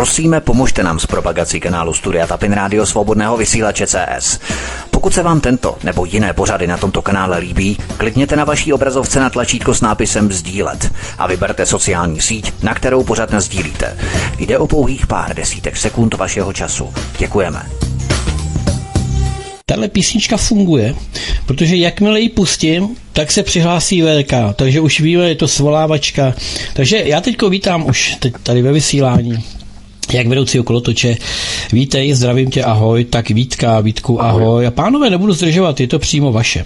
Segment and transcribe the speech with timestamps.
[0.00, 4.40] Prosíme, pomožte nám s propagací kanálu Studia Tapin Rádio Svobodného vysílače CS.
[4.90, 9.20] Pokud se vám tento nebo jiné pořady na tomto kanále líbí, klikněte na vaší obrazovce
[9.20, 13.96] na tlačítko s nápisem Sdílet a vyberte sociální síť, na kterou pořád sdílíte.
[14.38, 16.94] Jde o pouhých pár desítek sekund vašeho času.
[17.18, 17.62] Děkujeme.
[19.66, 20.94] Tahle písnička funguje,
[21.46, 26.34] protože jakmile ji pustím, tak se přihlásí VK, takže už víme, je to svolávačka.
[26.74, 29.44] Takže já teď vítám už teď tady ve vysílání
[30.14, 31.16] jak vedoucí kolotoče.
[31.72, 34.42] Vítej, zdravím tě, ahoj, tak Vítka, Vítku, ahoj.
[34.42, 34.66] ahoj.
[34.66, 36.64] A pánové, nebudu zdržovat, je to přímo vaše.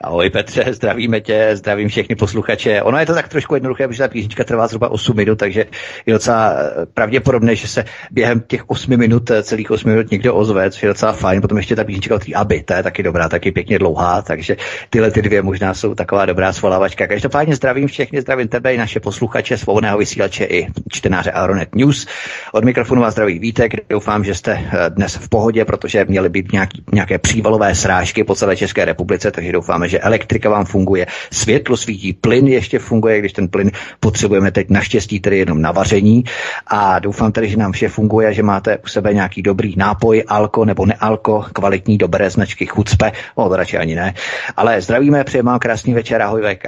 [0.00, 2.82] Ahoj Petře, zdravíme tě, zdravím všechny posluchače.
[2.82, 5.64] Ono je to tak trošku jednoduché, protože ta písnička trvá zhruba 8 minut, takže
[6.06, 10.34] je docela eh, pravděpodobné, že se během těch 8 minut, eh, celých 8 minut někdo
[10.34, 11.40] ozve, což je docela fajn.
[11.40, 14.56] Potom ještě ta písnička od Aby, ta je taky dobrá, taky pěkně dlouhá, takže
[14.90, 17.06] tyhle ty dvě možná jsou taková dobrá svolávačka.
[17.06, 22.06] Každopádně zdravím všechny, zdravím tebe i naše posluchače, svobodného vysílače i čtenáře Aeronet News.
[22.52, 26.52] Od mikrofonu vás zdraví Vítek, doufám, že jste eh, dnes v pohodě, protože měly být
[26.52, 31.76] nějaký, nějaké přívalové srážky po celé České republice, takže doufáme, že elektrika vám funguje, světlo
[31.76, 36.24] svítí, plyn ještě funguje, když ten plyn potřebujeme teď naštěstí tedy jenom na vaření.
[36.66, 40.64] A doufám tedy, že nám vše funguje, že máte u sebe nějaký dobrý nápoj, alko
[40.64, 44.14] nebo nealko, kvalitní, dobré značky chucpe, o, radši ani ne,
[44.56, 46.64] ale zdravíme, přejeme vám krásný večer, ahoj VK.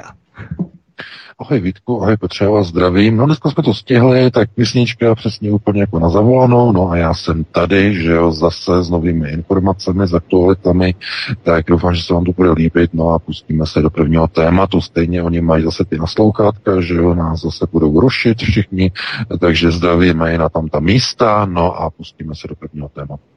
[1.39, 3.17] Ahoj Vítku, ahoj vás zdravím.
[3.17, 7.15] No dneska jsme to stihli, tak písnička přesně úplně jako na zavolanou, no a já
[7.15, 10.95] jsem tady, že jo, zase s novými informacemi, s aktualitami,
[11.43, 14.81] tak doufám, že se vám to bude líbit, no a pustíme se do prvního tématu,
[14.81, 18.93] stejně oni mají zase ty naslouchátka, že jo, nás zase budou rušit všichni,
[19.41, 23.36] takže zdravíme i na tam ta místa, no a pustíme se do prvního tématu.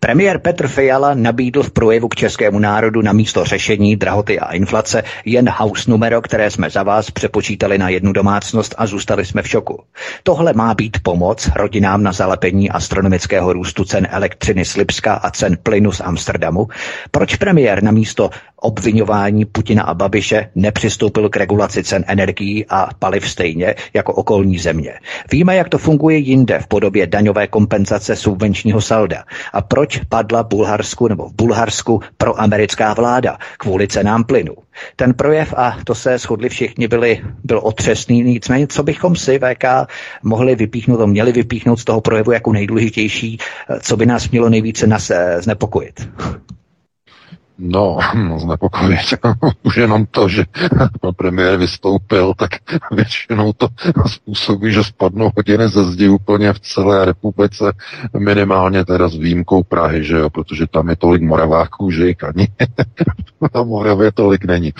[0.00, 5.02] Premiér Petr Fiala nabídl v projevu k českému národu na místo řešení drahoty a inflace
[5.24, 9.48] jen house numero, které jsme za vás přepočítali na jednu domácnost a zůstali jsme v
[9.48, 9.82] šoku.
[10.22, 15.56] Tohle má být pomoc rodinám na zalepení astronomického růstu cen elektřiny z Lipska a cen
[15.62, 16.68] plynu z Amsterdamu.
[17.10, 23.30] Proč premiér na místo obvinování Putina a Babiše nepřistoupil k regulaci cen energií a paliv
[23.30, 24.92] stejně jako okolní země?
[25.32, 29.24] Víme, jak to funguje jinde v podobě daňové kompenzace subvenčního salda.
[29.52, 34.54] A proč padla Bulharsku nebo v Bulharsku pro americká vláda kvůli cenám plynu.
[34.96, 39.64] Ten projev, a to se shodli všichni, byli, byl otřesný, nicméně co bychom si VK
[40.22, 43.38] mohli vypíchnout, měli vypíchnout z toho projevu jako nejdůležitější,
[43.80, 46.08] co by nás mělo nejvíce nas, znepokojit?
[47.58, 47.98] No,
[48.36, 49.00] znepokojit.
[49.62, 50.44] Už jenom to, že
[51.00, 52.50] pan premiér vystoupil, tak
[52.92, 53.68] většinou to
[54.06, 57.72] způsobí, že spadnou hodiny ze zdi úplně v celé republice,
[58.18, 62.48] minimálně teda s výjimkou Prahy, že jo, protože tam je tolik moraváků, že jich ani
[63.54, 64.72] na Moravě tolik není.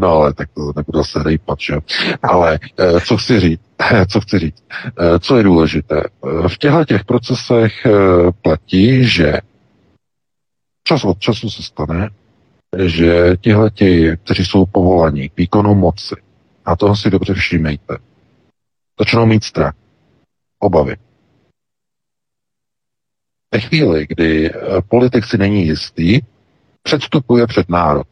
[0.00, 1.80] No ale tak to nebudu se rejpat, že jo.
[2.22, 3.60] Ale eh, co chci říct,
[4.08, 4.64] co chci říct,
[4.98, 6.02] eh, co je důležité.
[6.48, 7.90] V těchto těch procesech eh,
[8.42, 9.40] platí, že
[10.86, 12.10] čas od času se stane,
[12.84, 16.14] že tihle ti, kteří jsou povolaní k výkonu moci,
[16.64, 17.96] a toho si dobře všímejte,
[19.00, 19.74] začnou mít strach,
[20.58, 20.96] obavy.
[23.54, 24.54] Ve chvíli, kdy eh,
[24.88, 26.20] politik si není jistý,
[26.82, 28.06] předstupuje před národ.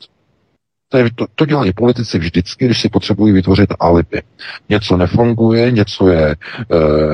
[0.88, 4.22] To, je, to, to dělají politici vždycky, když si potřebují vytvořit alibi.
[4.68, 6.36] Něco nefunguje, něco je e,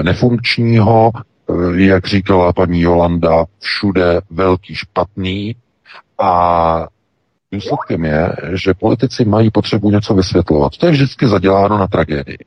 [0.02, 1.10] nefunkčního,
[1.74, 5.56] jak říkala paní Jolanda, všude velký špatný
[6.18, 6.86] a
[7.52, 10.76] Výsledkem je, že politici mají potřebu něco vysvětlovat.
[10.76, 12.38] To je vždycky zaděláno na tragédii.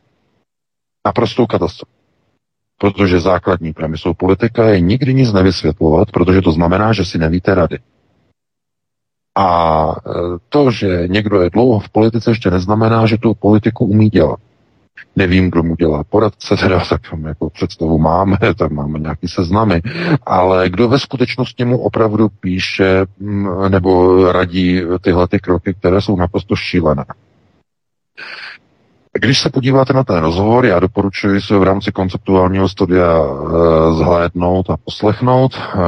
[1.06, 1.92] Naprostou katastrofu.
[2.78, 7.80] Protože základní premisou politika je nikdy nic nevysvětlovat, protože to znamená, že si nevíte rady.
[9.36, 10.12] A e,
[10.50, 14.40] to, že někdo je dlouho v politice, ještě neznamená, že tu politiku umí dělat.
[15.16, 19.82] Nevím, kdo mu dělá poradce, teda tak jako představu máme, tak máme nějaký seznamy,
[20.26, 26.16] ale kdo ve skutečnosti mu opravdu píše mm, nebo radí tyhle ty kroky, které jsou
[26.16, 27.06] naprosto šílené.
[29.20, 34.70] Když se podíváte na ten rozhovor, já doporučuji se v rámci konceptuálního studia e, zhlédnout
[34.70, 35.80] a poslechnout, e,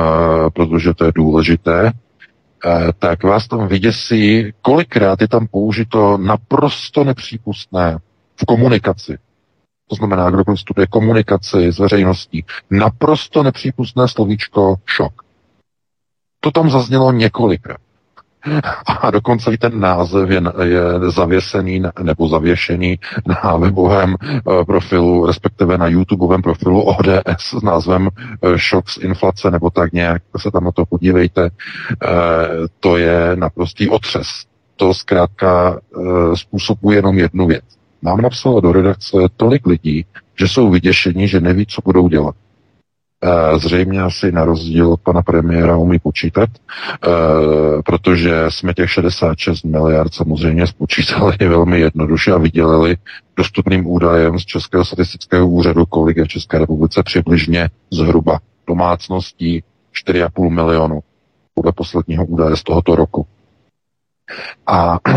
[0.50, 1.94] protože to je důležité, e,
[3.00, 7.98] tak vás tam vyděsí, kolikrát je tam použito naprosto nepřípustné
[8.36, 9.18] v komunikaci.
[9.90, 15.14] To znamená, kdo studuje komunikaci s veřejností, naprosto nepřípustné slovíčko šok.
[16.40, 17.78] To tam zaznělo několikrát.
[18.86, 23.00] A dokonce i ten název je, je zavěsený nebo zavěšený
[23.44, 28.10] na webovém uh, profilu, respektive na YouTubeovém profilu ODS s názvem
[28.42, 31.42] uh, Šok z inflace nebo tak nějak, se tam na to podívejte.
[31.44, 31.50] Uh,
[32.80, 34.28] to je naprostý otřes.
[34.76, 35.80] To zkrátka
[36.36, 37.64] způsobuje jenom jednu věc
[38.06, 40.06] Nám napsalo do redakce tolik lidí,
[40.40, 42.36] že jsou vyděšení, že neví, co budou dělat.
[43.24, 47.10] Eh, zřejmě asi na rozdíl od pana premiéra umí počítat, eh,
[47.86, 52.98] protože jsme těch 66 miliard samozřejmě spočítali velmi jednoduše a vydělili
[53.38, 59.64] dostupným údajem z Českého statistického úřadu, kolik je v České republice přibližně zhruba domácností
[60.08, 61.00] 4,5 milionu
[61.54, 63.28] podle posledního údaje z tohoto roku.
[64.68, 65.00] A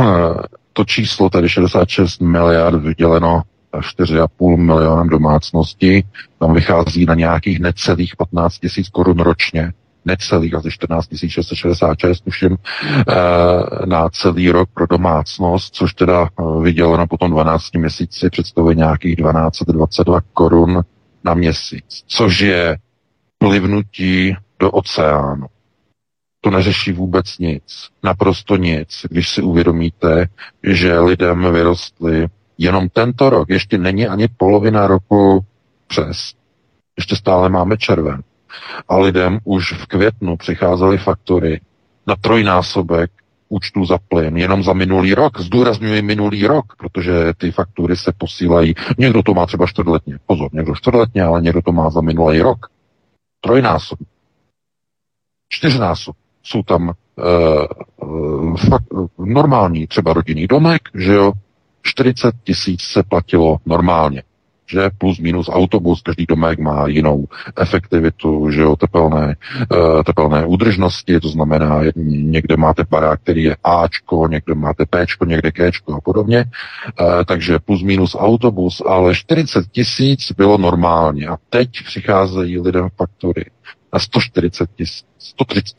[0.79, 3.43] to číslo, tedy 66 miliard vyděleno
[3.73, 6.05] 4,5 milionem domácností,
[6.39, 9.73] tam vychází na nějakých necelých 15 tisíc korun ročně,
[10.05, 17.07] necelých, asi 14 666, tuším, eh, na celý rok pro domácnost, což teda eh, vyděleno
[17.07, 20.83] potom 12 měsíci představuje nějakých 1222 korun
[21.25, 22.77] na měsíc, což je
[23.39, 25.47] plivnutí do oceánu.
[26.41, 30.27] To neřeší vůbec nic, naprosto nic, když si uvědomíte,
[30.63, 32.27] že lidem vyrostly
[32.59, 35.45] jenom tento rok, ještě není ani polovina roku
[35.87, 36.35] přes,
[36.99, 38.23] ještě stále máme červen.
[38.89, 41.61] A lidem už v květnu přicházely faktory
[42.07, 43.11] na trojnásobek
[43.49, 45.41] účtu za plyn jenom za minulý rok.
[45.41, 48.75] Zdůrazňuji minulý rok, protože ty faktury se posílají.
[48.99, 50.19] Někdo to má třeba čtvrtletně.
[50.27, 52.67] Pozor, někdo čtvrtletně, ale někdo to má za minulý rok.
[53.41, 53.99] Trojnásob.
[55.49, 56.17] Čtyřnásob.
[56.43, 58.85] Jsou tam uh, fakt,
[59.19, 61.33] normální třeba rodinný domek, že jo,
[61.83, 64.23] 40 tisíc se platilo normálně
[64.71, 64.91] že?
[64.99, 67.25] Plus minus autobus, každý domek má jinou
[67.57, 69.37] efektivitu, že jo, tepelné,
[69.73, 75.53] uh, tepelné údržnosti, to znamená, někde máte barák, který je Ačko, někde máte Pčko, někde
[75.53, 76.45] Kčko a podobně,
[77.01, 81.29] uh, takže plus minus autobus, ale 40 tisíc bylo normálně.
[81.29, 85.07] A teď přicházejí lidem faktory na 140 tisíc,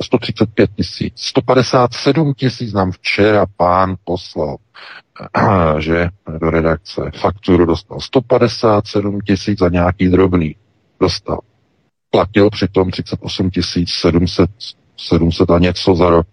[0.02, 4.58] 135 tisíc, 157 tisíc nám včera pán poslal
[5.80, 6.10] že
[6.40, 10.56] do redakce fakturu dostal 157 tisíc za nějaký drobný.
[11.00, 11.40] Dostal.
[12.10, 13.50] Platil přitom 38
[13.86, 14.50] 700,
[14.98, 16.28] 700 a něco za rok.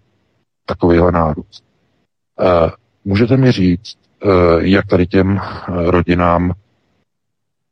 [0.65, 1.63] Takovýhle nárůst.
[2.39, 2.69] Uh,
[3.05, 5.41] můžete mi říct, uh, jak tady těm uh,
[5.89, 6.53] rodinám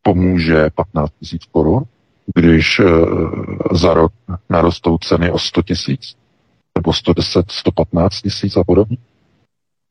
[0.01, 1.83] pomůže 15 tisíc korun,
[2.35, 2.87] když uh,
[3.71, 4.11] za rok
[4.49, 6.15] narostou ceny o 100 tisíc?
[6.77, 8.97] Nebo 110, 115 tisíc a podobně?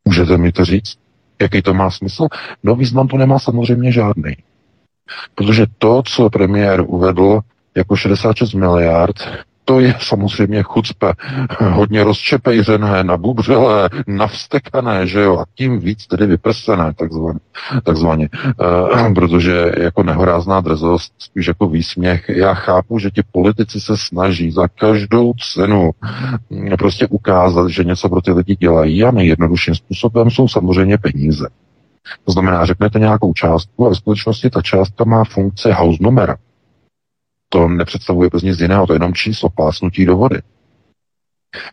[0.05, 0.99] Můžete mi to říct?
[1.43, 2.27] Jaký to má smysl?
[2.63, 4.37] No význam to nemá samozřejmě žádný.
[5.35, 7.41] Protože to, co premiér uvedl
[7.75, 9.17] jako 66 miliard,
[9.65, 11.13] to je samozřejmě chucpe,
[11.61, 17.39] hodně rozčepejřené, nabubřelé, navstekané, že jo, a tím víc tedy vyprsené, takzvaně,
[17.85, 18.29] takzvaně.
[18.93, 24.51] Uh, protože jako nehorázná drzost, spíš jako výsměch, já chápu, že ti politici se snaží
[24.51, 25.91] za každou cenu
[26.79, 31.49] prostě ukázat, že něco pro ty lidi dělají a nejjednodušším způsobem jsou samozřejmě peníze.
[32.25, 36.37] To znamená, řeknete nějakou částku a ve skutečnosti ta částka má funkci house numera
[37.55, 40.39] to nepředstavuje bez nic jiného, to je jenom číslo pásnutí do vody.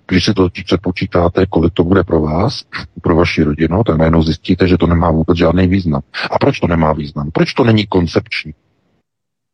[0.08, 2.64] Když si to předpočítáte, kolik to bude pro vás,
[3.02, 6.02] pro vaši rodinu, tak najednou zjistíte, že to nemá vůbec žádný význam.
[6.32, 7.32] A proč to nemá význam?
[7.32, 8.54] Proč to není koncepční?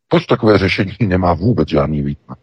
[0.08, 2.38] Proč takové řešení nemá vůbec žádný význam?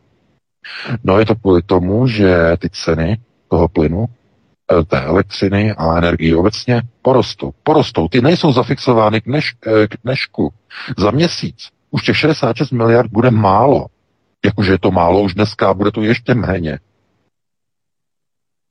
[1.04, 6.36] No je to kvůli tomu, že ty ceny toho plynu, eh, té elektřiny a energie
[6.36, 7.52] obecně porostou.
[7.62, 8.08] Porostou.
[8.08, 10.52] Ty nejsou zafixovány k, dneš, eh, k dnešku.
[10.98, 13.86] Za měsíc už těch 66 miliard bude málo.
[14.44, 16.78] Jakože je to málo už dneska, bude to ještě méně.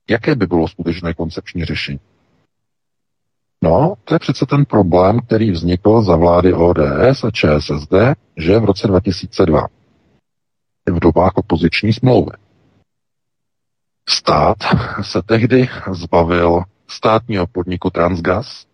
[0.09, 1.99] Jaké by bylo skutečné koncepční řešení?
[3.63, 7.93] No, to je přece ten problém, který vznikl za vlády ODS a ČSSD,
[8.37, 9.67] že v roce 2002,
[10.89, 12.31] v dobách opoziční smlouvy.
[14.09, 14.57] Stát
[15.01, 18.65] se tehdy zbavil státního podniku Transgas,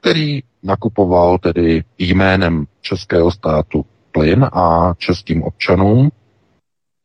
[0.00, 6.10] který nakupoval tedy jménem českého státu plyn a českým občanům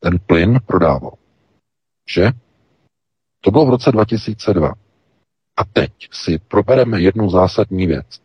[0.00, 1.12] ten plyn prodával.
[2.10, 2.30] Že?
[3.40, 4.72] To bylo v roce 2002.
[5.56, 8.20] A teď si probereme jednu zásadní věc.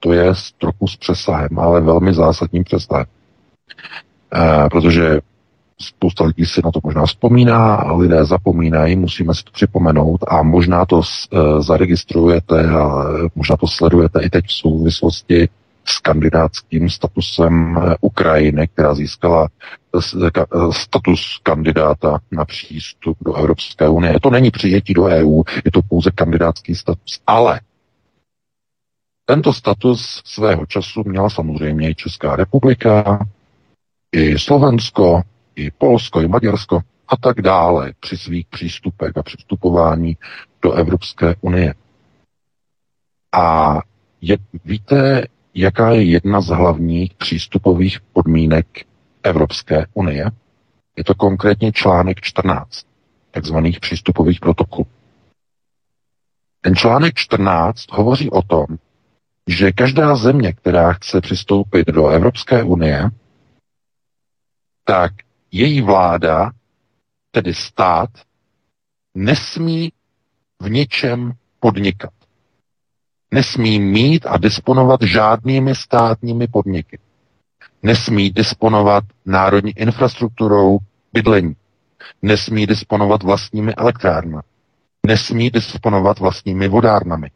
[0.00, 3.06] To je trochu s přesahem, ale velmi zásadním přesahem.
[4.34, 5.20] E, protože
[5.82, 10.84] spousta lidí si na to možná vzpomíná, lidé zapomínají, musíme si to připomenout a možná
[10.86, 11.02] to uh,
[11.60, 13.04] zaregistrujete a
[13.34, 15.48] možná to sledujete i teď v souvislosti
[15.88, 19.98] s kandidátským statusem e, Ukrajiny, která získala e,
[20.72, 24.20] status kandidáta na přístup do Evropské unie.
[24.22, 27.20] To není přijetí do EU, je to pouze kandidátský status.
[27.26, 27.60] Ale
[29.24, 33.26] tento status svého času měla samozřejmě i Česká republika,
[34.12, 35.22] i Slovensko,
[35.58, 40.16] i Polsko, i Maďarsko a tak dále při svých přístupech a přistupování
[40.62, 41.74] do Evropské unie.
[43.32, 43.78] A
[44.20, 48.66] Je, víte, jaká je jedna z hlavních přístupových podmínek
[49.22, 50.30] Evropské unie?
[50.96, 52.86] Je to konkrétně článek 14
[53.30, 54.86] takzvaných přístupových protokolů.
[56.60, 58.66] Ten článek 14 hovoří o tom,
[59.46, 63.10] že každá země, která chce přistoupit do Evropské unie,
[64.84, 65.12] tak
[65.52, 66.50] její vláda,
[67.30, 68.10] tedy stát,
[69.14, 69.92] nesmí
[70.62, 72.10] v ničem podnikat.
[73.30, 76.98] Nesmí mít a disponovat žádnými státními podniky.
[77.82, 80.78] Nesmí disponovat národní infrastrukturou
[81.12, 81.56] bydlení.
[82.22, 84.42] Nesmí disponovat vlastními elektrárnami.
[85.06, 87.30] Nesmí disponovat vlastními vodárnami.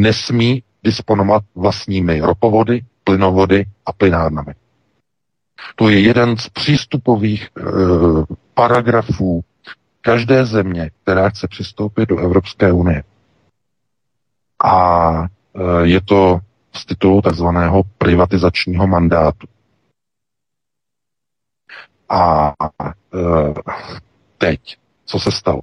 [0.00, 4.52] Nesmí disponovat vlastními ropovody, plynovody a plynárnami.
[5.76, 7.62] To je jeden z přístupových e,
[8.54, 9.44] paragrafů
[10.00, 13.02] každé země, která chce přistoupit do Evropské unie.
[14.64, 15.26] A e,
[15.86, 16.38] je to
[16.74, 19.46] z titulu takzvaného privatizačního mandátu.
[22.08, 22.84] A e,
[24.38, 25.60] teď, co se stalo?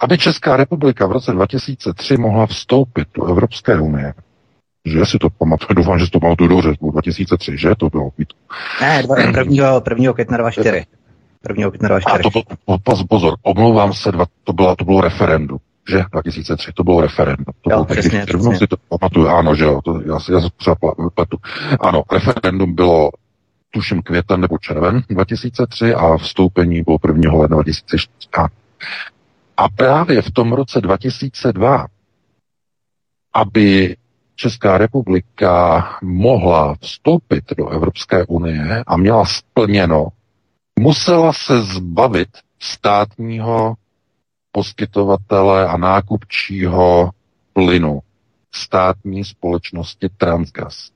[0.00, 4.14] Aby Česká republika v roce 2003 mohla vstoupit do Evropské unie,
[4.84, 8.10] že si to pamatuju, doufám, že si to pamatuju dobře, 2003, že to bylo?
[8.80, 9.16] Ne, 1.
[9.78, 10.12] 1.
[10.12, 10.86] května 2004.
[11.48, 11.68] 1.
[11.70, 12.18] května 2004.
[12.18, 15.58] A to bylo, pozor, pozor, omlouvám se, dva, to, bylo, to bylo referendum,
[15.90, 17.44] že 2003, to bylo referendum.
[17.60, 18.56] To jo, bylo přesně, přesně.
[18.56, 20.76] si to pamatuju, ano, že jo, to, já, já se třeba
[21.14, 21.36] pletu.
[21.80, 23.10] Ano, referendum bylo
[23.70, 27.32] tuším květen nebo červen 2003 a vstoupení bylo 1.
[27.32, 28.06] ledna 2004.
[29.56, 31.86] A právě v tom roce 2002,
[33.34, 33.96] aby
[34.36, 40.08] Česká republika mohla vstoupit do Evropské unie a měla splněno,
[40.78, 42.28] musela se zbavit
[42.60, 43.74] státního
[44.52, 47.10] poskytovatele a nákupčího
[47.52, 48.00] plynu
[48.54, 50.90] státní společnosti Transgas,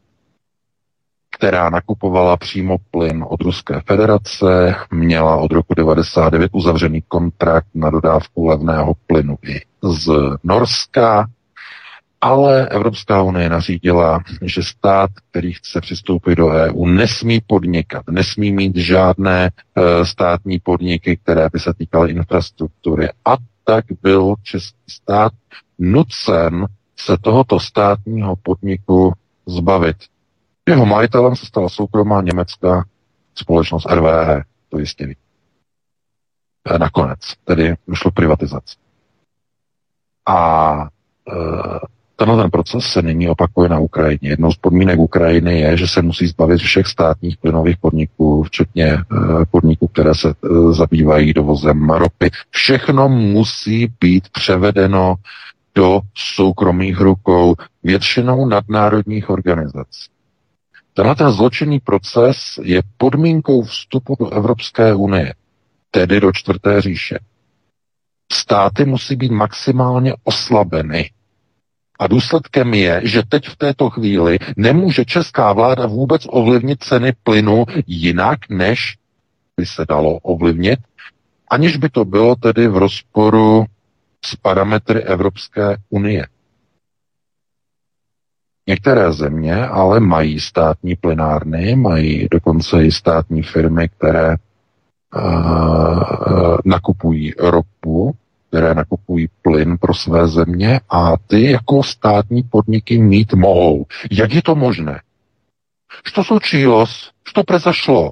[1.31, 8.47] která nakupovala přímo plyn od Ruské federace, měla od roku 1999 uzavřený kontrakt na dodávku
[8.47, 10.13] levného plynu i z
[10.45, 11.29] Norska,
[12.21, 18.77] ale Evropská unie nařídila, že stát, který chce přistoupit do EU, nesmí podnikat, nesmí mít
[18.77, 23.09] žádné e, státní podniky, které by se týkaly infrastruktury.
[23.25, 25.33] A tak byl český stát
[25.79, 29.13] nucen se tohoto státního podniku
[29.47, 29.97] zbavit.
[30.69, 32.85] Jeho majitelem se stala soukromá německá
[33.35, 35.17] společnost RWE, to jistě ví.
[36.75, 38.77] E, nakonec, tedy došlo privatizaci.
[40.27, 40.73] A
[41.33, 44.29] e, Tenhle ten proces se nyní opakuje na Ukrajině.
[44.29, 49.05] Jednou z podmínek Ukrajiny je, že se musí zbavit všech státních plynových podniků, včetně eh,
[49.51, 52.31] podniků, které se eh, zabývají dovozem ropy.
[52.51, 55.15] Všechno musí být převedeno
[55.75, 60.11] do soukromých rukou většinou nadnárodních organizací.
[60.95, 65.35] Tenhle ten zločinný proces je podmínkou vstupu do Evropské unie,
[65.91, 67.19] tedy do čtvrté říše.
[68.33, 71.11] Státy musí být maximálně oslabeny
[71.99, 77.65] a důsledkem je, že teď v této chvíli nemůže česká vláda vůbec ovlivnit ceny plynu
[77.87, 78.97] jinak, než
[79.57, 80.79] by se dalo ovlivnit,
[81.51, 83.65] aniž by to bylo tedy v rozporu
[84.25, 86.27] s parametry Evropské unie.
[88.69, 94.37] Některé země ale mají státní plynárny, mají dokonce i státní firmy, které
[95.17, 98.17] uh, nakupují ropu
[98.48, 103.86] které nakupují plyn pro své země a ty jako státní podniky mít mohou.
[104.12, 105.02] Jak je to možné?
[106.04, 107.12] Što случилось?
[107.24, 108.12] Što prezašlo?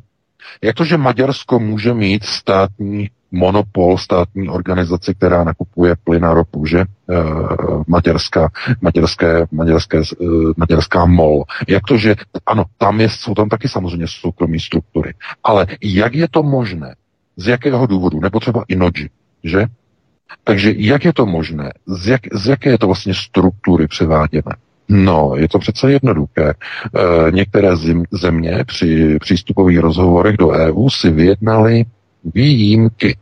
[0.62, 6.66] Jak to, že Maďarsko může mít státní monopol, státní organizaci, která nakupuje plyn a ropu,
[6.66, 6.80] že?
[6.80, 6.86] E,
[7.88, 8.50] maďarská,
[8.82, 10.26] maďarské, maďarské, e,
[10.58, 11.44] maďarská MOL.
[11.68, 12.16] Jak to, že
[12.46, 15.14] ano, tam je, jsou tam taky samozřejmě soukromí struktury.
[15.44, 16.96] Ale jak je to možné?
[17.36, 18.20] Z jakého důvodu?
[18.20, 19.10] Nebo třeba i Noji,
[19.44, 19.66] že?
[20.45, 21.73] Takže jak je to možné?
[21.87, 24.57] Z, jak, z jaké je to vlastně struktury převáděné?
[24.89, 26.51] No, je to přece jednoduché.
[26.51, 31.85] E, některé zim, země při přístupových rozhovorech do EU si vyjednali
[32.25, 33.17] výjimky.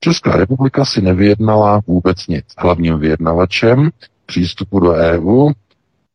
[0.00, 2.44] Česká republika si nevyjednala vůbec nic.
[2.58, 3.90] Hlavním vyjednavačem
[4.26, 5.50] přístupu do EU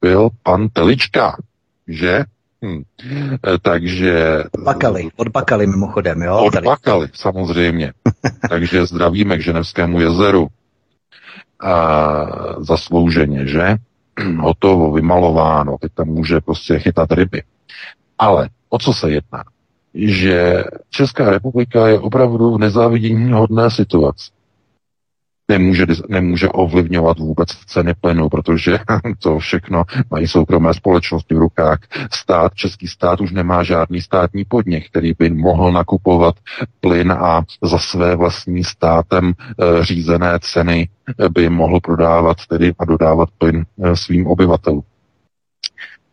[0.01, 1.37] byl pan Telička,
[1.87, 2.23] že?
[2.65, 2.83] Hm.
[3.47, 4.43] E, takže...
[4.51, 6.37] Od Bakaly, od Bakaly mimochodem, jo?
[6.37, 6.65] Od tady.
[6.65, 7.93] Bakaly, samozřejmě.
[8.49, 10.47] takže zdravíme k Ženevskému jezeru.
[11.59, 12.25] A
[12.59, 13.75] zaslouženě, že?
[14.39, 17.43] Hotovo, vymalováno, teď tam může prostě chytat ryby.
[18.19, 19.43] Ale o co se jedná?
[19.93, 24.34] Že Česká republika je opravdu v nezávidění hodné situaci.
[25.47, 28.79] Nemůže, nemůže ovlivňovat vůbec ceny plynu, protože
[29.19, 31.79] to všechno mají soukromé společnosti v rukách.
[32.13, 36.35] Stát, český stát už nemá žádný státní podnik, který by mohl nakupovat
[36.79, 40.89] plyn a za své vlastní státem e, řízené ceny
[41.29, 44.83] by mohl prodávat tedy a dodávat plyn e, svým obyvatelům.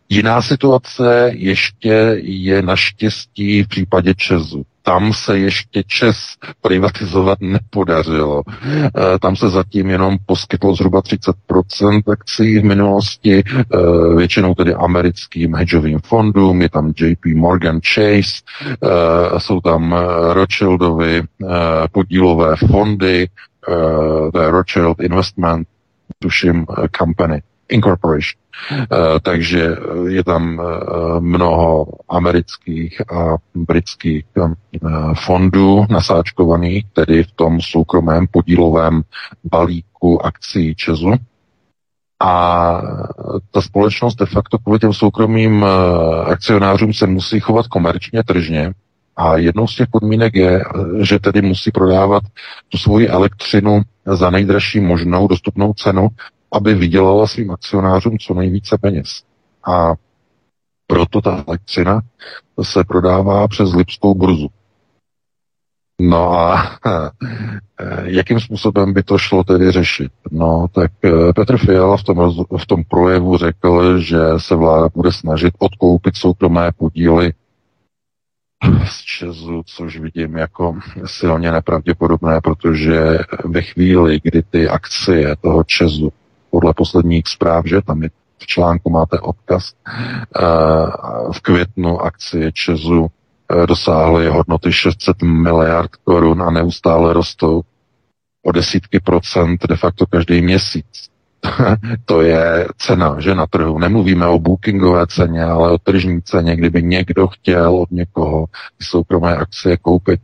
[0.09, 6.17] Jiná situace ještě je naštěstí v případě Česu tam se ještě Čes
[6.61, 8.43] privatizovat nepodařilo.
[8.67, 13.43] E, tam se zatím jenom poskytlo zhruba 30% akcí v minulosti, e,
[14.15, 19.95] většinou tedy americkým hedžovým fondům, je tam JP Morgan Chase, e, jsou tam
[20.33, 21.23] Rothschildovi
[21.91, 23.27] podílové fondy,
[24.33, 25.67] to je Rothschild Investment,
[26.19, 26.65] tuším,
[26.97, 27.41] company.
[27.73, 28.39] Incorporation.
[28.71, 29.75] Uh, takže
[30.07, 30.65] je tam uh,
[31.19, 34.25] mnoho amerických a britských
[35.25, 39.01] fondů nasáčkovaných, tedy v tom soukromém podílovém
[39.43, 41.13] balíku akcí Česu.
[42.21, 42.81] A
[43.51, 45.65] ta společnost de facto kvůli těm soukromým
[46.25, 48.73] akcionářům se musí chovat komerčně, tržně.
[49.15, 50.63] A jednou z těch podmínek je,
[51.01, 52.23] že tedy musí prodávat
[52.69, 56.07] tu svoji elektřinu za nejdražší možnou dostupnou cenu
[56.53, 59.23] aby vydělala svým akcionářům co nejvíce peněz.
[59.67, 59.93] A
[60.87, 62.01] proto ta elektřina
[62.61, 64.49] se prodává přes Lipskou burzu.
[66.01, 66.77] No a
[68.03, 70.11] jakým způsobem by to šlo tedy řešit?
[70.31, 75.11] No, tak eh, Petr Fiala v tom, v tom projevu řekl, že se vláda bude
[75.11, 77.33] snažit odkoupit soukromé podíly
[78.85, 86.11] z Česu, což vidím jako silně nepravděpodobné, protože ve chvíli, kdy ty akcie toho Česu
[86.53, 89.73] podle posledních zpráv, že tam je v článku máte odkaz.
[89.73, 90.41] Eh,
[91.33, 97.61] v květnu akcie Česu eh, dosáhly hodnoty 600 miliard korun a neustále rostou
[98.45, 101.09] o desítky procent de facto každý měsíc.
[102.05, 103.79] to je cena, že na trhu.
[103.79, 106.55] Nemluvíme o bookingové ceně, ale o tržní ceně.
[106.55, 108.45] Kdyby někdo chtěl od někoho
[108.77, 110.21] ty soukromé akcie koupit,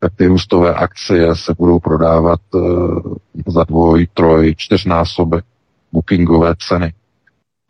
[0.00, 3.00] tak ty růstové akcie se budou prodávat uh,
[3.46, 5.44] za dvoj, troj, čtyřnásobek
[5.92, 6.92] bookingové ceny.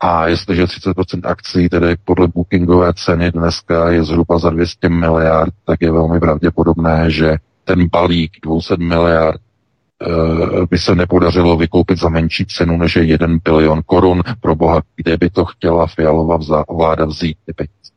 [0.00, 5.82] A jestliže 30% akcí, tedy podle bookingové ceny dneska je zhruba za 200 miliard, tak
[5.82, 12.46] je velmi pravděpodobné, že ten balík 200 miliard eh, by se nepodařilo vykoupit za menší
[12.46, 14.22] cenu než je 1 bilion korun.
[14.40, 17.92] Pro boha, kde by to chtěla Fialova vza, vláda vzít ty peníze?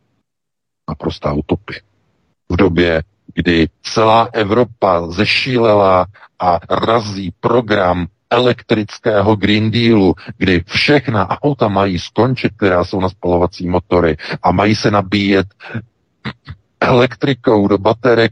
[0.90, 1.82] Naprostá utopie.
[2.50, 3.04] V době,
[3.36, 6.06] kdy celá Evropa zešílela
[6.40, 13.68] a razí program elektrického Green Dealu, kdy všechna auta mají skončit, která jsou na spalovací
[13.68, 15.48] motory a mají se nabíjet
[16.82, 18.32] elektrikou do baterek,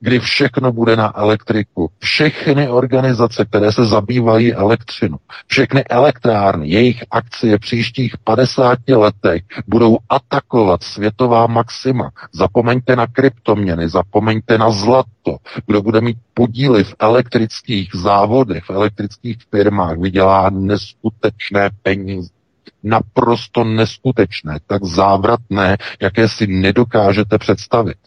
[0.00, 1.90] kdy všechno bude na elektriku.
[1.98, 10.82] Všechny organizace, které se zabývají elektřinu, všechny elektrárny, jejich akcie příštích 50 letech budou atakovat
[10.82, 12.10] světová maxima.
[12.32, 15.36] Zapomeňte na kryptoměny, zapomeňte na zlato.
[15.66, 22.43] Kdo bude mít podíly v elektrických závodech, v elektrických firmách, vydělá neskutečné peníze
[22.82, 27.98] naprosto neskutečné, tak závratné, jaké si nedokážete představit.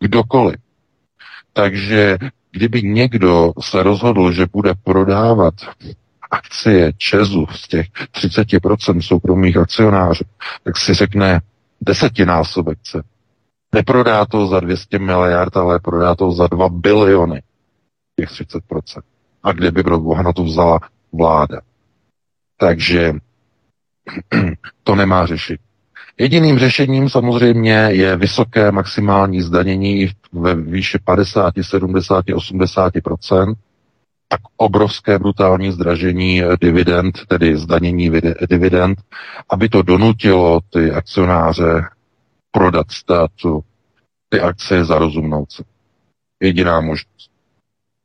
[0.00, 0.56] Kdokoliv.
[1.52, 2.18] Takže
[2.50, 5.54] kdyby někdo se rozhodl, že bude prodávat
[6.30, 10.24] akcie Česu z těch 30% soukromých akcionářů,
[10.64, 11.40] tak si řekne
[11.80, 13.02] desetinásobek se.
[13.74, 17.42] Neprodá to za 200 miliard, ale prodá to za 2 biliony
[18.16, 19.02] těch 30%.
[19.42, 20.80] A kde by pro Boha na to vzala
[21.12, 21.60] vláda?
[22.56, 23.12] Takže
[24.82, 25.60] to nemá řešit.
[26.18, 33.54] Jediným řešením samozřejmě je vysoké maximální zdanění ve výši 50, 70, 80%
[34.28, 38.10] tak obrovské brutální zdražení dividend, tedy zdanění
[38.50, 38.98] dividend,
[39.50, 41.84] aby to donutilo ty akcionáře
[42.50, 43.64] prodat státu
[44.28, 45.66] ty akcie za rozumnou cenu.
[46.42, 47.30] Jediná možnost.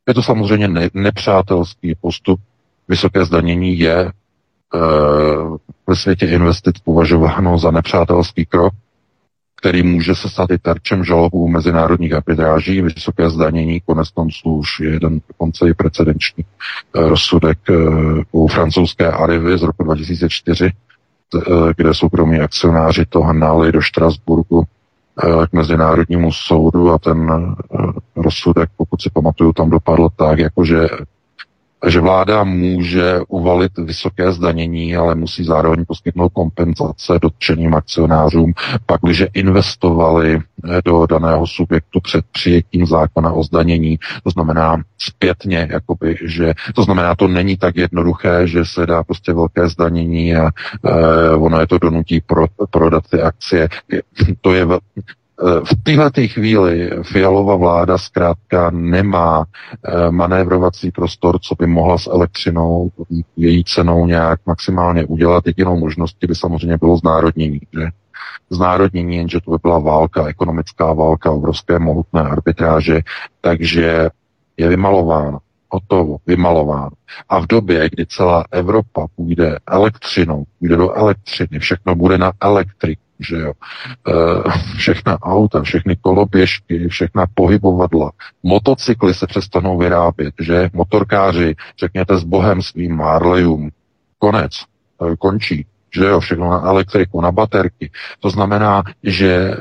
[0.07, 2.39] Je to samozřejmě ne- nepřátelský postup.
[2.87, 4.11] Vysoké zdanění je
[5.87, 8.73] ve světě investic považováno za nepřátelský krok,
[9.55, 14.89] který může se stát i terčem žalobů mezinárodních arbitráží, vysoké zdanění, konec konců už je
[14.89, 17.73] jeden dokonce i precedenční eh, rozsudek eh,
[18.31, 20.71] u francouzské Arivy z roku 2004,
[21.77, 24.63] kde soukromí akcionáři to hnali do Štrasburgu
[25.49, 27.55] k Mezinárodnímu soudu a ten
[28.15, 30.89] rozsudek, pokud si pamatuju, tam dopadl tak, jakože
[31.87, 38.53] že vláda může uvalit vysoké zdanění, ale musí zároveň poskytnout kompenzace dotčeným akcionářům,
[38.85, 45.67] pak, když investovali eh, do daného subjektu před přijetím zákona o zdanění, to znamená zpětně,
[45.71, 50.49] jakoby, že to znamená, to není tak jednoduché, že se dá prostě velké zdanění a
[50.85, 53.69] e, ono je to donutí pro, prodat ty akcie.
[54.41, 54.65] To je
[55.41, 59.45] v téhle chvíli fialová vláda zkrátka nemá
[59.85, 62.91] eh, manévrovací prostor, co by mohla s elektřinou,
[63.37, 65.47] její cenou nějak maximálně udělat.
[65.47, 67.59] Jedinou možností by samozřejmě bylo znárodnění.
[67.73, 67.87] Že?
[68.49, 73.01] Znárodnění, jenže to by byla válka, ekonomická válka, obrovské mohutné arbitráže,
[73.41, 74.09] takže
[74.57, 76.91] je vymalováno hotovo, vymalováno.
[77.29, 83.01] A v době, kdy celá Evropa půjde elektřinou, půjde do elektřiny, všechno bude na elektriku,
[83.19, 83.51] že jo.
[84.07, 84.13] E,
[84.77, 88.11] všechna auta, všechny koloběžky, všechna pohybovadla,
[88.43, 90.69] motocykly se přestanou vyrábět, že?
[90.73, 93.69] Motorkáři, řekněte s bohem svým Marleyům,
[94.17, 94.51] konec,
[95.11, 97.91] e, končí, že jo, všechno na elektriku, na baterky.
[98.19, 99.55] To znamená, že e,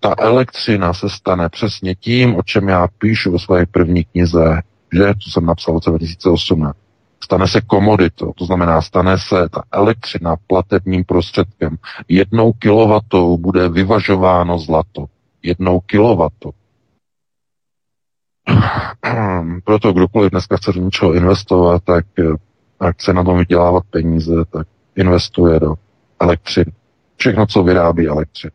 [0.00, 4.60] ta elektřina se stane přesně tím, o čem já píšu ve své první knize,
[4.92, 6.76] že, co jsem napsal v roce 2018
[7.24, 11.76] stane se komoditou, to znamená, stane se ta elektřina platebním prostředkem.
[12.08, 15.06] Jednou kilovatou bude vyvažováno zlato.
[15.42, 16.50] Jednou kilovatou.
[19.64, 22.06] Proto kdokoliv dneska chce do něčeho investovat, tak
[22.80, 25.74] a chce na tom vydělávat peníze, tak investuje do
[26.20, 26.72] elektřiny.
[27.16, 28.50] Všechno, co vyrábí elektřinu.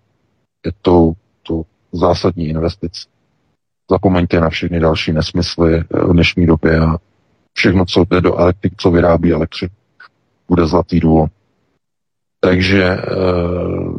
[0.66, 1.12] Je to,
[1.44, 3.08] to zásadní investice.
[3.92, 6.98] Zapomeňte na všechny další nesmysly v dnešní době a
[7.58, 9.72] Všechno, co jde do elektrik, co vyrábí elektřinu,
[10.48, 11.28] bude zlatý důl.
[12.40, 13.02] Takže e,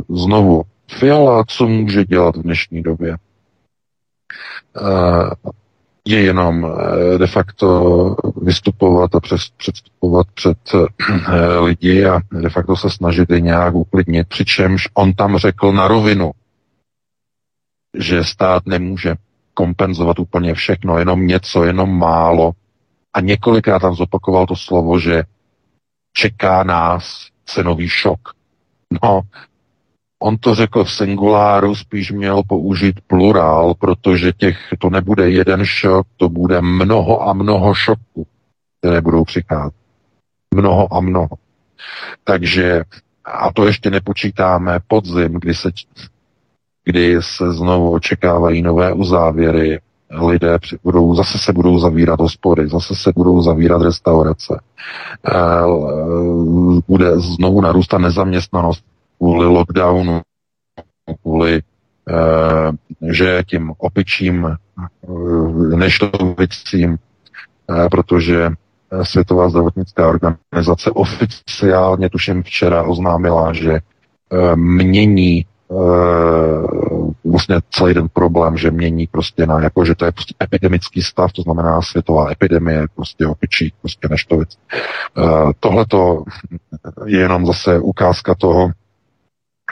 [0.08, 0.62] znovu,
[0.98, 3.12] Fiala, co může dělat v dnešní době?
[3.12, 3.18] E,
[6.06, 6.66] je jenom
[7.18, 10.58] de facto vystupovat a přes, předstupovat před
[11.60, 16.30] lidi a de facto se snažit je nějak uklidnit, přičemž on tam řekl na rovinu,
[17.98, 19.14] že stát nemůže
[19.54, 22.52] kompenzovat úplně všechno, jenom něco, jenom málo,
[23.12, 25.22] a několikrát tam zopakoval to slovo, že
[26.12, 28.18] čeká nás cenový šok.
[29.02, 29.20] No,
[30.22, 36.06] on to řekl v singuláru, spíš měl použít plurál, protože těch, to nebude jeden šok,
[36.16, 38.26] to bude mnoho a mnoho šoků,
[38.78, 39.74] které budou přicházet.
[40.54, 41.28] Mnoho a mnoho.
[42.24, 42.84] Takže,
[43.24, 45.70] a to ještě nepočítáme podzim, kdy se,
[46.84, 53.12] kdy se znovu očekávají nové uzávěry, lidé budou, zase se budou zavírat hospody, zase se
[53.16, 54.60] budou zavírat restaurace.
[55.28, 55.62] Eh,
[56.88, 58.84] bude znovu narůstat nezaměstnanost
[59.18, 60.20] kvůli lockdownu,
[61.22, 61.62] kvůli
[62.10, 66.98] eh, že tím opičím eh, neštovicím,
[67.90, 68.50] protože
[69.02, 73.78] Světová zdravotnická organizace oficiálně, tuším včera, oznámila, že
[74.54, 76.66] mění Eh,
[77.24, 81.32] vlastně celý ten problém, že mění prostě na, jako, že to je prostě epidemický stav,
[81.32, 84.58] to znamená světová epidemie, prostě opičí, prostě neštovic.
[85.18, 86.24] Uh, Tohle to
[87.06, 88.70] je jenom zase ukázka toho,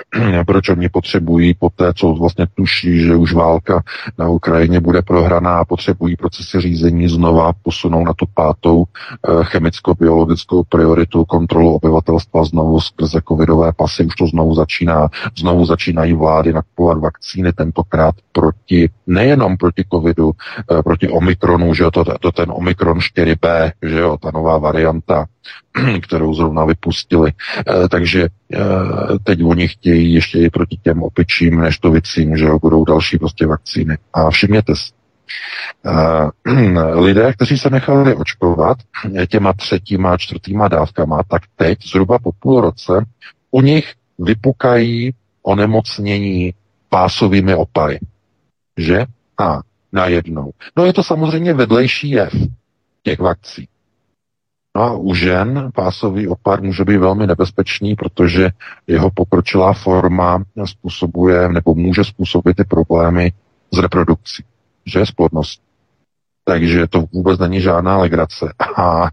[0.46, 3.82] proč oni potřebují po té, co vlastně tuší, že už válka
[4.18, 10.64] na Ukrajině bude prohraná a potřebují procesy řízení znova posunou na tu pátou eh, chemicko-biologickou
[10.68, 14.04] prioritu kontrolu obyvatelstva znovu skrze covidové pasy.
[14.04, 15.09] Už to znovu začíná.
[15.38, 20.32] Znovu začínají vlády nakupovat vakcíny tentokrát proti, nejenom proti covidu,
[20.70, 25.26] eh, proti omikronu, že jo, to, to ten omikron 4B, že jo, ta nová varianta,
[26.02, 27.32] kterou zrovna vypustili.
[27.59, 28.59] Eh, takže eh,
[29.24, 33.98] teď oni chtějí ještě i proti těm opičím neštovicím, že jo, budou další prostě vakcíny.
[34.12, 34.92] A všimněte si,
[35.87, 36.50] eh,
[37.00, 38.78] lidé, kteří se nechali očkovat
[39.28, 43.04] těma třetíma a čtvrtýma dávkama, tak teď zhruba po půl roce
[43.50, 46.54] u nich vypukají onemocnění
[46.88, 48.00] pásovými opary.
[48.76, 49.06] Že?
[49.38, 49.61] A
[49.92, 50.50] najednou.
[50.76, 52.32] No je to samozřejmě vedlejší jev
[53.02, 53.68] těch vakcí.
[54.76, 58.50] No a u žen pásový opar může být velmi nebezpečný, protože
[58.86, 63.32] jeho pokročilá forma způsobuje nebo může způsobit ty problémy
[63.74, 64.44] s reprodukcí,
[64.86, 65.60] že je splodnost.
[66.44, 68.52] Takže to vůbec není žádná legrace.
[68.76, 69.08] A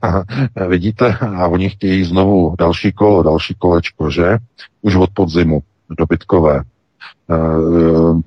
[0.67, 4.37] vidíte, a oni chtějí znovu další kolo, další kolečko, že?
[4.81, 6.61] Už od podzimu, dobytkové.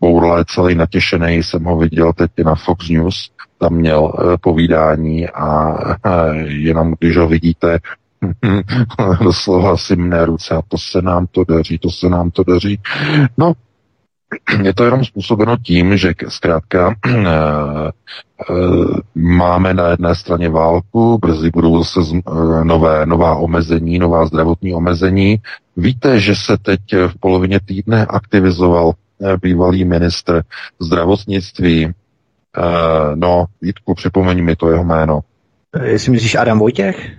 [0.01, 5.29] Bourla je celý natěšený, jsem ho viděl teď na Fox News, tam měl eh, povídání
[5.29, 7.79] a eh, jenom když ho vidíte,
[9.23, 12.81] doslova si mne ruce a to se nám to daří, to se nám to daří.
[13.38, 13.53] No,
[14.62, 17.90] je to jenom způsobeno tím, že zkrátka eh,
[19.14, 22.01] máme na jedné straně válku, brzy budou zase
[22.62, 25.37] nové, nová omezení, nová zdravotní omezení.
[25.77, 28.92] Víte, že se teď v polovině týdne aktivizoval
[29.42, 30.42] bývalý ministr
[30.81, 31.95] zdravotnictví.
[33.14, 35.21] No, Vítku, připomeň mi to jeho jméno.
[35.83, 37.11] Jestli myslíš Adam Vojtěch?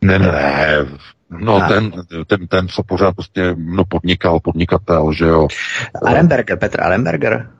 [0.00, 0.86] Ne, ne,
[1.30, 1.92] No, ten,
[2.26, 5.48] ten, ten, co pořád prostě no, podnikal, podnikatel, že jo.
[6.06, 7.50] Arenberger, Petr Arenberger?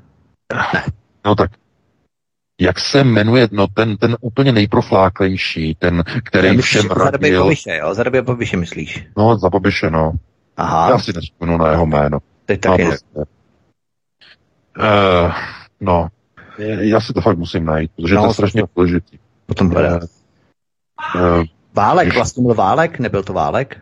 [0.52, 0.82] Ne.
[1.24, 1.50] No tak,
[2.60, 7.04] jak se jmenuje, no ten, ten úplně nejprofláklejší, ten, který myslíš, všem radil.
[7.04, 7.94] Za době Pobyše, jo?
[7.94, 9.06] Za době Pobyše myslíš?
[9.16, 10.12] No, za Pobyše, no.
[10.56, 10.90] Aha.
[10.90, 12.18] Já si nespomenu na jeho jméno.
[12.44, 13.06] Teď taky no, prostě.
[14.78, 15.32] uh,
[15.80, 16.08] no,
[16.58, 19.18] já si to fakt musím najít, protože no, to je strašně důležitý.
[19.46, 19.88] Potom bude.
[19.88, 22.98] Uh, uh, Válek, vlastně byl Válek?
[22.98, 23.76] Nebyl to Válek?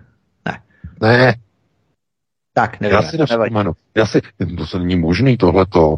[0.45, 0.59] Ne.
[1.01, 1.35] Ne.
[2.55, 2.97] Tak, nevím.
[2.97, 3.73] Já si nevzpomenu.
[3.97, 4.21] Já si,
[4.59, 5.97] to se není možný tohleto.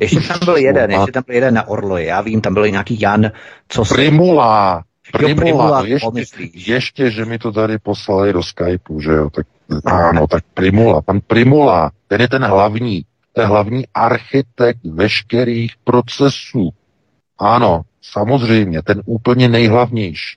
[0.00, 2.06] Ještě tam byl jeden, ještě tam byl jeden na Orloji.
[2.06, 3.30] Já vím, tam byl nějaký Jan,
[3.68, 3.94] co se...
[3.94, 4.84] Primula.
[5.12, 9.30] Primula, jo, Primula to ještě, ještě, že mi to tady poslali do Skypeu, že jo,
[9.30, 9.46] tak
[9.84, 13.04] ano, tak Primula, pan Primula, ten je ten hlavní,
[13.36, 16.70] ten hlavní architekt veškerých procesů.
[17.38, 20.36] Ano, samozřejmě, ten úplně nejhlavnější.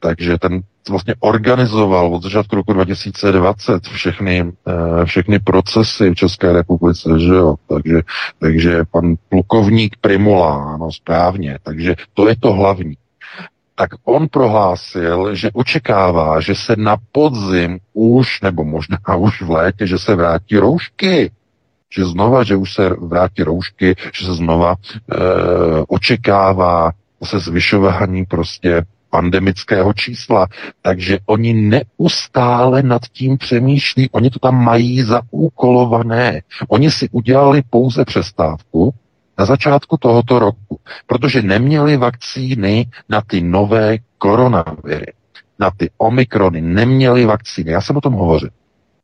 [0.00, 7.10] Takže ten vlastně organizoval od začátku roku 2020 všechny, eh, všechny procesy v České republice,
[7.18, 7.54] že jo?
[7.68, 8.02] Takže,
[8.38, 12.94] takže pan plukovník Primula, ano, správně, takže to je to hlavní.
[13.74, 19.86] Tak on prohlásil, že očekává, že se na podzim už, nebo možná už v létě,
[19.86, 21.30] že se vrátí roušky
[21.96, 25.16] že znova, že už se vrátí roušky, že se znova e,
[25.88, 26.92] očekává
[27.24, 30.46] se zvyšování prostě pandemického čísla.
[30.82, 36.42] Takže oni neustále nad tím přemýšlí, oni to tam mají zaúkolované.
[36.68, 38.94] Oni si udělali pouze přestávku
[39.38, 45.12] na začátku tohoto roku, protože neměli vakcíny na ty nové koronaviry,
[45.58, 47.72] na ty omikrony, neměli vakcíny.
[47.72, 48.50] Já jsem o tom hovořil.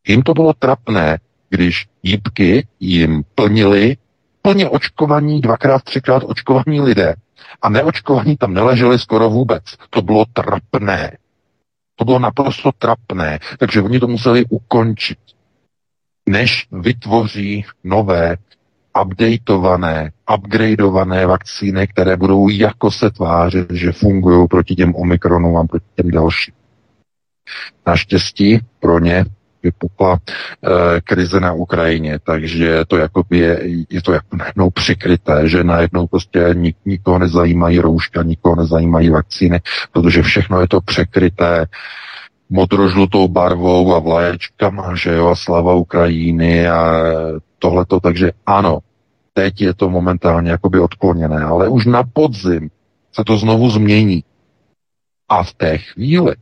[0.08, 1.18] Jim to bylo trapné,
[1.50, 3.96] když jípky jim plnili
[4.42, 7.14] plně očkovaní, dvakrát, třikrát očkovaní lidé
[7.62, 9.62] a neočkovaní tam neleželi skoro vůbec.
[9.90, 11.16] To bylo trapné.
[11.96, 15.18] To bylo naprosto trapné, takže oni to museli ukončit,
[16.28, 18.36] než vytvoří nové,
[19.02, 25.86] updateované, upgradeované vakcíny, které budou jako se tvářit, že fungují proti těm omikronům a proti
[25.96, 26.54] těm dalším.
[27.86, 29.24] Naštěstí pro ně
[29.62, 35.64] vypukla e, krize na Ukrajině, takže to jako je, je to jako najednou přikryté, že
[35.64, 39.60] najednou prostě nik, nikoho nezajímají rouška, nikoho nezajímají vakcíny,
[39.92, 41.66] protože všechno je to překryté
[42.50, 47.02] modrožlutou barvou a vlaječkama, že jo, a slava Ukrajiny a
[47.58, 48.78] tohleto, takže ano,
[49.32, 52.70] teď je to momentálně jakoby odkloněné, ale už na podzim
[53.12, 54.24] se to znovu změní.
[55.28, 56.34] A v té chvíli,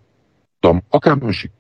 [0.59, 1.58] v tom okamžiku,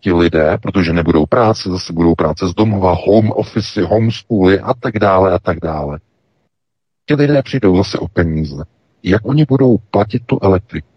[0.00, 4.98] ti lidé, protože nebudou práce, zase budou práce z domova, home office, homeschooly a tak
[4.98, 5.98] dále a tak dále.
[7.06, 8.64] Ti lidé přijdou zase o peníze.
[9.02, 10.88] Jak oni budou platit tu elektriku?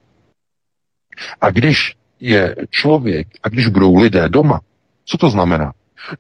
[1.42, 4.62] A když je člověk, a když budou lidé doma,
[5.06, 5.74] co to znamená?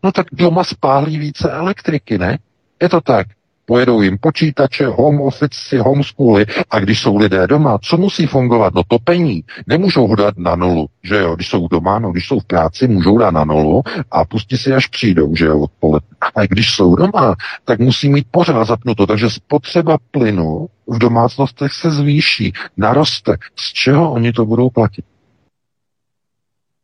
[0.04, 2.40] No tak doma spálí více elektriky, ne?
[2.82, 3.28] Je to tak
[3.66, 8.74] pojedou jim počítače, home office, homeschooly a když jsou lidé doma, co musí fungovat?
[8.74, 9.44] No topení.
[9.68, 11.36] Nemůžou ho dát na nulu, že jo?
[11.36, 14.74] Když jsou doma, no když jsou v práci, můžou dát na nulu a pustí si
[14.74, 16.18] až přijdou, že jo, odpoledne.
[16.36, 21.92] A když jsou doma, tak musí mít pořád zapnuto, takže spotřeba plynu v domácnostech se
[21.92, 23.38] zvýší, naroste.
[23.56, 25.06] Z čeho oni to budou platit?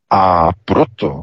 [0.10, 1.22] A proto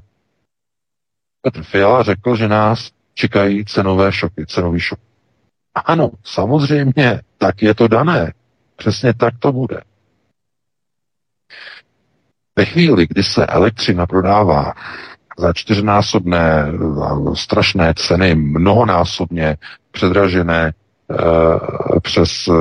[1.43, 4.99] Petr Fiala řekl, že nás čekají cenové šoky, cenový šok.
[5.75, 8.33] Ano, samozřejmě, tak je to dané.
[8.77, 9.81] Přesně tak to bude.
[12.57, 14.73] Ve chvíli, kdy se elektřina prodává
[15.39, 16.73] za čtyřnásobné
[17.35, 19.57] strašné ceny, mnohonásobně
[19.91, 20.73] předražené e,
[22.01, 22.53] přes e,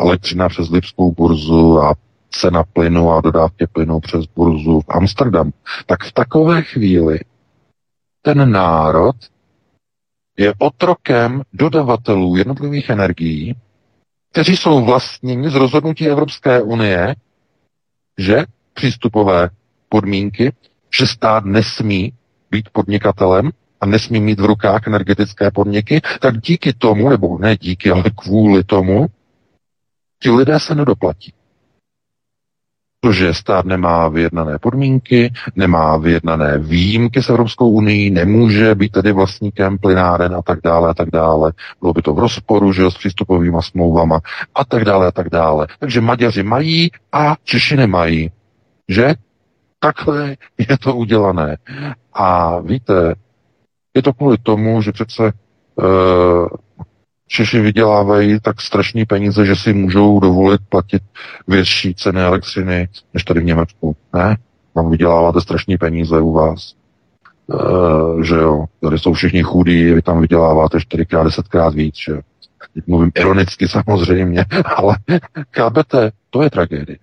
[0.00, 1.94] elektřina přes Lipskou burzu a
[2.30, 5.50] cena plynu a dodávky plynu přes burzu v Amsterdamu,
[5.86, 7.20] tak v takové chvíli
[8.22, 9.16] ten národ
[10.36, 13.54] je otrokem dodavatelů jednotlivých energií,
[14.32, 17.14] kteří jsou vlastněni z rozhodnutí Evropské unie,
[18.18, 19.50] že přístupové
[19.88, 20.52] podmínky,
[20.98, 22.12] že stát nesmí
[22.50, 27.90] být podnikatelem a nesmí mít v rukách energetické podniky, tak díky tomu, nebo ne díky,
[27.90, 29.06] ale kvůli tomu,
[30.22, 31.32] ti lidé se nedoplatí.
[33.04, 39.78] Protože stát nemá vyjednané podmínky, nemá vyjednané výjimky s Evropskou unii, nemůže být tedy vlastníkem
[39.78, 41.52] plynáren a tak dále a tak dále.
[41.80, 44.20] Bylo by to v rozporu že, s přístupovými smlouvama
[44.54, 45.66] a tak dále a tak dále.
[45.78, 48.30] Takže Maďaři mají a Češi nemají.
[48.88, 49.14] Že?
[49.80, 51.56] Takhle je to udělané.
[52.12, 53.14] A víte,
[53.94, 56.46] je to kvůli tomu, že přece uh,
[57.32, 61.02] Češi vydělávají tak strašní peníze, že si můžou dovolit platit
[61.48, 63.96] větší ceny elektřiny než tady v Německu.
[64.14, 64.36] Ne?
[64.74, 66.74] Vám vyděláváte strašní peníze u vás.
[67.52, 72.20] E, že jo, tady jsou všichni chudí, vy tam vyděláváte čtyřikrát, desetkrát víc, že
[72.74, 74.44] Teď mluvím ironicky samozřejmě,
[74.76, 74.96] ale
[75.56, 76.98] chápete, to je tragédie.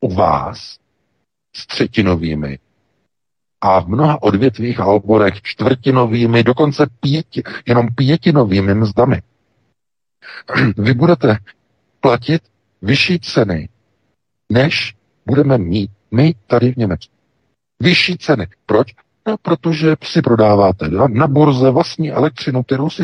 [0.00, 0.78] U vás
[1.56, 2.58] s třetinovými
[3.60, 9.22] a v mnoha odvětvích a oborech čtvrtinovými, dokonce pěti, jenom pětinovými mzdami.
[10.76, 11.38] Vy budete
[12.00, 12.42] platit
[12.82, 13.68] vyšší ceny,
[14.52, 14.94] než
[15.26, 17.14] budeme mít my tady v Německu.
[17.80, 18.46] Vyšší ceny.
[18.66, 18.88] Proč?
[19.26, 23.02] No, protože si prodáváte na burze vlastní elektřinu, kterou si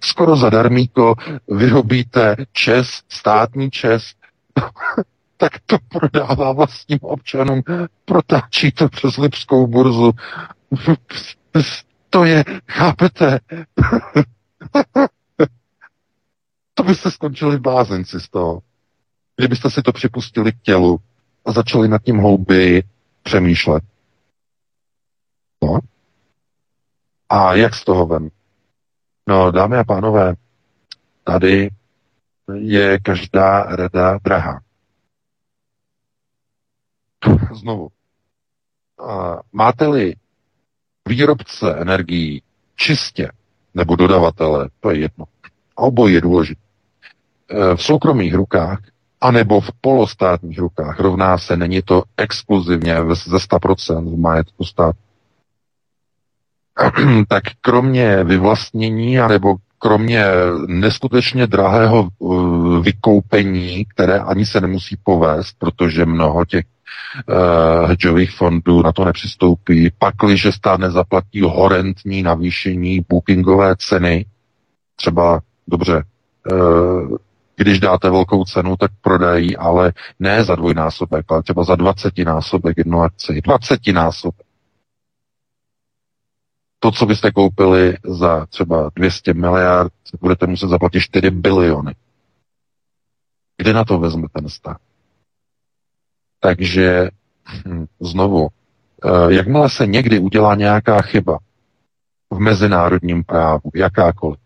[0.00, 1.14] skoro zadarmíko
[1.48, 4.02] vyrobíte čes, státní čes,
[5.40, 7.62] tak to prodává vlastním občanům,
[8.04, 10.12] protáčí to přes Lipskou burzu.
[12.10, 13.40] To je, chápete?
[16.74, 18.62] to byste skončili v blázenci z toho.
[19.36, 20.98] Kdybyste si to připustili k tělu
[21.44, 22.82] a začali nad tím hlouběji
[23.22, 23.84] přemýšlet.
[25.62, 25.78] No.
[27.28, 28.30] A jak z toho ven?
[29.28, 30.34] No, dámy a pánové,
[31.24, 31.70] tady
[32.54, 34.60] je každá rada drahá.
[37.54, 37.88] Znovu.
[39.52, 40.14] Máte-li
[41.08, 42.42] výrobce energií
[42.76, 43.30] čistě,
[43.74, 45.24] nebo dodavatele, to je jedno.
[45.76, 46.60] A je důležité.
[47.50, 48.78] E, v soukromých rukách,
[49.20, 54.98] anebo v polostátních rukách rovná se, není to exkluzivně ze 100% v majetku státu.
[57.28, 60.24] tak kromě vyvlastnění, anebo kromě
[60.66, 62.26] neskutečně drahého e,
[62.80, 66.64] vykoupení, které ani se nemusí povést, protože mnoho těch
[67.28, 74.26] uh, hedžových fondů na to nepřistoupí, pakliže stát nezaplatí horentní navýšení bookingové ceny,
[74.96, 76.04] třeba, dobře,
[76.52, 77.16] uh,
[77.56, 83.00] když dáte velkou cenu, tak prodají, ale ne za dvojnásobek, ale třeba za dvacetinásobek jednu
[83.00, 83.40] akci.
[83.40, 84.46] Dvacetinásobek.
[86.78, 91.94] To, co byste koupili za třeba 200 miliard, budete muset zaplatit 4 biliony.
[93.56, 94.87] Kde na to vezme ten stát?
[96.40, 97.08] Takže
[97.66, 98.48] hm, znovu,
[99.04, 101.38] eh, jakmile se někdy udělá nějaká chyba
[102.30, 104.38] v mezinárodním právu, jakákoliv,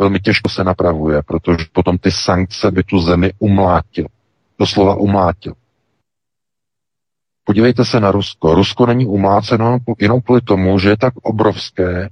[0.00, 4.06] velmi těžko se napravuje, protože potom ty sankce by tu zemi umlátil.
[4.58, 5.54] Doslova umlátil.
[7.44, 8.54] Podívejte se na Rusko.
[8.54, 12.08] Rusko není umláceno jenom kvůli tomu, že je tak obrovské,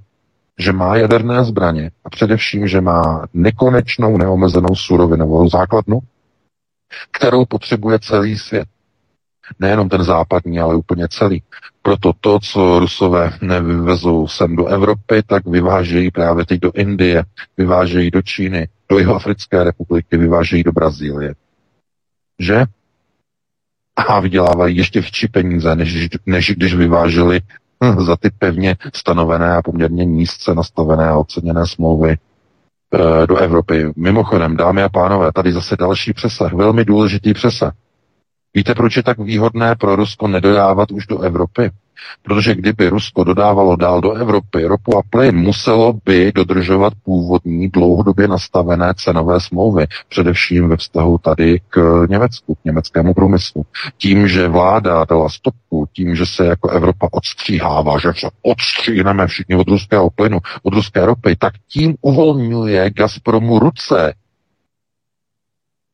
[0.59, 5.99] že má jaderné zbraně a především, že má nekonečnou, neomezenou surovinovou základnu,
[7.11, 8.67] kterou potřebuje celý svět.
[9.59, 11.43] Nejenom ten západní, ale úplně celý.
[11.81, 17.23] Proto to, co Rusové nevyvezou sem do Evropy, tak vyvážejí právě teď do Indie,
[17.57, 21.35] vyvážejí do Číny, do jeho Africké republiky, vyvážejí do Brazílie.
[22.39, 22.65] Že?
[23.95, 27.41] A vydělávají ještě větší peníze, než, než když vyváželi
[27.97, 33.93] za ty pevně stanovené a poměrně nízce nastavené a oceněné smlouvy eh, do Evropy.
[33.95, 37.73] Mimochodem, dámy a pánové, tady zase další přesah, velmi důležitý přesah.
[38.55, 41.71] Víte, proč je tak výhodné pro Rusko nedodávat už do Evropy?
[42.23, 48.27] Protože kdyby Rusko dodávalo dál do Evropy ropu a plyn, muselo by dodržovat původní dlouhodobě
[48.27, 53.65] nastavené cenové smlouvy, především ve vztahu tady k Německu, k německému průmyslu.
[53.97, 59.55] Tím, že vláda dala stopku, tím, že se jako Evropa odstříhává, že se odstříhneme všichni
[59.55, 64.13] od ruského plynu, od ruské ropy, tak tím uvolňuje Gazpromu ruce.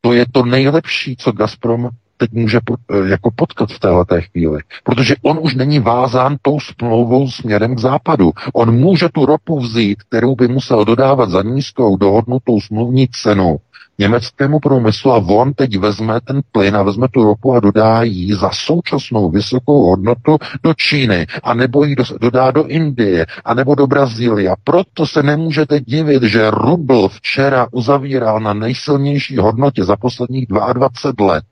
[0.02, 1.90] To je to nejlepší, co Gazprom
[2.20, 4.60] teď může eh, jako potkat v této chvíli.
[4.84, 8.32] Protože on už není vázán tou smlouvou směrem k západu.
[8.54, 13.58] On může tu ropu vzít, kterou by musel dodávat za nízkou dohodnutou smluvní cenu
[14.00, 18.36] německému průmyslu a on teď vezme ten plyn a vezme tu ropu a dodá ji
[18.36, 23.76] za současnou vysokou hodnotu do Číny, a nebo ji do, dodá do Indie, a nebo
[23.76, 24.50] do Brazílie.
[24.50, 31.26] A proto se nemůžete divit, že rubl včera uzavíral na nejsilnější hodnotě za posledních 22
[31.26, 31.44] let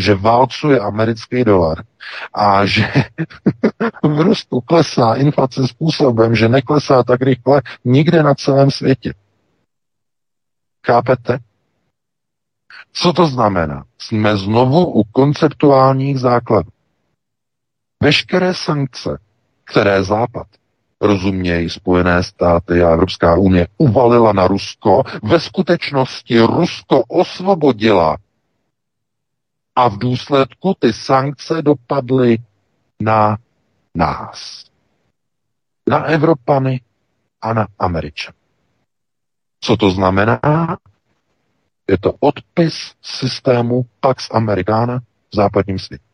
[0.00, 1.84] že válcuje americký dolar
[2.34, 2.92] a že
[4.02, 9.14] v Rusku klesá inflace způsobem, že neklesá tak rychle nikde na celém světě.
[10.86, 11.38] Chápete?
[12.92, 13.84] Co to znamená?
[13.98, 16.70] Jsme znovu u konceptuálních základů.
[18.02, 19.18] Veškeré sankce,
[19.64, 20.46] které Západ,
[21.00, 28.16] rozumějí Spojené státy a Evropská unie, uvalila na Rusko, ve skutečnosti Rusko osvobodila.
[29.80, 32.38] A v důsledku ty sankce dopadly
[33.02, 33.38] na
[33.94, 34.64] nás.
[35.88, 36.80] Na Evropany
[37.40, 38.36] a na Američany.
[39.60, 40.40] Co to znamená?
[41.88, 44.98] Je to odpis systému Pax Americana
[45.32, 46.04] v západním světě.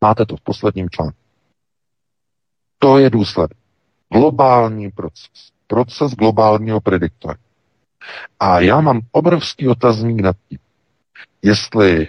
[0.00, 1.18] Máte to v posledním článku.
[2.78, 3.58] To je důsledek.
[4.12, 5.52] Globální proces.
[5.66, 7.38] Proces globálního prediktora.
[8.40, 10.58] A já mám obrovský otazník nad tím,
[11.42, 12.06] jestli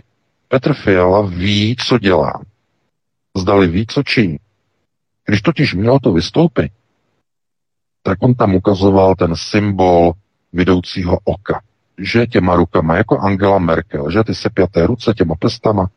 [0.54, 2.42] Petr Fiala ví, co dělá.
[3.38, 4.38] Zdali ví, co činí.
[5.26, 6.72] Když totiž měl to vystoupit,
[8.04, 10.14] tak on tam ukazoval ten symbol
[10.54, 11.62] vidoucího oka.
[11.98, 15.90] Že těma rukama, jako Angela Merkel, že ty sepjaté ruce těma prstama,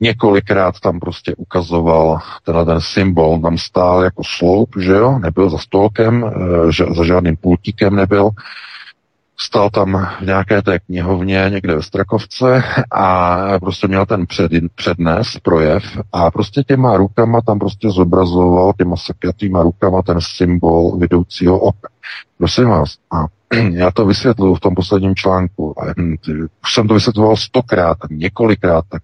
[0.00, 5.58] několikrát tam prostě ukazoval tenhle ten symbol, tam stál jako sloup, že jo, nebyl za
[5.58, 8.30] stolkem, eh, že, za žádným pultíkem nebyl,
[9.42, 15.26] Stal tam v nějaké té knihovně někde ve Strakovce a prostě měl ten před, přednes,
[15.42, 15.82] projev
[16.12, 21.88] a prostě těma rukama tam prostě zobrazoval těma sepjatýma rukama ten symbol vedoucího oka.
[22.38, 23.26] Prosím vás, a
[23.72, 25.82] já to vysvětluju v tom posledním článku.
[25.82, 25.84] A
[26.62, 29.02] už jsem to vysvětloval stokrát, několikrát, tak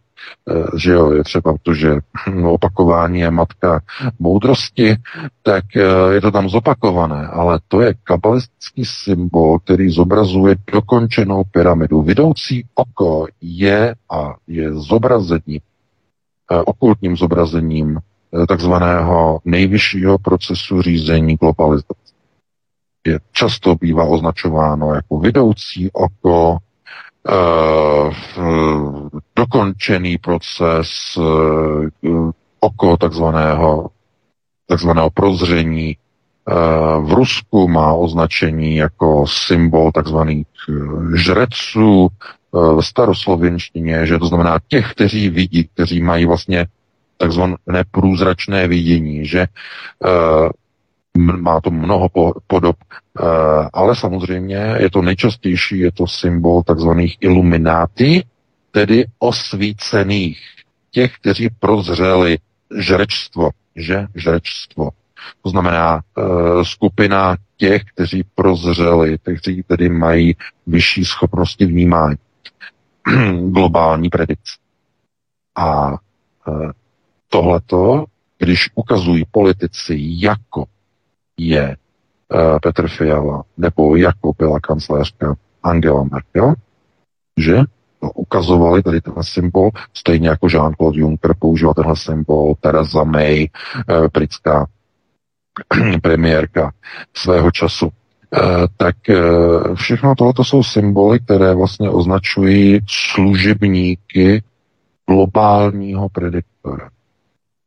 [0.77, 1.99] že jo, je třeba to, že
[2.45, 3.81] opakování je matka
[4.19, 4.97] moudrosti,
[5.43, 12.03] tak eh, je to tam zopakované, ale to je kabalistický symbol, který zobrazuje dokončenou pyramidu.
[12.03, 15.61] Vidoucí oko je a je zobrazení,
[16.51, 17.99] eh, okultním zobrazením
[18.49, 21.95] takzvaného nejvyššího procesu řízení globalizace.
[23.07, 26.66] Je často bývá označováno jako vidoucí oko Eh,
[29.37, 32.11] dokončený proces eh,
[32.61, 33.91] oko takzvaného,
[34.67, 35.97] takzvaného prozření.
[35.97, 36.53] Eh,
[37.01, 40.47] v Rusku má označení jako symbol takzvaných
[41.15, 42.09] žreců
[42.53, 46.67] v staroslovenštině, že to znamená těch, kteří vidí, kteří mají vlastně
[47.17, 49.47] takzvané průzračné vidění, že
[51.17, 52.09] má to mnoho
[52.47, 52.97] podob, eh,
[53.73, 58.25] ale samozřejmě je to nejčastější, je to symbol takzvaných ilumináty,
[58.71, 60.41] tedy osvícených,
[60.91, 62.39] těch, kteří prozřeli
[62.79, 64.91] žrečstvo, že žrečstvo.
[65.43, 70.37] To znamená uh, skupina těch, kteří prozřeli, kteří tedy mají
[70.67, 72.17] vyšší schopnosti vnímání,
[73.51, 74.53] globální predikce.
[75.55, 75.97] A uh,
[77.29, 78.05] tohleto,
[78.39, 80.65] když ukazují politici jako
[81.37, 81.77] je
[82.63, 86.55] Petr Fiala nebo jako byla kancelářka Angela Merkel,
[87.39, 87.57] že
[88.03, 93.47] no, ukazovali tady ten symbol, stejně jako Jean-Claude Juncker používal tenhle symbol, Theresa May,
[93.89, 94.67] uh, britská
[96.03, 96.73] premiérka
[97.15, 97.87] svého času.
[97.87, 98.97] Uh, tak
[99.75, 104.43] všechno tohle jsou symboly, které vlastně označují služebníky
[105.09, 106.91] globálního prediktora.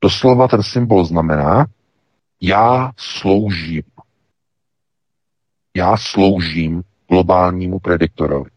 [0.04, 1.66] Doslova ten symbol znamená,
[2.42, 3.84] já sloužím.
[5.78, 8.50] Já sloužím globálnímu prediktorovi.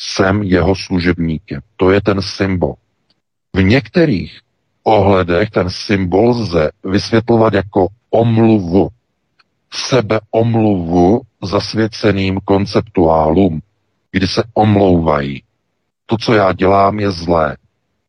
[0.00, 1.60] Jsem jeho služebníkem.
[1.76, 2.74] To je ten symbol.
[3.56, 4.40] V některých
[4.82, 8.88] ohledech ten symbol lze vysvětlovat jako omluvu.
[9.72, 13.60] Sebe omluvu zasvěceným konceptuálům,
[14.12, 15.42] kdy se omlouvají.
[16.06, 17.56] To, co já dělám, je zlé.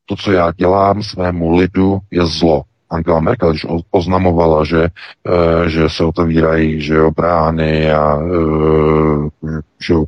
[0.06, 2.64] To, co já dělám svému lidu, je zlo.
[2.90, 9.94] Angela Merkel, když oznamovala, že, eh, že se otevírají že jo, brány a eh, že
[9.94, 10.06] jo,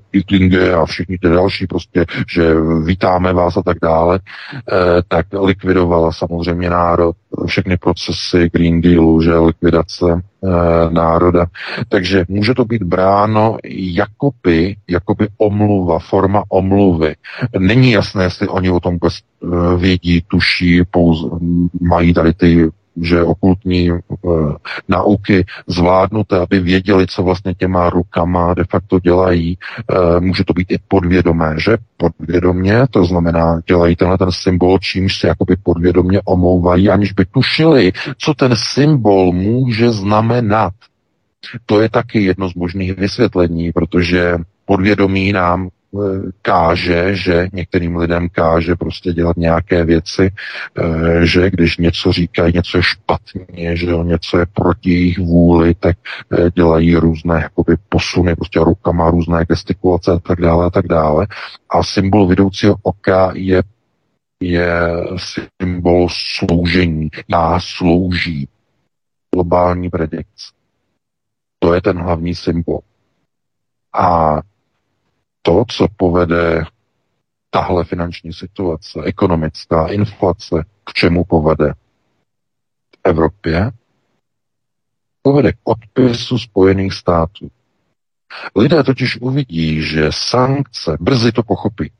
[0.82, 2.56] a všichni ty další prostě, že
[2.86, 4.20] vítáme vás a tak dále,
[4.56, 7.16] eh, tak likvidovala samozřejmě národ,
[7.46, 10.22] všechny procesy Green Dealu, že likvidace
[10.90, 11.46] národa.
[11.90, 17.16] Takže může to být bráno jakoby, jakoby omluva, forma omluvy.
[17.60, 19.00] Není jasné, jestli oni o tom
[19.78, 21.28] vědí, tuší, pouze,
[21.82, 22.70] mají tady ty
[23.02, 24.56] že okultní uh,
[24.88, 29.58] nauky zvládnuté, aby věděli, co vlastně těma rukama de facto dělají.
[29.92, 31.78] Uh, může to být i podvědomé, že?
[31.98, 37.92] Podvědomě, to znamená, dělají tenhle ten symbol, čímž se jakoby podvědomě omlouvají, aniž by tušili,
[38.18, 40.74] co ten symbol může znamenat.
[41.66, 45.70] To je taky jedno z možných vysvětlení, protože podvědomí nám
[46.42, 50.32] káže, že některým lidem káže prostě dělat nějaké věci,
[50.78, 55.98] eh, že když něco říkají, něco je špatně, že něco je proti jejich vůli, tak
[56.32, 61.28] eh, dělají různé jakoby posuny, prostě rukama, různé gestikulace a tak dále a tak dále.
[61.70, 63.64] A symbol vedoucího oka je
[64.44, 64.82] je
[65.62, 67.10] symbol sloužení.
[67.28, 68.48] Já slouží.
[69.36, 70.46] Globální predikce.
[71.60, 72.80] To je ten hlavní symbol.
[73.94, 74.38] A
[75.42, 76.64] to, co povede
[77.50, 81.74] tahle finanční situace, ekonomická inflace, k čemu povede
[82.96, 83.72] v Evropě,
[85.22, 87.52] povede k odpisu Spojených států.
[88.56, 91.92] Lidé totiž uvidí, že sankce, brzy to pochopí.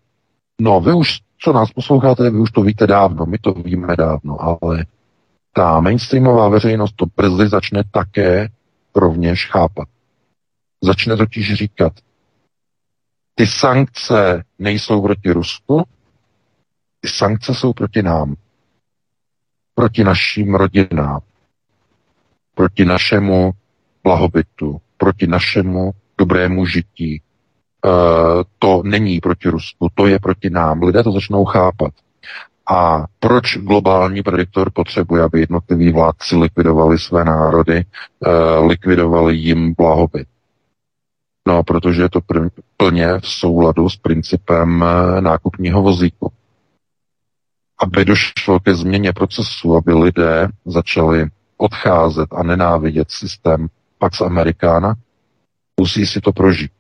[0.62, 4.42] No, vy už, co nás posloucháte, vy už to víte dávno, my to víme dávno,
[4.42, 4.86] ale
[5.54, 8.50] ta mainstreamová veřejnost to brzy začne také
[8.96, 9.88] rovněž chápat.
[10.84, 11.94] Začne totiž říkat,
[13.36, 15.84] ty sankce nejsou proti Rusku,
[17.00, 18.36] ty sankce jsou proti nám,
[19.76, 21.20] proti našim rodinám,
[22.56, 23.52] proti našemu
[24.04, 27.16] blahobytu, proti našemu dobrému žití.
[27.16, 27.22] E,
[28.60, 30.84] to není proti Rusku, to je proti nám.
[30.84, 31.94] Lidé to začnou chápat.
[32.72, 37.86] A proč globální prediktor potřebuje, aby jednotliví vládci likvidovali své národy,
[38.26, 40.28] eh, likvidovali jim blahobyt?
[41.48, 42.20] No, protože je to
[42.78, 46.32] plně v souladu s principem eh, nákupního vozíku.
[47.80, 53.68] Aby došlo ke změně procesu, aby lidé začali odcházet a nenávidět systém
[53.98, 54.96] Pax Americana,
[55.80, 56.72] musí si to prožít.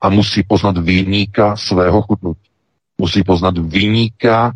[0.00, 2.50] A musí poznat výníka svého chudnutí.
[2.98, 4.52] Musí poznat výníka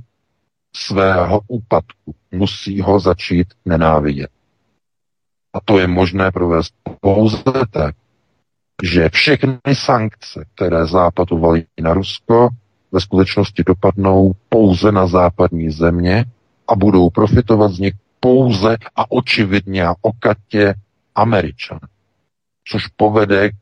[0.77, 2.15] svého úpadku.
[2.33, 4.31] Musí ho začít nenávidět.
[5.53, 7.95] A to je možné provést pouze tak,
[8.83, 12.49] že všechny sankce, které Západ uvalí na Rusko,
[12.93, 16.25] ve skutečnosti dopadnou pouze na západní země
[16.69, 20.75] a budou profitovat z nich pouze a očividně a okatě
[21.15, 21.89] Američané.
[22.69, 23.55] Což povede k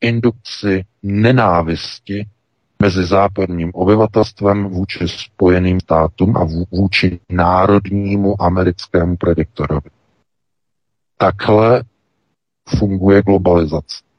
[0.00, 2.26] indukci nenávisti
[2.82, 9.90] mezi západním obyvatelstvem vůči spojeným státům a vůči národnímu americkému prediktorovi.
[11.16, 11.84] Takhle
[12.78, 14.11] funguje globalizace.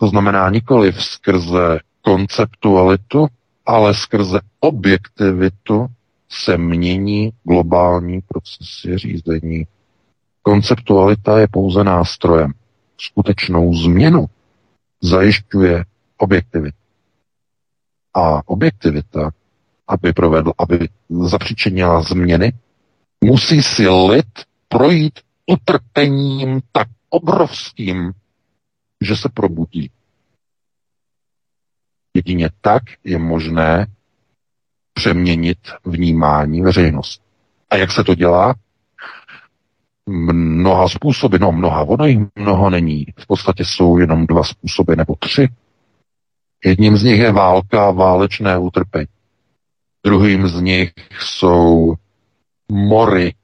[0.00, 3.26] To znamená nikoli skrze konceptualitu,
[3.66, 5.86] ale skrze objektivitu
[6.28, 9.66] se mění globální procesy řízení.
[10.42, 12.52] Konceptualita je pouze nástrojem.
[13.00, 14.26] Skutečnou změnu
[15.00, 15.84] zajišťuje
[16.16, 16.78] objektivitu.
[18.14, 19.30] A objektivita,
[19.88, 22.52] aby provedl, aby zapříčinila změny,
[23.24, 28.12] musí si lid projít utrpením tak obrovským,
[29.00, 29.90] že se probudí.
[32.14, 33.86] Jedině tak je možné
[34.94, 37.24] přeměnit vnímání veřejnosti.
[37.70, 38.54] A jak se to dělá?
[40.08, 43.06] Mnoha způsoby, no mnoha, ono jich mnoho není.
[43.18, 45.48] V podstatě jsou jenom dva způsoby nebo tři.
[46.64, 49.06] Jedním z nich je válka válečné utrpení.
[50.04, 51.94] Druhým z nich jsou
[52.72, 53.34] mory,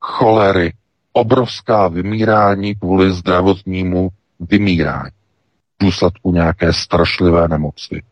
[0.00, 0.72] cholery,
[1.12, 4.08] obrovská vymírání kvůli zdravotnímu
[4.40, 5.10] vymírání
[5.80, 8.02] v důsledku nějaké strašlivé nemoci.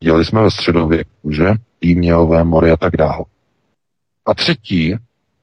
[0.00, 1.48] Dělali jsme ve středověku, že?
[1.78, 3.24] Týmělové mory a tak dále.
[4.26, 4.94] A třetí,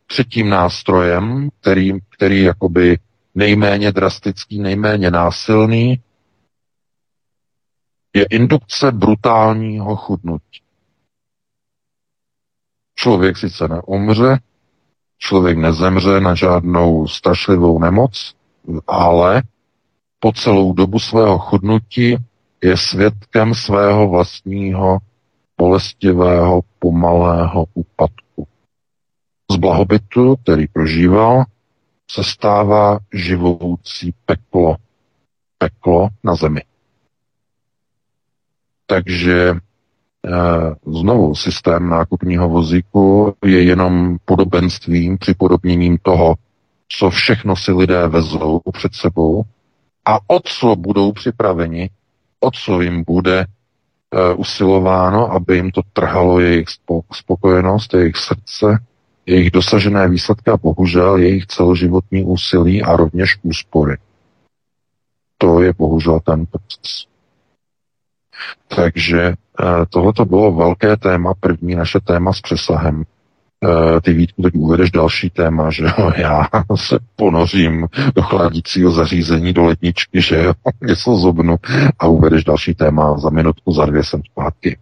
[0.07, 2.97] třetím nástrojem, který, který jakoby
[3.35, 6.01] nejméně drastický, nejméně násilný,
[8.13, 10.61] je indukce brutálního chudnutí.
[12.95, 14.39] Člověk sice neumře,
[15.17, 18.35] člověk nezemře na žádnou strašlivou nemoc,
[18.87, 19.43] ale
[20.19, 22.17] po celou dobu svého chudnutí
[22.63, 24.97] je svědkem svého vlastního
[25.57, 28.47] bolestivého, pomalého úpadku.
[29.51, 31.43] Z blahobytu, který prožíval,
[32.11, 34.75] se stává živoucí peklo.
[35.57, 36.61] Peklo na zemi.
[38.85, 40.31] Takže eh,
[40.87, 46.35] znovu systém nákupního vozíku je jenom podobenstvím, připodobněním toho,
[46.87, 49.43] co všechno si lidé vezou před sebou
[50.05, 51.89] a o co budou připraveni,
[52.39, 56.67] o co jim bude uh, usilováno, aby jim to trhalo jejich
[57.13, 58.83] spokojenost, jejich srdce,
[59.25, 63.97] jejich dosažené výsledky a bohužel jejich celoživotní úsilí a rovněž úspory.
[65.37, 67.05] To je bohužel ten proces.
[68.67, 73.03] Takže uh, tohle to bylo velké téma, první naše téma s přesahem.
[74.01, 79.63] Ty Vítku teď uvedeš další téma, že jo, já se ponořím do chladícího zařízení, do
[79.63, 80.53] ledničky, že jo,
[80.87, 81.55] něco zobnu
[81.99, 84.77] a uvedeš další téma, za minutku, za dvě jsem zpátky.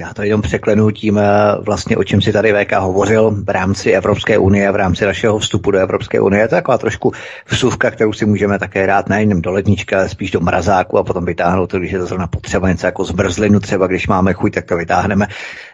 [0.00, 1.22] Já to jenom překlenu tím, eh,
[1.60, 5.70] vlastně o čem si tady VK hovořil v rámci Evropské unie, v rámci našeho vstupu
[5.70, 6.48] do Evropské unie.
[6.48, 7.12] To je taková trošku
[7.46, 11.24] vsuvka, kterou si můžeme také dát nejen do lednička, ale spíš do mrazáku a potom
[11.24, 14.76] vytáhnout když je to zrovna potřeba něco jako zmrzlinu, třeba když máme chuť, tak to
[14.76, 15.26] vytáhneme.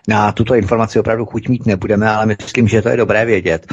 [0.09, 3.67] Na tuto informaci opravdu chuť mít nebudeme, ale myslím, že to je dobré vědět.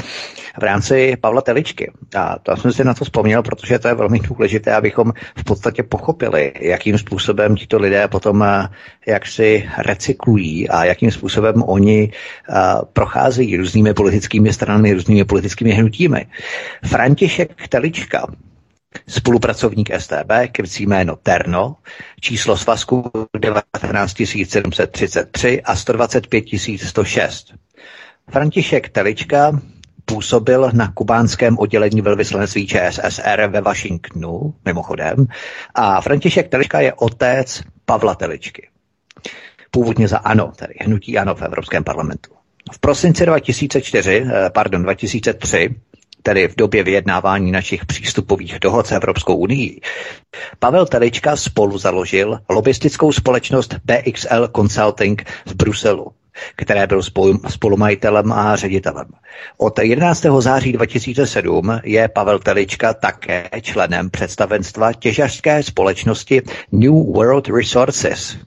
[0.59, 4.19] V rámci Pavla Teličky, a to jsem si na to vzpomněl, protože to je velmi
[4.19, 8.67] důležité, abychom v podstatě pochopili, jakým způsobem tito lidé potom eh,
[9.07, 12.11] jak si recyklují a jakým způsobem oni
[12.49, 12.55] uh,
[12.93, 16.25] procházejí různými politickými stranami, různými politickými hnutími.
[16.85, 18.27] František Telička,
[19.07, 21.75] spolupracovník STB, krycí jméno Terno,
[22.21, 27.53] číslo svazku 19733 a 125106.
[28.31, 29.59] František Telička
[30.05, 35.25] působil na kubánském oddělení velvyslanectví ČSSR ve Washingtonu, mimochodem,
[35.75, 38.67] a František Telička je otec Pavla Teličky
[39.75, 42.31] původně za ANO, tedy hnutí ANO v Evropském parlamentu.
[42.71, 45.75] V prosinci 2004, eh, pardon, 2003,
[46.25, 49.81] tedy v době vyjednávání našich přístupových dohod s Evropskou unii,
[50.59, 56.11] Pavel Telička spolu založil lobistickou společnost BXL Consulting v Bruselu
[56.55, 57.01] které byl
[57.47, 59.05] spolumajitelem a ředitelem.
[59.57, 60.25] Od 11.
[60.39, 68.37] září 2007 je Pavel Telička také členem představenstva těžařské společnosti New World Resources,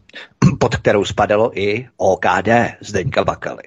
[0.60, 2.48] pod kterou spadalo i OKD
[2.80, 3.62] Zdeňka Bakaly.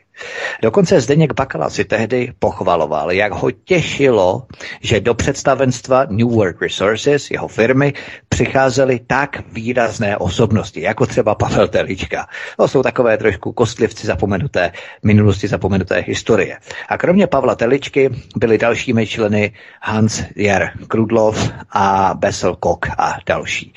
[0.62, 4.48] Dokonce Zdeněk Bakala si tehdy pochvaloval, jak ho těšilo,
[4.82, 7.94] že do představenstva New World Resources, jeho firmy,
[8.30, 12.28] přicházely tak výrazné osobnosti, jako třeba Pavel Telička.
[12.58, 14.72] To jsou takové trošku kostlivci zapomenuté
[15.04, 16.58] minulosti, zapomenuté historie.
[16.90, 23.74] A kromě Pavla Teličky byli dalšími členy Hans Jer Krudlov a Bessel Kok a další.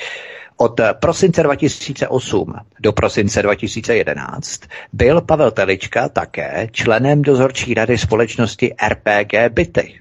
[0.57, 4.61] Od prosince 2008 do prosince 2011
[4.93, 10.01] byl Pavel Telička také členem dozorčí rady společnosti RPG Byty.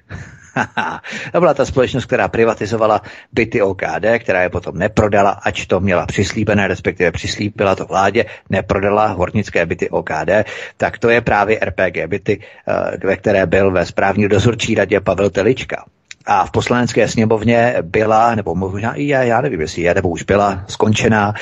[1.32, 3.02] to byla ta společnost, která privatizovala
[3.32, 9.06] byty OKD, která je potom neprodala, ač to měla přislíbené, respektive přislíbila to vládě, neprodala
[9.06, 10.30] hornické byty OKD,
[10.76, 15.30] tak to je právě RPG byty, eh, ve které byl ve správní dozorčí radě Pavel
[15.30, 15.84] Telička.
[16.26, 20.22] A v poslanecké sněmovně byla, nebo možná i já, já nevím, jestli je, nebo už
[20.22, 21.34] byla skončená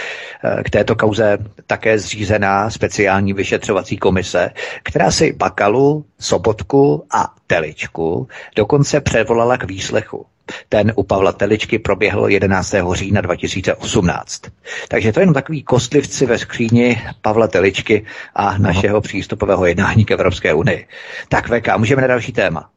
[0.45, 4.51] eh, k této kauze také zřízená speciální vyšetřovací komise,
[4.83, 10.27] která si Bakalu, Sobotku a Teličku dokonce předvolala k výslechu.
[10.69, 12.75] Ten u Pavla Teličky proběhl 11.
[12.93, 14.43] října 2018.
[14.89, 18.05] Takže to je jenom takový kostlivci ve skříni Pavla Teličky
[18.35, 20.87] a našeho přístupového jednání k Evropské unii.
[21.29, 22.71] Tak VK, můžeme na další téma.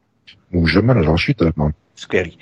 [0.50, 1.70] Můžeme na další téma.
[1.96, 2.38] Skvělý.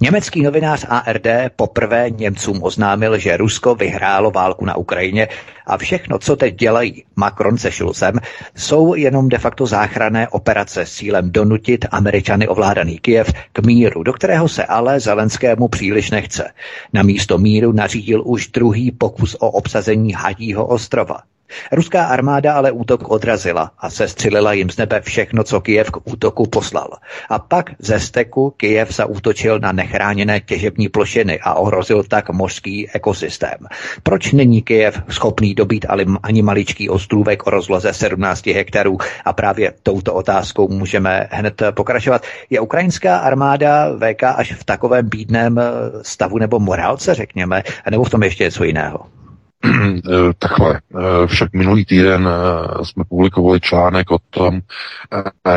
[0.00, 1.26] Německý novinář ARD
[1.56, 5.28] poprvé Němcům oznámil, že Rusko vyhrálo válku na Ukrajině
[5.66, 8.14] a všechno, co teď dělají Macron se Schulzem,
[8.56, 14.12] jsou jenom de facto záchranné operace s cílem donutit Američany ovládaný Kiev k míru, do
[14.12, 16.52] kterého se ale Zelenskému příliš nechce.
[16.92, 21.31] Na místo míru nařídil už druhý pokus o obsazení Hadího ostrova.
[21.72, 26.46] Ruská armáda ale útok odrazila a sestřelila jim z nebe všechno, co Kijev k útoku
[26.46, 26.88] poslal.
[27.28, 33.58] A pak ze steku Kijev zaútočil na nechráněné těžební plošiny a ohrozil tak mořský ekosystém.
[34.02, 35.86] Proč není Kijev schopný dobít
[36.22, 38.98] ani maličký ostrůvek o rozloze 17 hektarů?
[39.24, 42.22] A právě touto otázkou můžeme hned pokračovat.
[42.50, 45.60] Je ukrajinská armáda VK až v takovém bídném
[46.02, 49.21] stavu nebo morálce, řekněme, nebo v tom ještě něco jiného?
[49.64, 54.60] Eh, takhle, eh, však minulý týden eh, jsme publikovali článek o tom,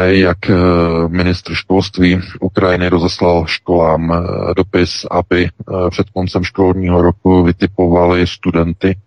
[0.06, 0.38] jak
[1.08, 4.26] ministr školství Ukrajiny rozeslal školám
[4.58, 5.50] dopis, aby
[5.90, 8.98] před koncem školního roku vytipovali studenty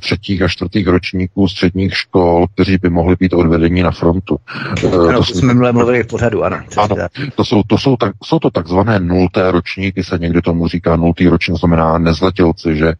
[0.00, 4.38] třetích a čtvrtých ročníků středních škol, kteří by mohli být odvedeni na frontu.
[5.08, 6.60] Ano, to jsme jsme mluvili v pořadu, ano.
[6.76, 6.96] Ano,
[7.34, 11.28] to jsou, to jsou, tak, jsou to takzvané nulté ročníky, se někdy tomu říká nultý
[11.28, 12.92] ročník, znamená nezletilci, že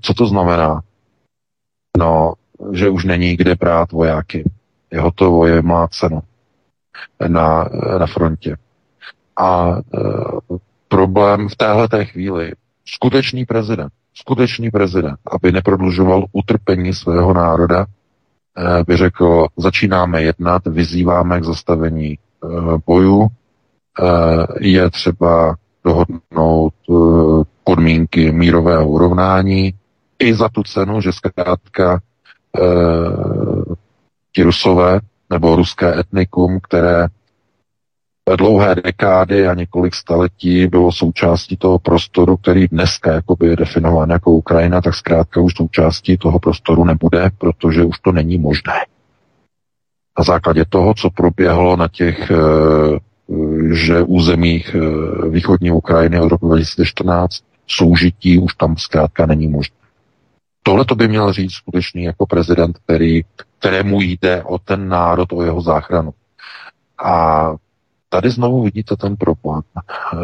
[0.00, 0.80] co to znamená?
[1.98, 2.34] No,
[2.72, 4.50] že už není kde brát vojáky.
[4.90, 6.22] Je hotovo, je cenu
[7.28, 8.56] na, na frontě.
[9.36, 10.00] A e,
[10.88, 12.52] problém v téhle té chvíli,
[12.84, 21.40] skutečný prezident, skutečný prezident, aby neprodlužoval utrpení svého národa, e, by řekl, začínáme jednat, vyzýváme
[21.40, 22.18] k zastavení e,
[22.86, 23.28] bojů, e,
[24.60, 25.56] je třeba
[25.88, 26.92] dohodnout e,
[27.64, 29.74] podmínky mírového urovnání
[30.18, 32.00] i za tu cenu, že zkrátka e,
[34.32, 37.08] ti rusové nebo ruské etnikum, které
[38.36, 44.30] dlouhé dekády a několik staletí bylo součástí toho prostoru, který dneska jakoby je definován jako
[44.30, 48.74] Ukrajina, tak zkrátka už součástí toho prostoru nebude, protože už to není možné.
[50.18, 52.36] Na základě toho, co proběhlo na těch eh,
[53.72, 59.76] že územích eh, východní Ukrajiny od roku 2014 soužití už tam zkrátka není možné.
[60.62, 63.22] Tohle to by měl říct skutečný jako prezident, který,
[63.58, 66.14] kterému jde o ten národ, o jeho záchranu.
[67.04, 67.50] A
[68.08, 69.62] tady znovu vidíte ten problém.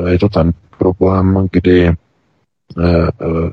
[0.06, 1.94] Je to ten problém, kdy eh,
[2.82, 3.50] eh,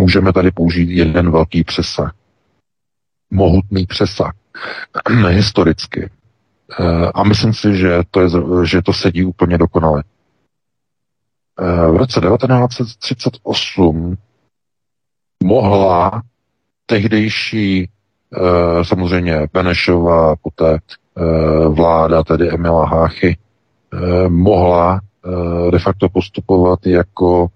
[0.00, 2.14] můžeme tady použít jeden velký přesah.
[3.30, 4.32] Mohutný přesah.
[5.28, 6.10] Historicky.
[6.70, 8.28] Eh, a myslím si, že to, je,
[8.64, 10.02] že to sedí úplně dokonale.
[11.60, 14.16] Eh, v roce 1938
[15.44, 16.22] mohla
[16.86, 20.78] tehdejší eh, samozřejmě Benešova, poté
[21.68, 23.36] vláda, tedy Emila Háchy,
[24.28, 25.00] mohla
[25.70, 27.48] de facto postupovat jako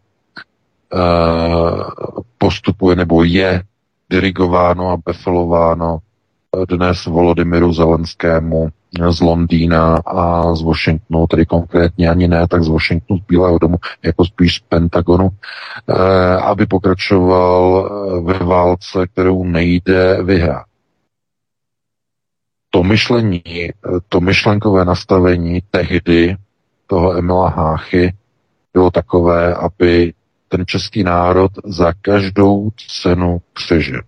[2.39, 3.63] postupuje nebo je
[4.11, 5.99] dirigováno a befelováno
[6.69, 8.69] dnes Volodymyru Zelenskému
[9.11, 13.77] z Londýna a z Washingtonu, tedy konkrétně ani ne, tak z Washingtonu, z Bílého domu,
[14.03, 15.29] jako spíš z Pentagonu,
[15.89, 15.95] eh,
[16.37, 20.67] aby pokračoval eh, ve válce, kterou nejde vyhrát.
[22.71, 23.73] To myšlení, eh,
[24.09, 26.37] to myšlenkové nastavení tehdy
[26.87, 28.13] toho Emila Háchy
[28.73, 30.13] bylo takové, aby
[30.49, 32.71] ten český národ za každou
[33.03, 34.03] cenu přežil.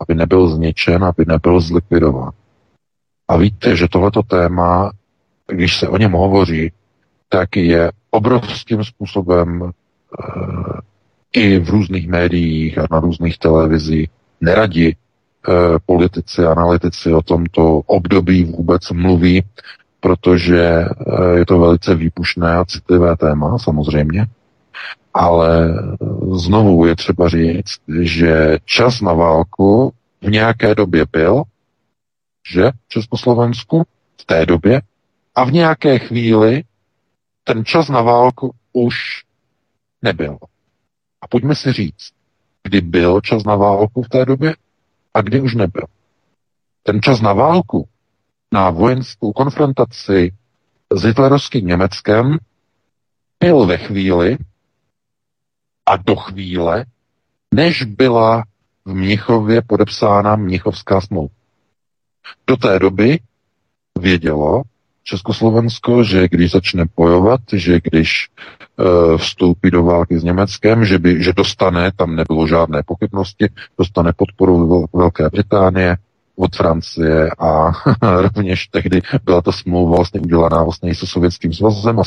[0.00, 2.32] Aby nebyl zničen, aby nebyl zlikvidován.
[3.28, 4.90] A víte, že tohleto téma,
[5.46, 6.72] když se o něm hovoří,
[7.28, 9.72] tak je obrovským způsobem e,
[11.32, 14.10] i v různých médiích a na různých televizích
[14.40, 14.94] neradi e,
[15.86, 19.44] politici, analytici o tomto období vůbec mluví,
[20.00, 20.86] protože e,
[21.38, 24.26] je to velice výpušné a citlivé téma, samozřejmě.
[25.14, 25.74] Ale
[26.32, 31.42] znovu je třeba říct, že čas na válku v nějaké době byl,
[32.48, 33.82] že v Československu
[34.20, 34.82] v té době
[35.34, 36.64] a v nějaké chvíli
[37.44, 38.94] ten čas na válku už
[40.02, 40.38] nebyl.
[41.20, 42.10] A pojďme si říct,
[42.62, 44.56] kdy byl čas na válku v té době
[45.14, 45.86] a kdy už nebyl.
[46.82, 47.88] Ten čas na válku,
[48.52, 50.32] na vojenskou konfrontaci
[50.92, 52.38] s hitlerovským Německem
[53.40, 54.38] byl ve chvíli
[55.86, 56.84] a do chvíle,
[57.54, 58.44] než byla
[58.84, 61.37] v Mnichově podepsána Mnichovská smlouva.
[62.46, 63.18] Do té doby
[63.98, 64.62] vědělo
[65.04, 71.22] Československo, že když začne bojovat, že když e, vstoupí do války s Německem, že, by,
[71.22, 73.48] že dostane, tam nebylo žádné pochybnosti,
[73.78, 75.96] dostane podporu Velké Británie,
[76.38, 77.72] od Francie a
[78.20, 82.02] rovněž tehdy byla ta smlouva vlastně udělaná vlastně i se Sovětským svazem a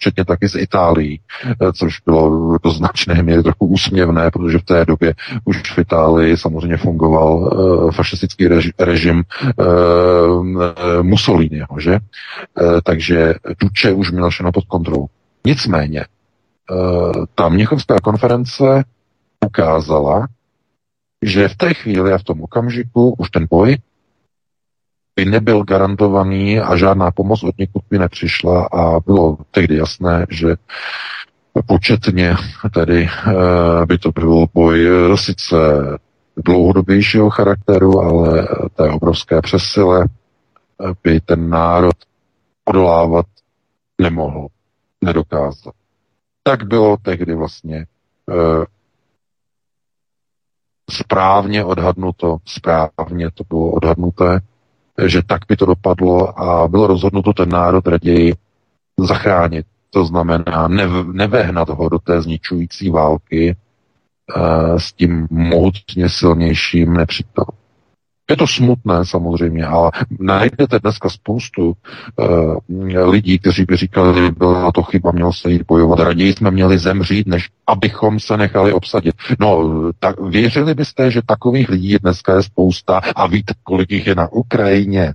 [0.00, 4.84] včetně taky z Itálií, eh, což bylo do značné míry trochu úsměvné, protože v té
[4.84, 9.22] době už v Itálii samozřejmě fungoval uh, fašistický reži, režim
[9.58, 11.98] uh, Mussoliniho, že?
[11.98, 15.06] Uh, takže Duče už měl všechno pod kontrolou.
[15.46, 16.04] Nicméně,
[16.70, 18.84] uh, ta Měchovská konference
[19.46, 20.26] ukázala,
[21.22, 23.76] že v té chvíli a v tom okamžiku už ten boj
[25.20, 30.56] by nebyl garantovaný a žádná pomoc od někud by nepřišla a bylo tehdy jasné, že
[31.66, 32.34] početně
[32.74, 35.56] tedy eh, by to byl boj eh, sice
[36.36, 41.96] dlouhodobějšího charakteru, ale té obrovské přesile eh, by ten národ
[42.64, 43.26] odolávat
[44.00, 44.46] nemohl,
[45.04, 45.72] nedokázal.
[46.42, 47.86] Tak bylo tehdy vlastně
[50.90, 54.40] správně odhadnuto, správně to bylo odhadnuté,
[55.06, 58.34] že tak by to dopadlo a bylo rozhodnuto ten národ raději
[58.98, 59.66] zachránit.
[59.90, 63.56] To znamená nev, nevehnat ho do té zničující války
[64.36, 67.59] uh, s tím mohutně silnějším nepřítelem.
[68.30, 71.72] Je to smutné samozřejmě, ale najdete dneska spoustu
[72.16, 72.56] uh,
[73.10, 75.98] lidí, kteří by říkali, že byla to chyba, mělo se jít bojovat.
[75.98, 79.14] Raději jsme měli zemřít, než abychom se nechali obsadit.
[79.40, 84.14] No, tak věřili byste, že takových lidí dneska je spousta a víte, kolik jich je
[84.14, 85.14] na Ukrajině?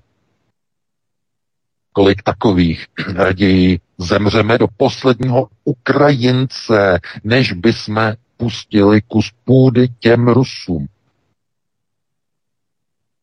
[1.94, 2.86] Kolik takových
[3.16, 10.88] raději zemřeme do posledního Ukrajince, než by jsme pustili kus půdy těm Rusům.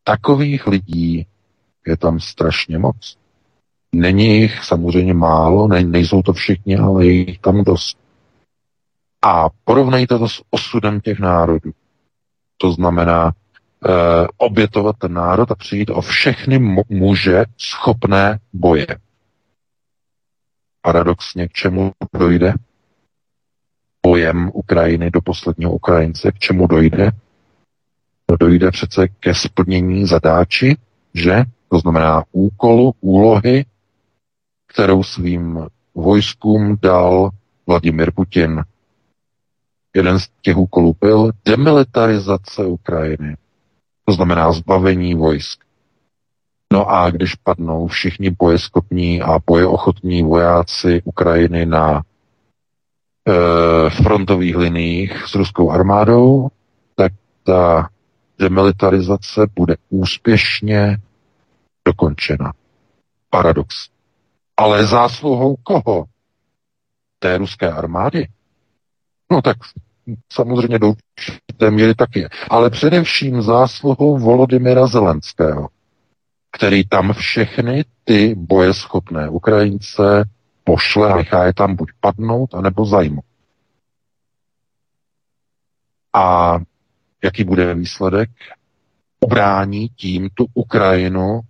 [0.04, 1.26] Takových lidí
[1.86, 3.18] je tam strašně moc.
[3.92, 7.98] Není jich samozřejmě málo, ne, nejsou to všichni, ale je jich tam dost.
[9.22, 11.70] A porovnejte to s osudem těch národů.
[12.56, 13.32] To znamená,
[14.36, 18.86] obětovat ten národ a přijít o všechny muže schopné boje.
[20.82, 22.54] Paradoxně k čemu dojde?
[24.02, 27.10] Bojem Ukrajiny do posledního Ukrajince, k čemu dojde?
[28.40, 30.76] Dojde přece ke splnění zadáči,
[31.14, 31.44] že?
[31.68, 33.64] To znamená úkolu, úlohy,
[34.66, 37.30] kterou svým vojskům dal
[37.66, 38.64] Vladimir Putin.
[39.96, 43.36] Jeden z těch úkolů byl demilitarizace Ukrajiny.
[44.04, 45.60] To znamená zbavení vojsk.
[46.72, 52.02] No a když padnou všichni bojeschopní a bojeochotní vojáci Ukrajiny na
[53.28, 56.48] e, frontových liniích s ruskou armádou,
[56.94, 57.12] tak
[57.42, 57.88] ta
[58.38, 60.98] demilitarizace bude úspěšně
[61.84, 62.52] dokončena.
[63.30, 63.88] Paradox.
[64.56, 66.04] Ale zásluhou koho?
[67.18, 68.28] Té ruské armády?
[69.30, 69.56] No tak
[70.32, 72.28] samozřejmě do určité míry taky.
[72.50, 75.68] Ale především zásluhou Volodymyra Zelenského,
[76.52, 80.24] který tam všechny ty bojeschopné Ukrajince
[80.64, 83.24] pošle a nechá je tam buď padnout, anebo zajmout.
[86.12, 86.58] A
[87.24, 88.30] jaký bude výsledek?
[89.20, 91.40] Ubrání tím tu Ukrajinu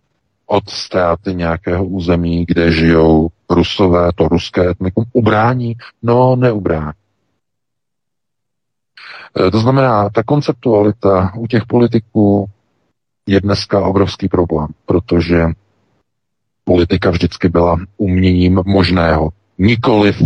[0.46, 5.76] od ztráty nějakého území, kde žijou rusové, to ruské etnikum, ubrání?
[6.02, 6.92] No, neubrání.
[9.46, 12.46] E, to znamená, ta konceptualita u těch politiků
[13.26, 15.44] je dneska obrovský problém, protože
[16.64, 20.22] politika vždycky byla uměním možného, nikoliv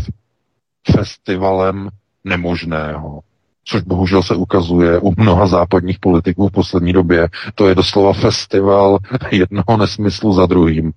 [0.92, 1.88] festivalem
[2.24, 3.20] nemožného
[3.68, 7.28] což bohužel se ukazuje u mnoha západních politiků v poslední době.
[7.54, 8.98] To je doslova festival
[9.30, 10.92] jednoho nesmyslu za druhým.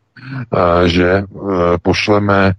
[0.85, 1.23] Že
[1.81, 2.53] pošleme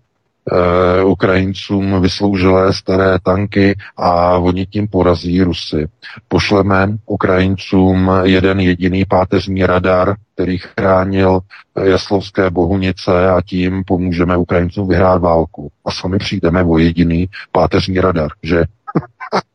[1.05, 5.89] Ukrajincům vysloužilé staré tanky a oni tím porazí Rusy.
[6.29, 11.41] Pošleme Ukrajincům jeden jediný páteřní radar, který chránil
[11.83, 15.71] Jaslovské bohunice a tím pomůžeme Ukrajincům vyhrát válku.
[15.85, 18.65] A sami přijdeme o jediný páteřní radar, že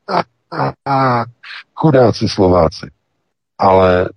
[1.73, 2.91] chudáci Slováci.
[3.57, 4.09] Ale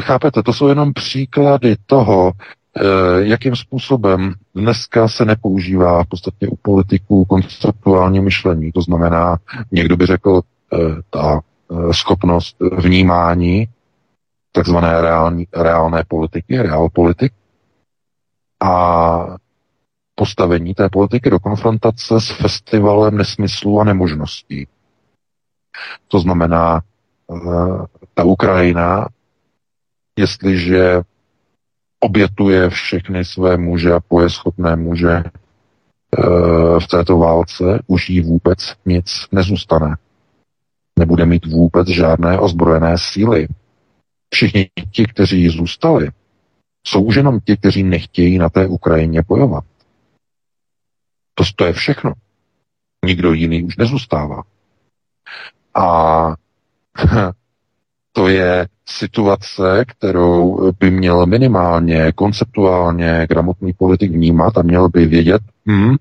[0.00, 2.32] chápete, to jsou jenom příklady toho,
[2.76, 2.82] eh,
[3.18, 8.72] jakým způsobem dneska se nepoužívá v podstatě u politiků konceptuální myšlení.
[8.72, 9.36] To znamená,
[9.70, 10.40] někdo by řekl,
[10.72, 10.76] eh,
[11.10, 11.40] ta
[11.70, 13.68] eh, schopnost vnímání
[14.52, 17.32] takzvané reální, reálné politiky, realpolitik
[18.60, 19.36] a
[20.14, 24.66] postavení té politiky do konfrontace s festivalem nesmyslů a nemožností.
[26.08, 29.08] To znamená, eh, ta Ukrajina,
[30.18, 31.02] jestliže
[32.00, 35.30] obětuje všechny své muže a pojeschopné muže eh,
[36.80, 39.96] v této válce, už jí vůbec nic nezůstane.
[40.98, 43.48] Nebude mít vůbec žádné ozbrojené síly.
[44.34, 46.10] Všichni ti, kteří zůstali,
[46.86, 49.64] jsou už jenom ti, kteří nechtějí na té Ukrajině bojovat.
[51.34, 52.12] To, to je všechno.
[53.06, 54.42] Nikdo jiný už nezůstává.
[55.76, 56.34] A
[58.12, 65.42] to je situace, kterou by měl minimálně konceptuálně gramotný politik vnímat a měl by vědět,
[65.68, 65.96] hm,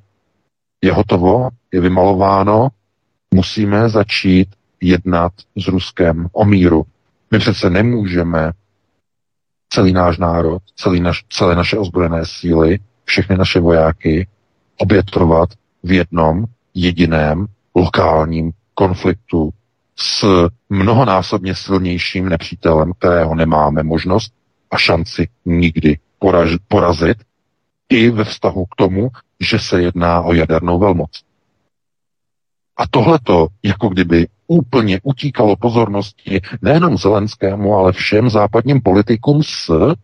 [0.82, 2.68] je hotovo, je vymalováno,
[3.34, 4.48] musíme začít
[4.82, 6.86] jednat s Ruskem o míru.
[7.32, 8.52] My přece nemůžeme
[9.70, 14.28] celý náš národ, celý naš, celé naše ozbrojené síly, všechny naše vojáky
[14.78, 15.50] obětovat
[15.84, 17.46] v jednom jediném
[17.76, 19.50] lokálním konfliktu
[19.98, 20.26] s
[20.70, 24.34] mnohonásobně silnějším nepřítelem, kterého nemáme možnost
[24.72, 27.18] a šanci nikdy poraž, porazit,
[27.90, 31.22] i ve vztahu k tomu, že se jedná o jadernou velmoc.
[32.78, 39.96] A tohleto, jako kdyby úplně utíkalo pozornosti nejenom Zelenskému, ale všem západním politikům s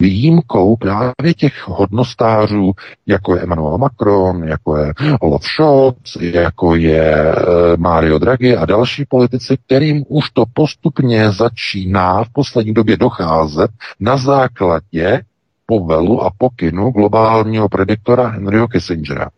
[0.00, 2.72] výjimkou právě těch hodnostářů,
[3.06, 7.36] jako je Emmanuel Macron, jako je Olaf Scholz, jako je eh,
[7.76, 13.70] Mario Draghi a další politici, kterým už to postupně začíná v poslední době docházet
[14.00, 15.22] na základě
[15.66, 19.30] povelu a pokynu globálního prediktora Henryho Kissingera.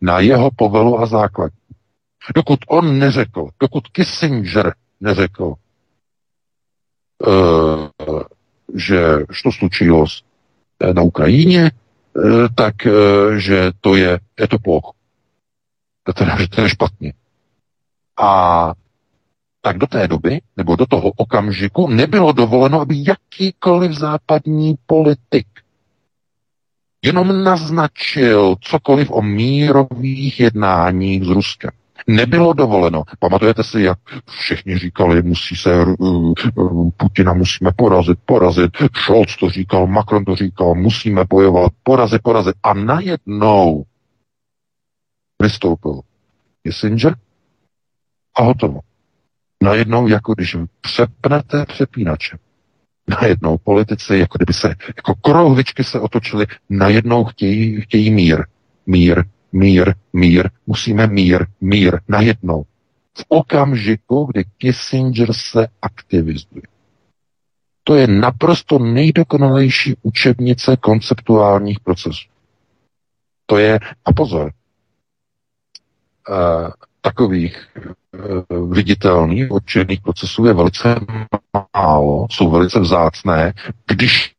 [0.00, 1.54] Na jeho povelu a základě.
[2.34, 5.54] Dokud on neřekl, dokud Kissinger neřekl,
[7.26, 8.22] uh,
[8.74, 10.06] že što slučilo
[10.92, 12.92] na Ukrajině, eh, tak eh,
[13.38, 14.92] že to je, je to ploch.
[16.14, 17.12] Teda, že to je špatně.
[18.16, 18.72] A
[19.60, 25.46] tak do té doby, nebo do toho okamžiku, nebylo dovoleno, aby jakýkoliv západní politik
[27.02, 31.70] jenom naznačil cokoliv o mírových jednáních s Ruskem.
[32.06, 33.02] Nebylo dovoleno.
[33.18, 33.98] Pamatujete si, jak
[34.30, 38.70] všichni říkali, musí se uh, uh, Putina musíme porazit, porazit.
[38.96, 42.54] Scholz to říkal, Macron to říkal, musíme bojovat, porazit, porazit.
[42.62, 43.84] A najednou
[45.42, 46.00] vystoupil
[46.62, 47.16] Kissinger
[48.36, 48.80] a hotovo.
[49.62, 52.38] Najednou, jako když přepnete přepínače.
[53.08, 58.44] Najednou politici, jako kdyby se, jako krouhvičky se otočily, najednou chtějí, chtějí mír.
[58.86, 62.64] Mír, mír, mír, musíme mír, mír, najednou.
[63.18, 66.62] V okamžiku, kdy Kissinger se aktivizuje.
[67.84, 72.28] To je naprosto nejdokonalejší učebnice konceptuálních procesů.
[73.46, 74.52] To je, a pozor,
[76.28, 77.68] uh, takových
[78.58, 80.94] uh, viditelných učebních procesů je velice
[81.76, 83.52] málo, jsou velice vzácné,
[83.86, 84.32] když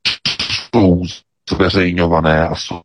[0.74, 1.04] jsou
[1.50, 2.82] zveřejňované a jsou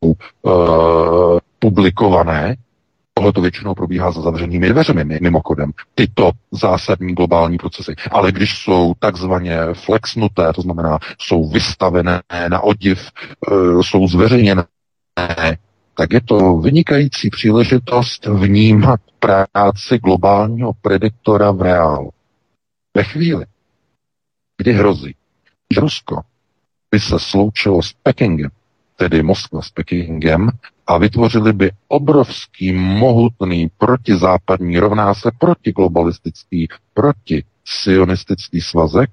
[0.00, 2.56] uh, publikované,
[3.14, 7.94] tohle to většinou probíhá za zavřenými dveřmi, mimochodem, tyto zásadní globální procesy.
[8.10, 13.10] Ale když jsou takzvaně flexnuté, to znamená, jsou vystavené na odiv,
[13.50, 14.64] uh, jsou zveřejněné,
[15.94, 22.10] tak je to vynikající příležitost vnímat práci globálního prediktora v reálu.
[22.96, 23.46] Ve chvíli,
[24.58, 25.14] kdy hrozí,
[25.74, 26.20] že Rusko
[26.90, 28.50] by se sloučilo s Pekingem,
[29.00, 30.50] tedy Moskva s Pekingem,
[30.86, 39.10] a vytvořili by obrovský, mohutný protizápadní, rovná se protiglobalistický, protisionistický svazek,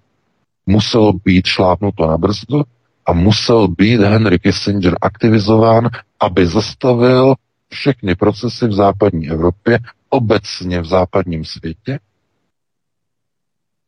[0.65, 2.63] muselo být šlápnuto na brzdu
[3.05, 7.35] a musel být Henry Kissinger aktivizován, aby zastavil
[7.69, 9.79] všechny procesy v západní Evropě,
[10.09, 11.99] obecně v západním světě,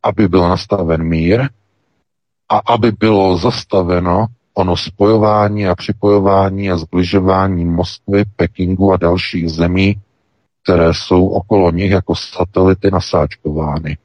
[0.04, 1.50] aby byl nastaven mír
[2.50, 4.28] a aby bylo zastaveno
[4.60, 9.95] ono spojování a připojování a zbližování Moskvy, Pekingu a dalších zemí,
[10.64, 13.97] které jsou okolo nich jako satelity nasáčkovány.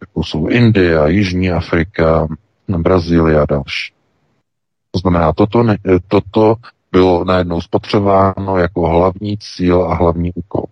[0.00, 2.28] Jako jsou Indie, Jižní Afrika,
[2.68, 3.92] Brazílie a další.
[4.90, 5.76] To znamená, toto, ne,
[6.08, 6.54] toto
[6.92, 10.64] bylo najednou spotřebováno jako hlavní cíl a hlavní úkol.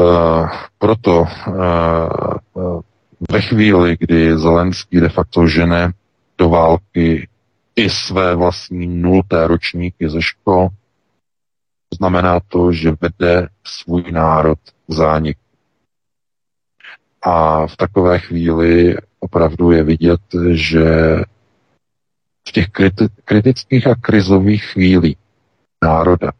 [0.00, 0.48] Uh,
[0.78, 2.80] proto uh,
[3.30, 5.92] ve chvíli, kdy Zelenský de facto žene
[6.38, 7.28] do války
[7.78, 10.68] i své vlastní nulté ročníky ze škol,
[11.98, 14.58] znamená to, že vede svůj národ
[14.88, 15.40] k zániku.
[17.22, 20.20] A v takové chvíli opravdu je vidět,
[20.52, 21.16] že
[22.48, 25.16] v těch kriti- kritických a krizových chvílích
[25.84, 26.32] národa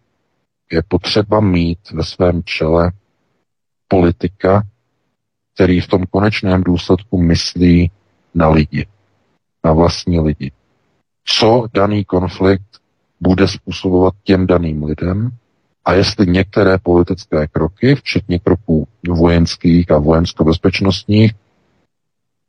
[0.70, 2.92] je potřeba mít ve svém čele
[3.88, 4.62] politika,
[5.54, 7.90] který v tom konečném důsledku myslí
[8.34, 8.86] na lidi,
[9.64, 10.52] na vlastní lidi.
[11.30, 12.80] Co daný konflikt
[13.20, 15.30] bude způsobovat těm daným lidem
[15.84, 21.32] a jestli některé politické kroky, včetně kroků vojenských a vojensko-bezpečnostních,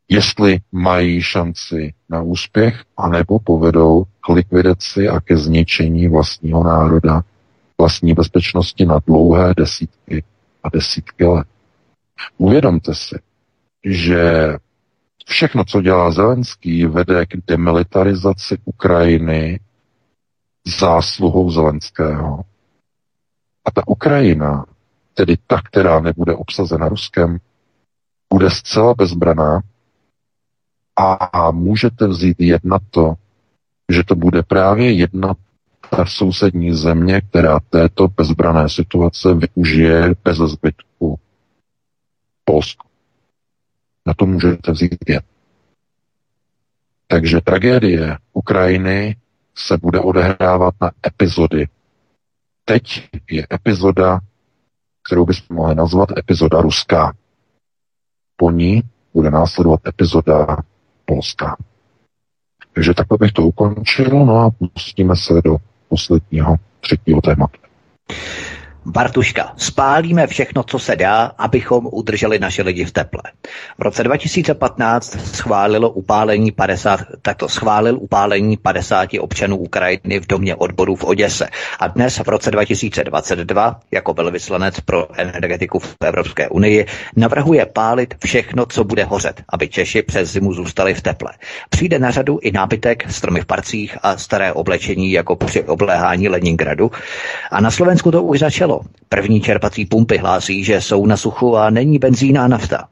[0.10, 7.22] jestli mají šanci na úspěch, anebo povedou k likvidaci a ke zničení vlastního národa,
[7.78, 10.24] vlastní bezpečnosti na dlouhé desítky
[10.64, 11.48] a desítky let.
[12.38, 13.20] Uvědomte si,
[13.86, 14.54] že
[15.30, 19.60] všechno, co dělá Zelenský, vede k demilitarizaci Ukrajiny
[20.80, 22.42] zásluhou Zelenského.
[23.66, 24.66] A ta Ukrajina,
[25.14, 27.38] tedy ta, která nebude obsazena Ruskem,
[28.34, 29.62] bude zcela bezbraná
[31.32, 33.14] a můžete vzít jedna to,
[33.92, 35.36] že to bude právě jedna
[35.90, 41.20] ta sousední země, která této bezbrané situace využije bez zbytku
[42.46, 42.89] Polsku.
[44.10, 45.22] Na to můžete vzít jen.
[47.08, 49.16] Takže tragédie Ukrajiny
[49.56, 51.68] se bude odehrávat na epizody.
[52.66, 54.20] Teď je epizoda,
[55.08, 57.14] kterou bychom mohli nazvat epizoda ruská.
[58.36, 58.84] Po ní
[59.14, 60.58] bude následovat epizoda
[61.06, 61.58] polská.
[62.74, 65.58] Takže takhle bych to ukončil, no a pustíme se do
[65.90, 67.60] posledního třetího tématu.
[68.86, 73.22] Bartuška, spálíme všechno, co se dá, abychom udrželi naše lidi v teple.
[73.78, 80.96] V roce 2015 schválilo upálení 50, takto schválil upálení 50 občanů Ukrajiny v domě odboru
[80.96, 81.48] v Oděse.
[81.80, 88.66] A dnes v roce 2022, jako velvyslanec pro energetiku v Evropské unii, navrhuje pálit všechno,
[88.66, 91.32] co bude hořet, aby Češi přes zimu zůstali v teple.
[91.70, 96.92] Přijde na řadu i nábytek, stromy v parcích a staré oblečení, jako při obléhání Leningradu.
[97.52, 98.69] A na Slovensku to už začalo.
[99.10, 102.88] První čerpací pumpy hlásí, že jsou na suchu a není benzín a nafta.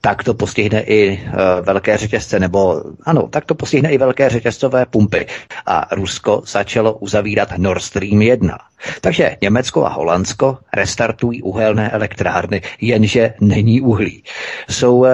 [0.00, 1.34] tak to postihne i uh,
[1.66, 5.26] velké řetězce, nebo ano, tak to postihne i velké řetězcové pumpy.
[5.66, 8.58] A Rusko začalo uzavírat Nord Stream 1.
[9.00, 14.22] Takže Německo a Holandsko restartují uhelné elektrárny, jenže není uhlí.
[14.70, 15.06] Jsou uh,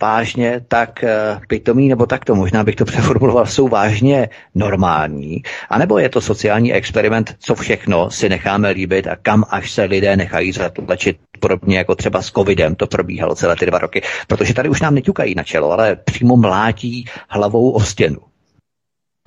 [0.00, 6.08] vážně tak uh, pitomí, nebo takto, možná bych to přeformuloval, jsou vážně normální, anebo je
[6.08, 11.16] to sociální experiment, co všechno si necháme líbit a kam až se lidé nechají zatlačit
[11.40, 14.94] podobně jako třeba s covidem to probíhalo celé ty dva roky, protože tady už nám
[14.94, 18.18] neťukají na čelo, ale přímo mlátí hlavou o stěnu.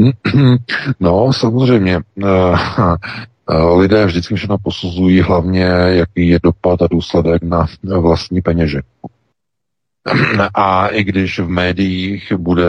[0.99, 1.99] No, samozřejmě.
[3.49, 7.67] Eh, eh, lidé vždycky všechno posuzují hlavně, jaký je dopad a důsledek na
[7.99, 8.79] vlastní peněže.
[10.53, 12.65] A i když v médiích bude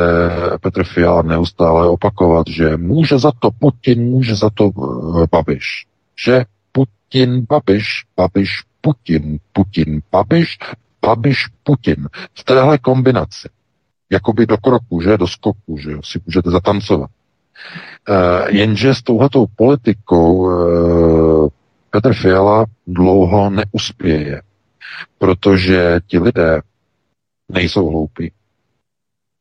[0.61, 5.87] Petr Fiala neustále opakovat, že může za to Putin, může za to eh, Babiš,
[6.25, 8.51] že Putin, Babiš, Babiš,
[8.81, 10.59] Putin, Putin, Babiš,
[11.03, 12.09] Babiš, Putin.
[12.35, 13.49] V téhle kombinaci,
[14.11, 17.11] jakoby do kroku, že, do skoku, že si můžete zatancovat.
[18.09, 20.55] E, jenže s touhletou politikou e,
[21.91, 24.43] Petr Fiala dlouho neuspěje,
[25.19, 26.61] protože ti lidé
[27.53, 28.33] nejsou hloupí.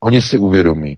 [0.04, 0.98] Oni si uvědomí.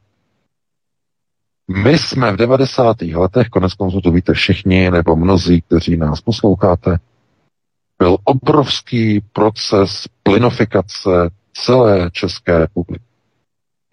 [1.67, 3.01] My jsme v 90.
[3.01, 6.97] letech, konec konců to víte všichni, nebo mnozí, kteří nás posloucháte,
[7.97, 13.05] byl obrovský proces plynofikace celé České republiky.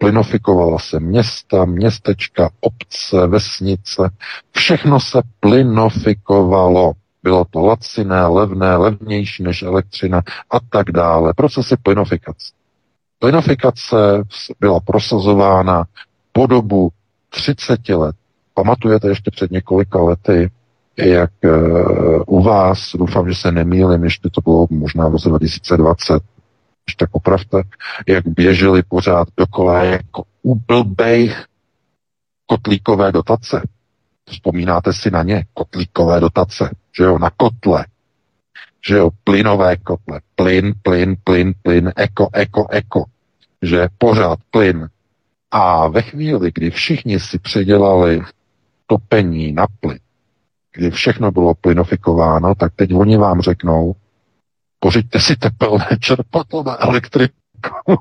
[0.03, 4.09] Plynofikovala se města, městečka, obce, vesnice,
[4.51, 6.91] všechno se plynofikovalo.
[7.23, 11.33] Bylo to laciné, levné, levnější než elektřina a tak dále.
[11.33, 12.53] Procesy plynofikace.
[13.19, 13.95] Plynofikace
[14.59, 15.83] byla prosazována
[16.31, 16.89] po dobu
[17.29, 18.15] 30 let.
[18.53, 20.51] Pamatujete ještě před několika lety,
[20.97, 26.13] jak uh, u vás, doufám, že se nemýlím, ještě to bylo možná v roce 2020,
[26.13, 26.42] ještě
[26.95, 27.63] tak opravte,
[28.07, 30.55] jak běželi pořád dokola jako u
[32.45, 33.61] kotlíkové dotace.
[34.29, 35.45] Vzpomínáte si na ně?
[35.53, 37.85] Kotlíkové dotace, že jo, na kotle.
[38.87, 40.21] Že jo, plynové kotle.
[40.35, 43.05] Plyn, plyn, plyn, plyn, eko, eko, eko.
[43.61, 44.89] Že pořád plyn.
[45.51, 48.21] A ve chvíli, kdy všichni si předělali
[48.87, 49.99] topení na plyn,
[50.73, 53.95] kdy všechno bylo plynofikováno, tak teď oni vám řeknou,
[54.83, 57.35] pořiďte si tepelné čerpadlo na elektriku.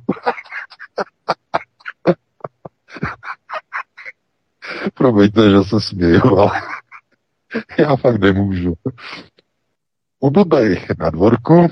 [4.94, 6.62] Promiňte, že se směju, ale
[7.78, 8.74] já fakt nemůžu.
[10.20, 11.68] U blbejch na dvorku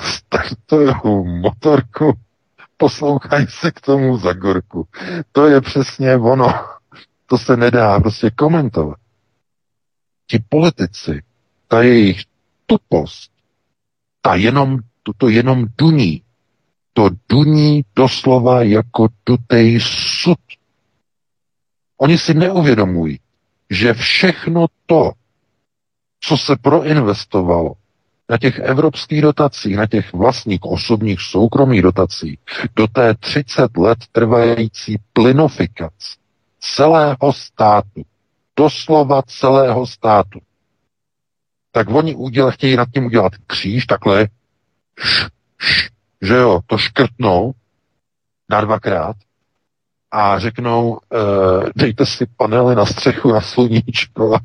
[0.00, 0.94] startují
[1.40, 2.12] motorku,
[2.76, 4.88] poslouchají se k tomu za gorku.
[5.32, 6.54] To je přesně ono.
[7.26, 8.98] To se nedá prostě komentovat
[10.26, 11.22] ti politici,
[11.68, 12.22] ta jejich
[12.66, 13.35] tupost,
[14.26, 16.22] ta jenom, to, to jenom duní.
[16.92, 19.80] To duní doslova jako tutej
[20.22, 20.38] sud.
[21.96, 23.20] Oni si neuvědomují,
[23.70, 25.12] že všechno to,
[26.20, 27.74] co se proinvestovalo
[28.28, 32.38] na těch evropských dotacích, na těch vlastních osobních soukromých dotacích,
[32.76, 36.16] do té 30 let trvající plynofikace
[36.60, 38.02] celého státu,
[38.56, 40.40] doslova celého státu.
[41.76, 44.28] Tak oni uděl, chtějí nad tím udělat kříž, takhle,
[44.98, 45.90] š, š,
[46.22, 47.52] že jo, to škrtnou
[48.50, 49.16] na dvakrát
[50.10, 51.18] a řeknou, e,
[51.76, 54.38] dejte si panely na střechu na sluníčko a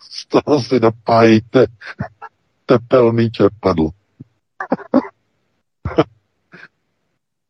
[0.00, 1.66] z toho si napájíte
[2.66, 3.90] tepelný čerpadlo.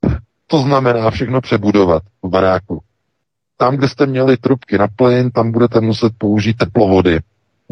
[0.47, 2.82] to znamená všechno přebudovat v baráku.
[3.57, 7.20] Tam, kde jste měli trubky na plyn, tam budete muset použít teplovody.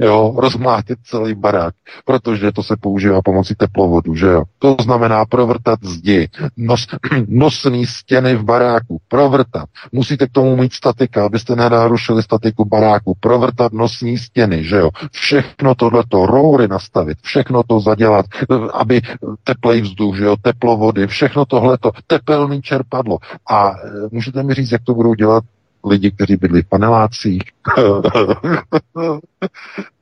[0.01, 1.75] Jo, rozmlátit celý barák,
[2.05, 4.43] protože to se používá pomocí teplovodu, že jo.
[4.59, 6.87] To znamená provrtat zdi, nos,
[7.29, 9.65] nosný stěny v baráku, provrtat.
[9.93, 14.91] Musíte k tomu mít statika, abyste nenarušili statiku baráku, provrtat nosní stěny, že jo.
[15.13, 18.27] Všechno tohleto, roury nastavit, všechno to zadělat,
[18.73, 19.01] aby
[19.45, 23.19] teplej vzduch, že jo, teplovody, všechno tohleto, tepelný čerpadlo.
[23.51, 23.73] A e,
[24.11, 25.45] můžete mi říct, jak to budou dělat
[25.87, 27.43] lidi, kteří bydli v panelácích.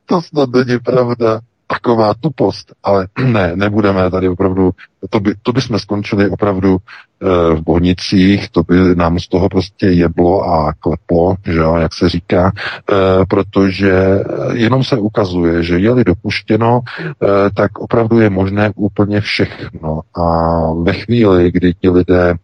[0.07, 1.41] to snad není pravda.
[1.67, 4.71] Taková tupost, ale ne, nebudeme tady opravdu,
[5.11, 9.49] to by, to by jsme skončili opravdu e, v Bohnicích, to by nám z toho
[9.49, 14.21] prostě jeblo a kleplo, že jo, jak se říká, e, protože
[14.53, 17.11] jenom se ukazuje, že je-li dopuštěno, e,
[17.51, 20.01] tak opravdu je možné úplně všechno.
[20.15, 22.35] A ve chvíli, kdy ti lidé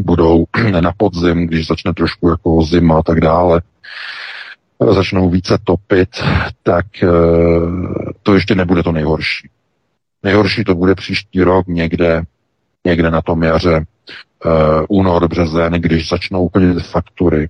[0.00, 0.44] budou
[0.80, 3.62] na podzim, když začne trošku jako zima a tak dále,
[4.90, 6.08] začnou více topit,
[6.62, 7.08] tak eh,
[8.22, 9.48] to ještě nebude to nejhorší.
[10.22, 12.24] Nejhorší to bude příští rok někde
[12.84, 13.84] někde na tom jaře,
[14.44, 14.52] uh,
[14.88, 17.48] únor, březen, když začnou chodit faktury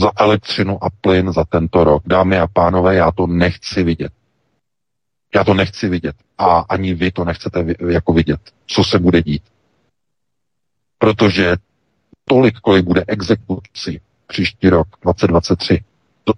[0.00, 2.02] za elektřinu a plyn za tento rok.
[2.06, 4.12] Dámy a pánové, já to nechci vidět.
[5.34, 6.16] Já to nechci vidět.
[6.38, 9.42] A ani vy to nechcete jako vidět, co se bude dít.
[10.98, 11.56] Protože
[12.28, 15.80] tolik, kolik bude exekucí příští rok, 2023,
[16.24, 16.32] to,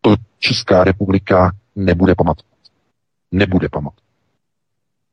[0.00, 2.54] to Česká republika nebude pamatovat.
[3.32, 4.04] Nebude pamatovat.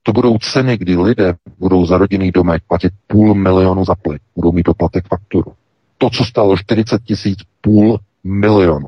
[0.03, 4.19] To budou ceny, kdy lidé budou za rodinný domek platit půl milionu za plyn.
[4.35, 5.53] Budou mít doplatek fakturu.
[5.97, 8.87] To, co stalo 40 tisíc, půl milionu.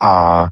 [0.00, 0.46] A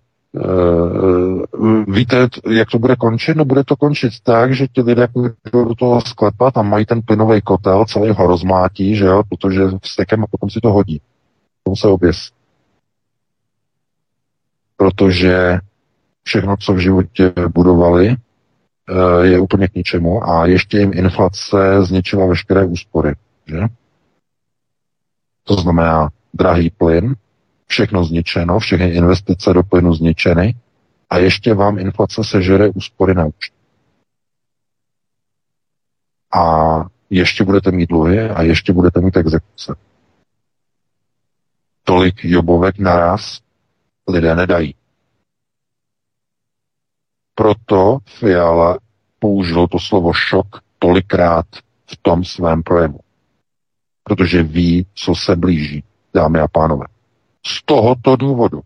[1.88, 3.36] víte, jak to bude končit?
[3.36, 7.02] No bude to končit tak, že ti lidé půjdou do toho sklepa, tam mají ten
[7.02, 11.00] plynový kotel, celý ho rozmátí, že jo, protože vstekem a potom si to hodí.
[11.62, 12.30] Tomu se oběs.
[14.76, 15.58] Protože
[16.22, 18.16] všechno, co v životě budovali, e,
[19.26, 23.14] je úplně k ničemu a ještě jim inflace zničila veškeré úspory.
[23.46, 23.60] Že?
[25.44, 27.14] To znamená drahý plyn,
[27.72, 30.54] všechno zničeno, všechny investice do plynu zničeny
[31.10, 33.56] a ještě vám inflace sežere úspory na účtu.
[36.34, 36.44] A
[37.10, 39.74] ještě budete mít dluhy a ještě budete mít exekuce.
[41.84, 43.40] Tolik jobovek naraz
[44.08, 44.74] lidé nedají.
[47.34, 48.78] Proto Fiala
[49.18, 50.46] použil to slovo šok
[50.78, 51.46] tolikrát
[51.86, 53.00] v tom svém projevu.
[54.04, 55.84] Protože ví, co se blíží,
[56.14, 56.91] dámy a pánové.
[57.46, 58.60] Z tohoto důvodu.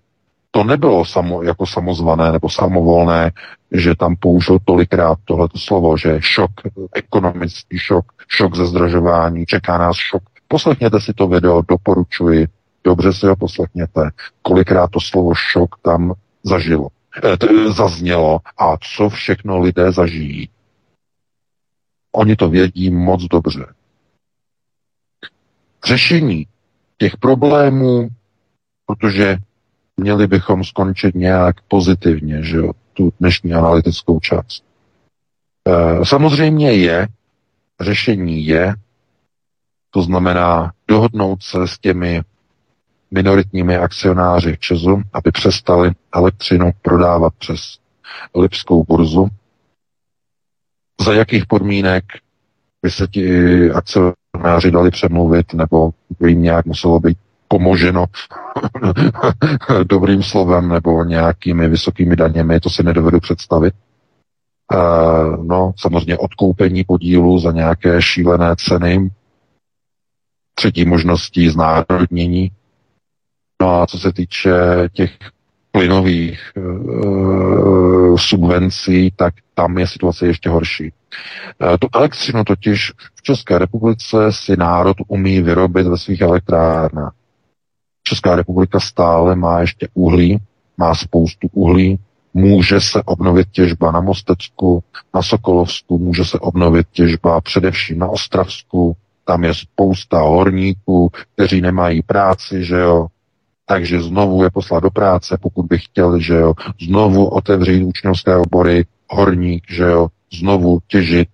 [0.51, 3.33] To nebylo samo, jako samozvané nebo samovolné,
[3.73, 6.51] že tam použil tolikrát tohleto slovo, že šok,
[6.95, 10.23] ekonomický šok, šok ze zdražování, čeká nás šok.
[10.49, 12.49] Poslechněte si to video, doporučuji,
[12.85, 14.11] dobře si ho poslechněte,
[14.43, 16.13] kolikrát to slovo šok tam
[16.43, 16.89] zažilo,
[17.39, 20.49] t- zaznělo a co všechno lidé zažijí.
[22.13, 23.67] Oni to vědí moc dobře.
[25.85, 26.47] Řešení
[26.99, 28.09] těch problémů
[28.87, 29.37] protože
[29.97, 34.65] měli bychom skončit nějak pozitivně, že jo, tu dnešní analytickou část.
[35.69, 37.09] E, samozřejmě je,
[37.81, 38.75] řešení je,
[39.91, 42.23] to znamená dohodnout se s těmi
[43.11, 47.79] minoritními akcionáři v Česu, aby přestali elektřinu prodávat přes
[48.35, 49.29] Lipskou burzu.
[51.01, 52.05] Za jakých podmínek
[52.83, 55.91] by se ti akcionáři dali přemluvit, nebo
[56.21, 58.07] by jim nějak muselo být pomoženo
[59.85, 63.75] dobrým slovem nebo nějakými vysokými daněmi, to si nedovedu představit.
[64.75, 69.11] Uh, no, samozřejmě odkoupení podílu za nějaké šílené ceny,
[70.55, 72.51] třetí možností znárodnění.
[73.63, 74.53] No a co se týče
[74.93, 75.11] těch
[75.71, 80.93] plynových uh, subvencí, tak tam je situace ještě horší.
[81.63, 87.15] Uh, tu elektřinu totiž v České republice si národ umí vyrobit ve svých elektrárnách.
[88.09, 90.39] Česká republika stále má ještě uhlí,
[90.77, 91.99] má spoustu uhlí,
[92.35, 94.85] může se obnovit těžba na Mostecku,
[95.15, 102.03] na Sokolovsku, může se obnovit těžba především na Ostravsku, tam je spousta horníků, kteří nemají
[102.03, 103.07] práci, že jo,
[103.67, 108.85] takže znovu je poslat do práce, pokud by chtěli, že jo, znovu otevřít učňovské obory,
[109.09, 110.09] horník, že jo,
[110.39, 111.29] znovu těžit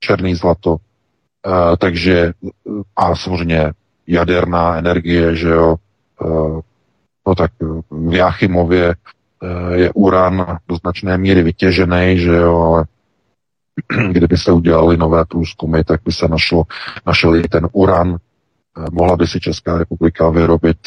[0.00, 0.70] černý zlato.
[0.70, 2.32] Uh, takže
[2.96, 3.72] a samozřejmě
[4.06, 5.93] jaderná energie, že jo, Eh,
[7.26, 7.50] no tak
[7.90, 12.84] v Jáchymově eh, je uran do značné míry vytěžený, že jo, ale
[14.12, 16.64] kdyby se udělali nové průzkumy, tak by se našlo,
[17.06, 20.78] našel i ten uran, eh, mohla by si Česká republika vyrobit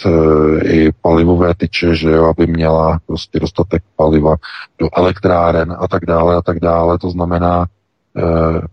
[0.64, 4.36] i palivové tyče, že jo, aby měla prostě dostatek paliva
[4.80, 6.98] do elektráren a tak dále a tak dále.
[7.00, 7.77] To znamená, Eh,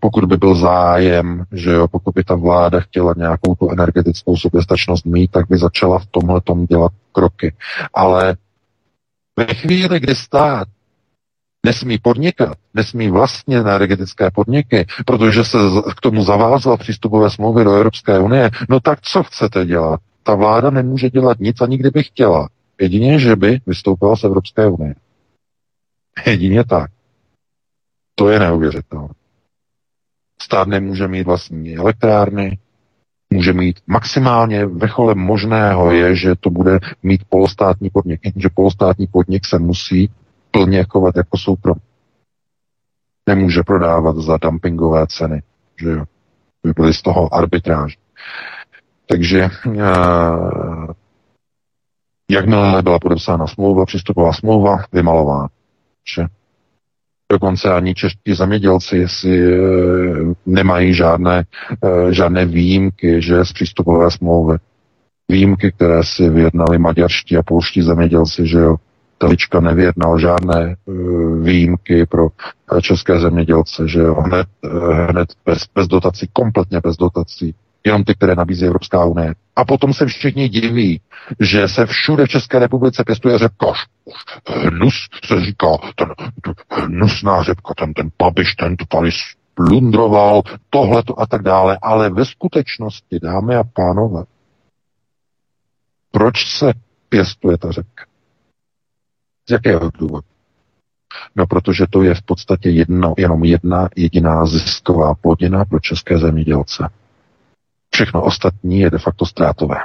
[0.00, 5.06] pokud by byl zájem, že jo, pokud by ta vláda chtěla nějakou tu energetickou soběstačnost
[5.06, 7.54] mít, tak by začala v tomhle tom dělat kroky.
[7.94, 8.36] Ale
[9.36, 10.68] ve chvíli, kdy stát
[11.66, 15.58] nesmí podnikat, nesmí vlastně energetické podniky, protože se
[15.96, 20.00] k tomu zavázal přístupové smlouvy do Evropské unie, no tak co chcete dělat?
[20.22, 22.48] Ta vláda nemůže dělat nic, ani kdyby chtěla.
[22.80, 24.94] Jedině, že by vystoupila z Evropské unie.
[26.26, 26.90] Jedině tak.
[28.14, 29.08] To je neuvěřitelné.
[30.42, 32.58] Stát nemůže mít vlastní elektrárny,
[33.32, 39.46] může mít maximálně vrcholem možného je, že to bude mít polostátní podnik, že polostátní podnik
[39.46, 40.10] se musí
[40.50, 41.80] plně chovat jako soukromý.
[43.28, 45.42] Nemůže prodávat za dumpingové ceny,
[45.80, 46.04] že jo.
[46.62, 47.98] By byly z toho arbitráž.
[49.06, 50.92] Takže uh,
[52.30, 55.48] jakmile byla podepsána smlouva, přístupová smlouva, vymalována.
[56.14, 56.24] Že?
[57.32, 59.58] Dokonce ani čeští zemědělci si e,
[60.46, 61.44] nemají žádné,
[61.84, 64.56] e, žádné výjimky, že z přístupové smlouvy.
[65.28, 68.76] Výjimky, které si vyjednali maďarští a polští zemědělci, že jo,
[69.18, 75.58] Telička nevyjednal žádné uh, výjimky pro uh, české zemědělce, že jo, hned, uh, hned bez,
[75.74, 77.54] bez dotací, kompletně bez dotací,
[77.84, 79.34] jenom ty, které nabízí Evropská unie.
[79.56, 81.00] A potom se všichni diví,
[81.40, 83.66] že se všude v České republice pěstuje řepka.
[84.48, 84.94] Hnus
[85.24, 85.66] se říká,
[85.96, 86.08] ten,
[86.70, 91.78] hnusná řepka, ten, ten pabiš, ten to tady splundroval, tohleto a tak dále.
[91.82, 94.24] Ale ve skutečnosti, dámy a pánové,
[96.10, 96.72] proč se
[97.08, 98.04] pěstuje ta řepka?
[99.48, 100.26] Z jakého důvodu?
[101.36, 106.88] No, protože to je v podstatě jedno, jenom jedna jediná zisková plodina pro české zemědělce.
[107.94, 109.76] Všechno ostatní je de facto ztrátové.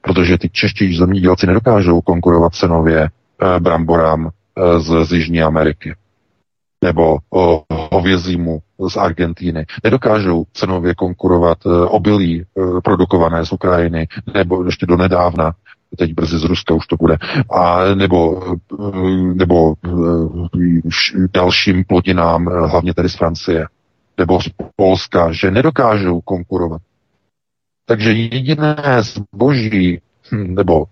[0.00, 5.94] Protože ty čeští zemědělci nedokážou konkurovat cenově eh, bramborám eh, z, z Jižní Ameriky
[6.84, 7.18] nebo
[7.92, 8.58] hovězímu
[8.88, 9.66] z Argentíny.
[9.84, 12.44] Nedokážou cenově konkurovat eh, obilí
[12.84, 15.52] produkované z Ukrajiny nebo ještě do nedávna
[15.98, 17.16] teď brzy z Ruska už to bude,
[17.50, 18.42] a nebo,
[19.34, 19.74] nebo
[21.34, 23.66] dalším plodinám, hlavně tedy z Francie,
[24.18, 26.82] nebo z Polska, že nedokážou konkurovat.
[27.86, 30.00] Takže jediné zboží,
[30.32, 30.84] hm, nebo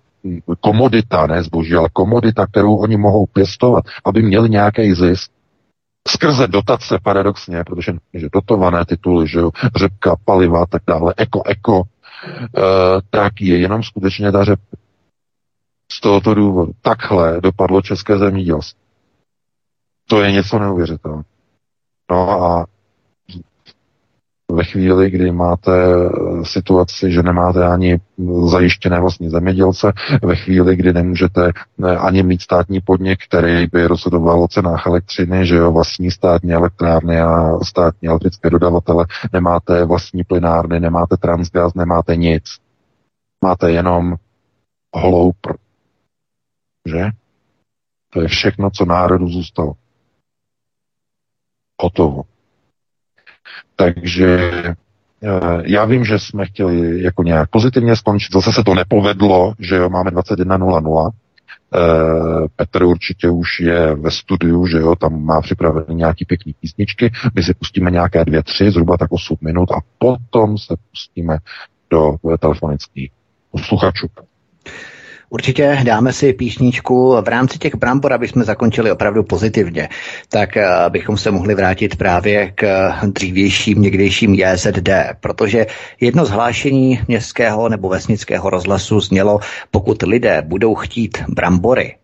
[0.61, 5.31] komodita, ne zboží, ale komodita, kterou oni mohou pěstovat, aby měli nějaký zisk,
[6.09, 11.83] skrze dotace paradoxně, protože že dotované tituly, že jo, řepka, paliva tak dále, eko, eko,
[11.83, 12.63] e,
[13.11, 14.77] tak je jenom skutečně ta řepka.
[15.93, 16.73] Z tohoto důvodu.
[16.83, 18.81] Takhle dopadlo české zemědělství.
[20.09, 21.25] To je něco neuvěřitelného.
[22.11, 22.67] No a
[24.53, 26.09] ve chvíli, kdy máte eh,
[26.45, 28.01] situaci, že nemáte ani
[28.45, 31.51] zajištěné vlastní zemědělce, ve chvíli, kdy nemůžete
[31.85, 36.53] eh, ani mít státní podnik, který by rozhodoval o cenách elektřiny, že jo, vlastní státní
[36.53, 42.45] elektrárny a státní elektrické dodavatele, nemáte vlastní plynárny, nemáte transgaz, nemáte nic.
[43.45, 44.15] Máte jenom
[44.95, 45.57] holou pr-
[46.87, 47.05] že?
[48.11, 49.73] To je všechno, co národu zůstalo.
[51.83, 52.30] Hotovo.
[53.77, 59.55] Takže eh, já vím, že jsme chtěli jako nějak pozitivně skončit, zase se to nepovedlo,
[59.59, 61.11] že jo, máme 21.00.
[61.75, 67.13] Eh, Petr určitě už je ve studiu, že jo, tam má připravené nějaký pěkný písničky.
[67.35, 71.39] My si pustíme nějaké dvě, tři, zhruba tak 8 minut a potom se pustíme
[71.91, 73.11] do telefonických
[73.51, 74.07] posluchačů.
[75.33, 79.89] Určitě dáme si písničku v rámci těch brambor, aby jsme zakončili opravdu pozitivně,
[80.29, 84.91] tak eh, bychom se mohli vrátit právě k dřívějším někdejším JZD,
[85.21, 85.67] protože
[86.01, 89.39] jedno zhlášení městského nebo vesnického rozhlasu znělo,
[89.71, 91.95] pokud lidé budou chtít brambory,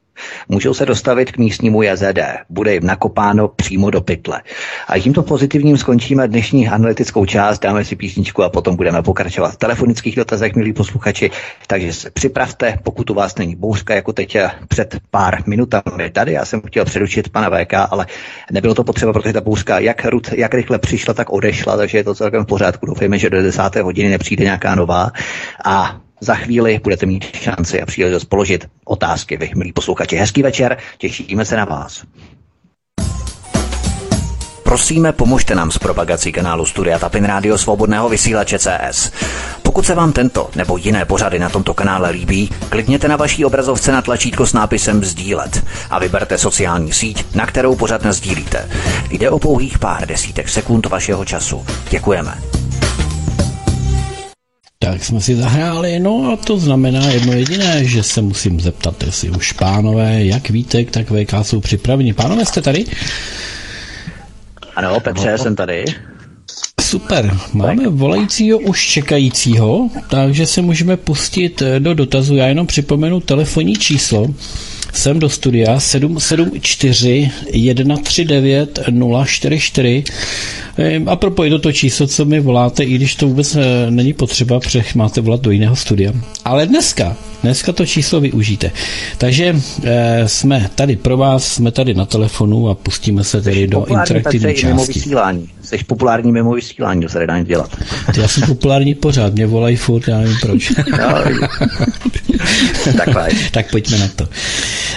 [0.48, 2.18] Můžou se dostavit k místnímu JZD.
[2.50, 4.42] Bude jim nakopáno přímo do pytle.
[4.88, 9.56] A tímto pozitivním skončíme dnešní analytickou část, dáme si písničku a potom budeme pokračovat v
[9.56, 11.30] telefonických dotazech, milí posluchači.
[11.66, 14.36] Takže se připravte, pokud u vás není bouřka, jako teď
[14.68, 16.32] před pár minutami tady.
[16.32, 18.06] Já jsem chtěl přerušit pana VK, ale
[18.52, 22.04] nebylo to potřeba, protože ta bouřka jak, rud, jak rychle přišla, tak odešla, takže je
[22.04, 22.86] to celkem v pořádku.
[22.86, 23.76] Doufejme, že do 10.
[23.76, 25.10] hodiny nepřijde nějaká nová.
[25.64, 29.36] A za chvíli budete mít šanci a příležitost položit otázky.
[29.36, 32.04] Vy, milí posluchači, hezký večer, těšíme se na vás.
[34.62, 39.12] Prosíme, pomožte nám s propagací kanálu Studia Tapin Rádio Svobodného vysílače CS.
[39.62, 43.92] Pokud se vám tento nebo jiné pořady na tomto kanále líbí, klikněte na vaší obrazovce
[43.92, 48.68] na tlačítko s nápisem Sdílet a vyberte sociální síť, na kterou pořád sdílíte.
[49.10, 51.66] Jde o pouhých pár desítek sekund vašeho času.
[51.90, 52.65] Děkujeme.
[54.78, 59.30] Tak jsme si zahráli, no a to znamená jedno jediné, že se musím zeptat, jestli
[59.30, 62.12] už pánové, jak Vítek, tak VK jsou připraveni.
[62.12, 62.84] Pánové, jste tady?
[64.76, 65.38] Ano, Petře, no.
[65.38, 65.84] jsem tady.
[66.80, 72.36] Super, máme volajícího už čekajícího, takže se můžeme pustit do dotazu.
[72.36, 74.26] Já jenom připomenu telefonní číslo
[74.96, 78.78] sem do studia 774 139
[79.26, 80.04] 044
[81.06, 84.60] a propos je to číslo, co mi voláte, i když to vůbec eh, není potřeba,
[84.60, 86.12] protože máte volat do jiného studia.
[86.44, 88.70] Ale dneska, dneska to číslo využijte.
[89.18, 93.86] Takže e, jsme tady pro vás, jsme tady na telefonu a pustíme se tedy do
[93.86, 94.92] interaktivní části.
[94.92, 95.48] Vysílání.
[95.66, 97.76] Jsi populární mimo vysílání, to se dá dělat.
[98.14, 100.72] Ty, já jsem populární pořád, mě volají furt, já nevím proč.
[102.96, 103.08] tak,
[103.50, 104.28] tak pojďme na to.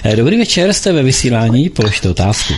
[0.04, 2.54] Eh, dobrý večer, jste ve vysílání, položte otázku.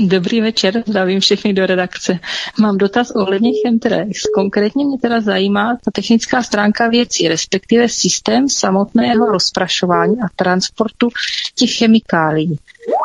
[0.00, 2.18] Dobrý večer, zdravím všechny do redakce.
[2.60, 4.22] Mám dotaz ohledně Chemtrails.
[4.34, 11.08] Konkrétně mě teda zajímá ta technická stránka věcí, respektive systém samotného rozprašování a transportu
[11.54, 12.58] těch chemikálií.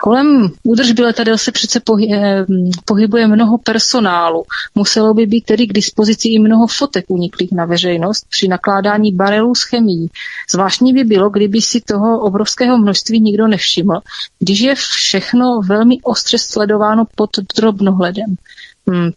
[0.03, 1.81] Kolem údržby letadel se přece
[2.13, 2.45] eh,
[2.85, 4.43] pohybuje mnoho personálu.
[4.75, 9.55] Muselo by být tedy k dispozici i mnoho fotek uniklých na veřejnost při nakládání barelů
[9.55, 10.09] s chemií.
[10.51, 13.99] Zvláštní by bylo, kdyby si toho obrovského množství nikdo nevšiml,
[14.39, 18.35] když je všechno velmi ostře sledováno pod drobnohledem.
[18.87, 19.11] Hmm,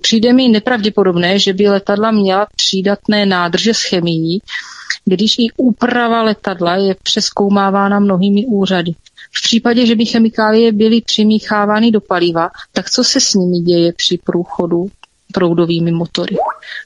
[0.00, 4.40] přijde mi nepravděpodobné, že by letadla měla přídatné nádrže s chemií,
[5.04, 8.92] když i úprava letadla je přeskoumávána mnohými úřady.
[9.32, 13.92] V případě, že by chemikálie byly přimíchávány do paliva, tak co se s nimi děje
[13.92, 14.86] při průchodu
[15.32, 16.36] proudovými motory.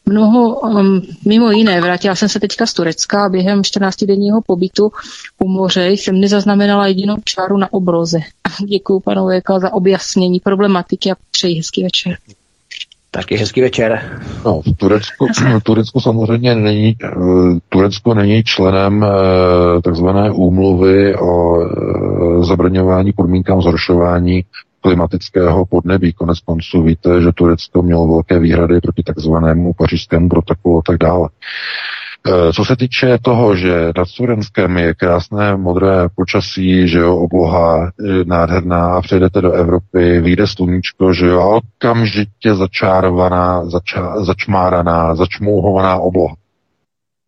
[0.07, 4.91] Mnoho, um, mimo jiné, vrátila jsem se teďka z Turecka a během 14-denního pobytu
[5.39, 8.19] u moře jsem nezaznamenala jedinou čáru na obroze.
[8.69, 12.17] Děkuji panu Věka za objasnění problematiky a přeji hezký večer.
[13.11, 14.21] Taky hezký večer.
[14.45, 15.27] No, v Turecku,
[15.63, 17.09] Turecku samozřejmě není, eh,
[17.69, 24.45] Turecko není členem eh, takzvané úmluvy o eh, zabraňování podmínkám zhoršování
[24.81, 26.13] klimatického podnebí.
[26.13, 31.29] Konec konců víte, že Turecko mělo velké výhrady proti takzvanému pařížskému protokolu a tak dále.
[32.27, 37.87] E, co se týče toho, že nad Turenskem je krásné modré počasí, že jo, obloha
[37.87, 45.97] e, nádherná přejdete do Evropy, vyjde sluníčko, že jo, a okamžitě začárovaná, zača, začmáraná, začmouhovaná
[45.97, 46.35] obloha.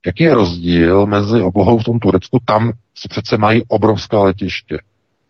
[0.07, 2.39] Jaký je rozdíl mezi oblohou v tom Turecku?
[2.45, 4.79] Tam se přece mají obrovská letiště,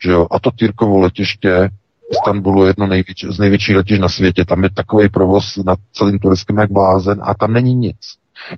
[0.05, 1.71] že jo, a to Tyrkovo letiště
[2.11, 4.45] Istanbulu jedno největší, z největších letišť na světě.
[4.45, 7.99] Tam je takový provoz nad celým Tureckem jak blázen a tam není nic.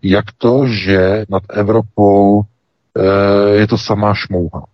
[0.02, 3.04] Jak to, že nad Evropou e,
[3.50, 4.64] je to samá šmouha?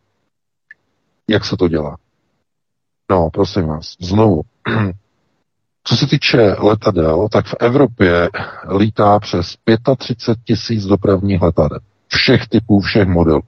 [1.28, 1.96] Jak se to dělá?
[3.10, 4.42] No, prosím vás, znovu.
[5.84, 8.28] Co se týče letadel, tak v Evropě
[8.76, 9.55] lítá přes
[9.98, 11.78] 35 tisíc dopravních letadel.
[12.09, 13.42] Všech typů, všech modelů.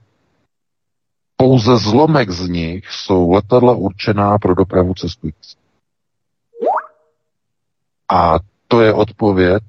[1.41, 5.57] Pouze zlomek z nich jsou letadla určená pro dopravu cestujících.
[8.11, 9.63] A to je odpověď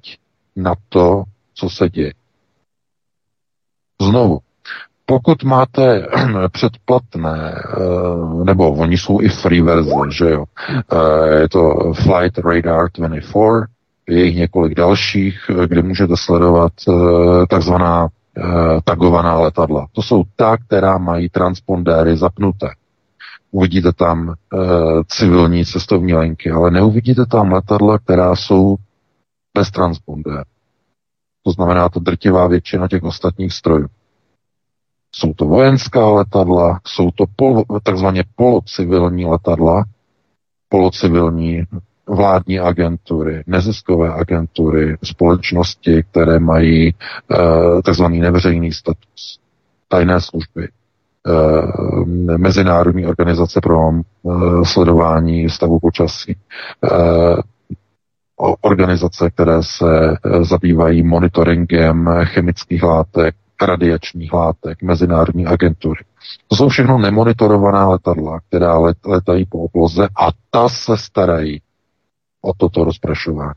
[0.55, 1.23] na to,
[1.53, 2.13] co se děje.
[4.01, 4.39] Znovu,
[5.05, 6.07] pokud máte
[6.51, 12.89] předplatné, eh, nebo oni jsou i free verze, že jo, eh, je to Flight Radar
[12.97, 13.67] 24,
[14.07, 16.93] je jich několik dalších, kde můžete sledovat eh,
[17.49, 18.22] takzvaná Eh,
[18.83, 19.87] tagovaná letadla.
[19.91, 22.67] To jsou ta, která mají transpondéry zapnuté.
[23.51, 24.35] Uvidíte tam e,
[25.07, 28.75] civilní cestovní linky, ale neuvidíte tam letadla, která jsou
[29.57, 30.43] bez transpondéru.
[31.43, 33.87] To znamená to drtivá většina těch ostatních strojů.
[35.15, 39.83] Jsou to vojenská letadla, jsou to polo, takzvaně polocivilní letadla,
[40.69, 41.63] polocivilní
[42.07, 46.93] vládní agentury, neziskové agentury, společnosti, které mají e,
[47.85, 49.39] takzvaný neveřejný status,
[49.87, 50.67] tajné služby, e,
[52.37, 54.01] mezinárodní organizace pro e,
[54.65, 56.35] sledování stavu počasí,
[58.61, 66.03] organizace, které se zabývají monitoringem chemických látek, radiačních látek, mezinárodní agentury.
[66.47, 71.61] To jsou všechno nemonitorovaná letadla, která let, letají po obloze a ta se starají
[72.43, 73.53] o toto rozprašování.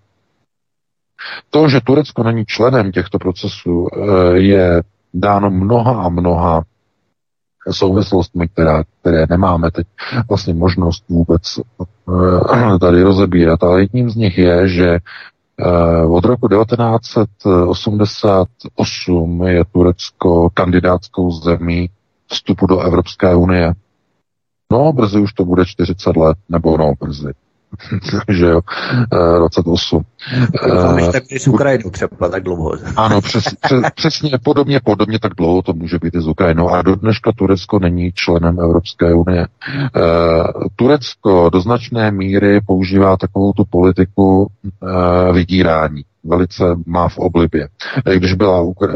[1.50, 3.98] To, že Turecko není členem těchto procesů, eh,
[4.38, 4.82] je
[5.14, 6.62] dáno mnoha a mnoha
[7.70, 9.86] souvislostmi, která, které nemáme teď
[10.28, 11.62] vlastně možnost vůbec eh,
[12.78, 13.62] tady rozebírat.
[13.62, 15.00] Ale jedním z nich je, že eh,
[16.04, 21.90] od roku 1988 je Turecko kandidátskou zemí
[22.26, 23.72] vstupu do Evropské unie.
[24.72, 27.32] No, brzy už to bude 40 let, nebo no, brzy,
[28.28, 28.60] že jo,
[29.38, 30.02] 28.
[30.68, 32.72] Doufám, že tak s Ukrajinou třeba tak dlouho.
[32.96, 36.70] Ano, přes, přes, přesně, podobně, podobně tak dlouho to může být i s Ukrajinou.
[36.70, 39.46] A do dneška Turecko není členem Evropské unie.
[40.76, 44.46] Turecko do značné míry používá takovou tu politiku
[45.32, 47.68] vydírání velice má v oblibě.
[48.14, 48.86] Když byla eh,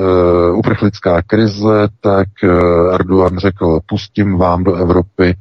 [0.53, 5.35] uprchlická krize, tak eh, Erdogan řekl, pustím vám do Evropy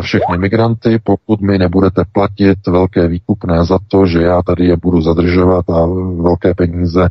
[0.00, 5.00] všechny migranty, pokud mi nebudete platit velké výkupné za to, že já tady je budu
[5.00, 5.86] zadržovat a
[6.22, 7.08] velké peníze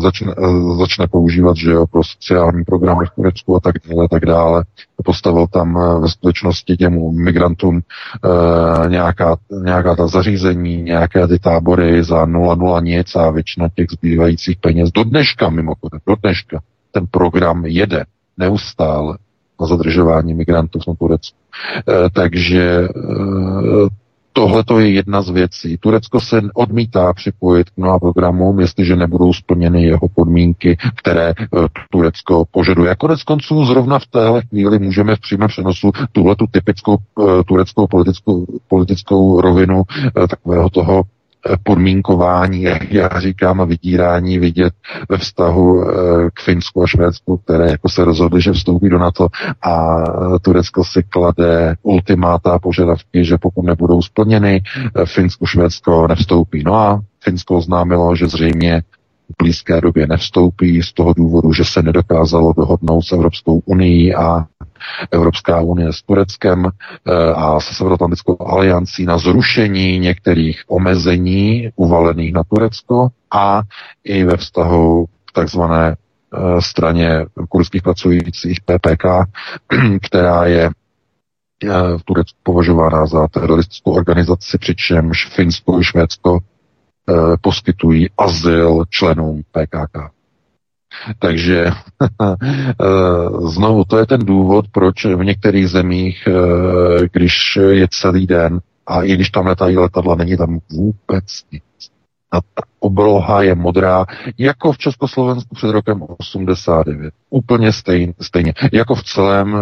[0.00, 0.34] začne,
[0.78, 4.64] začne používat že jo, pro sociální programy v Turecku a tak dále, tak dále.
[5.04, 7.80] Postavil tam ve skutečnosti těm migrantům
[8.88, 14.90] nějaká, nějaká ta zařízení, nějaké ty tábory za 0,0 nic a většina těch zbývajících peněz
[14.90, 16.60] do dneška mimochodem, do dneška
[16.92, 18.04] ten program jede
[18.36, 19.18] neustále
[19.60, 21.36] na zadržování migrantů v Turecku.
[21.88, 22.88] E, takže e,
[24.32, 25.76] Tohle to je jedna z věcí.
[25.76, 31.34] Turecko se odmítá připojit k mnoha programům, jestliže nebudou splněny jeho podmínky, které e,
[31.90, 32.90] Turecko požaduje.
[32.90, 37.44] A konec konců zrovna v téhle chvíli můžeme v přímém přenosu tuhle tu typickou e,
[37.44, 39.82] tureckou politickou, politickou rovinu
[40.24, 41.02] e, takového toho
[41.62, 44.74] podmínkování, jak já říkám, a vydírání vidět
[45.08, 45.94] ve vztahu eh,
[46.34, 49.28] k Finsku a Švédsku, které jako se rozhodly, že vstoupí do NATO
[49.62, 50.02] a
[50.42, 54.62] Turecko si klade ultimáta a požadavky, že pokud nebudou splněny,
[54.96, 56.62] eh, Finsko, Švédsko nevstoupí.
[56.66, 58.82] No a Finsko oznámilo, že zřejmě
[59.38, 64.44] blízké době nevstoupí z toho důvodu, že se nedokázalo dohodnout s Evropskou unii a
[65.10, 72.42] Evropská unie s Tureckem eh, a se Severoatlantickou aliancí na zrušení některých omezení uvalených na
[72.44, 73.62] Turecko a
[74.04, 79.04] i ve vztahu k takzvané eh, straně kurských pracujících PPK,
[80.06, 81.68] která je eh,
[81.98, 86.38] v Turecku považována za teroristickou organizaci, přičemž Finsko i Švédsko
[87.40, 90.12] poskytují azyl členům PKK.
[91.18, 91.66] Takže
[92.20, 92.36] eh,
[93.48, 99.02] znovu, to je ten důvod, proč v některých zemích, eh, když je celý den a
[99.02, 101.62] i když tam letají letadla, není tam vůbec nic.
[102.32, 104.04] A ta obloha je modrá,
[104.38, 107.14] jako v Československu před rokem 89.
[107.30, 108.54] Úplně stejn, stejně.
[108.72, 109.56] Jako v celém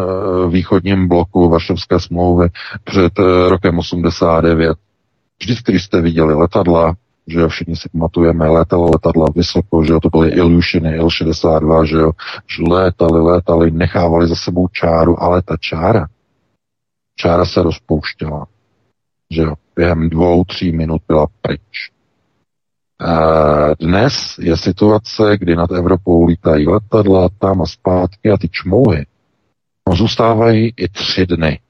[0.50, 2.48] východním bloku Varšavské smlouvy
[2.84, 3.18] před
[3.48, 4.78] rokem 89.
[5.42, 6.94] Vždycky, když jste viděli letadla,
[7.30, 11.96] že jo, všichni si pamatujeme, létalo letadla vysoko, že jo, to byly Ilyushiny, Il-62, že
[11.96, 12.12] jo,
[12.46, 16.06] že létali, létali, nechávali za sebou čáru, ale ta čára,
[17.16, 18.46] čára se rozpouštěla,
[19.30, 21.90] že jo, během dvou, tří minut byla pryč.
[23.80, 29.06] Dnes je situace, kdy nad Evropou lítají letadla tam a zpátky a ty čmouhy
[29.88, 31.60] no, zůstávají i tři dny.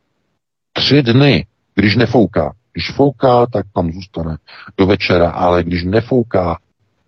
[0.72, 2.52] Tři dny, když nefouká.
[2.72, 4.36] Když fouká, tak tam zůstane
[4.76, 6.58] do večera, ale když nefouká,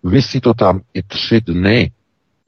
[0.03, 1.91] vysí to tam i tři dny,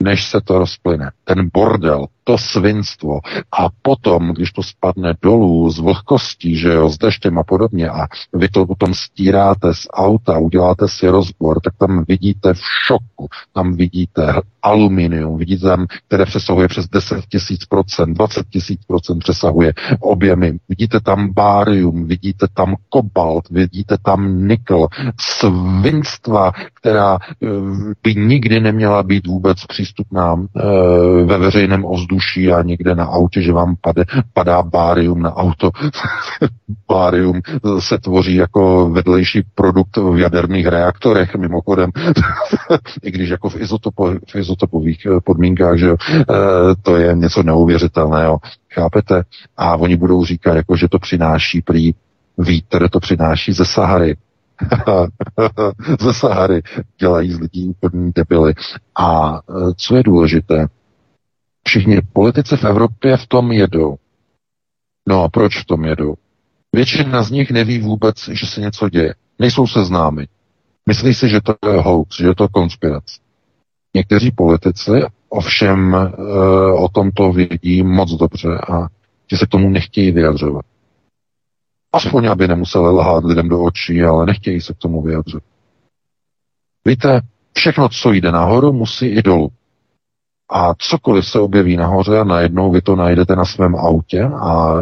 [0.03, 1.11] než se to rozplyne.
[1.23, 3.19] Ten bordel, to svinstvo.
[3.51, 8.07] A potom, když to spadne dolů z vlhkostí, že jo, s deštěm a podobně a
[8.33, 13.75] vy to potom stíráte z auta, uděláte si rozbor, tak tam vidíte v šoku, tam
[13.75, 20.57] vidíte aluminium, vidíte tam, které přesahuje přes 10 tisíc procent, 20 tisíc procent přesahuje objemy,
[20.69, 24.87] vidíte tam bárium, vidíte tam kobalt, vidíte tam nikl,
[25.19, 27.47] svinstva, která eh,
[28.03, 30.61] by nikdy neměla být vůbec přístupná eh,
[31.25, 35.71] ve veřejném ovzduší ovzduší a někde na autě, že vám pade, padá bárium na auto.
[36.89, 37.41] bárium
[37.79, 41.91] se tvoří jako vedlejší produkt v jaderných reaktorech, mimochodem,
[43.03, 46.25] i když jako v, izotopo, v izotopových eh, podmínkách, že eh,
[46.81, 48.37] to je něco neuvěřitelného,
[48.73, 49.23] chápete?
[49.57, 51.93] A oni budou říkat, jako, že to přináší prý
[52.37, 54.15] vítr, to přináší ze Sahary,
[55.99, 56.61] ze Sahary
[56.99, 58.53] dělají z lidí úplný debily.
[58.99, 60.67] A eh, co je důležité,
[61.67, 63.95] Všichni politici v Evropě v tom jedou.
[65.07, 66.15] No a proč v tom jedou?
[66.75, 69.15] Většina z nich neví vůbec, že se něco děje.
[69.39, 70.27] Nejsou seznámi.
[70.89, 73.19] Myslí si, že to je hoax, že je to konspirace.
[73.93, 74.91] Někteří politici
[75.29, 76.09] ovšem e,
[76.73, 78.87] o tomto vědí moc dobře a
[79.31, 80.65] že se k tomu nechtějí vyjadřovat.
[81.93, 85.43] Aspoň, aby nemuseli lhát lidem do očí, ale nechtějí se k tomu vyjadřovat.
[86.85, 87.21] Víte,
[87.53, 89.51] všechno, co jde nahoru, musí i dolů.
[90.49, 94.75] A cokoliv se objeví nahoře a najednou vy to najdete na svém autě a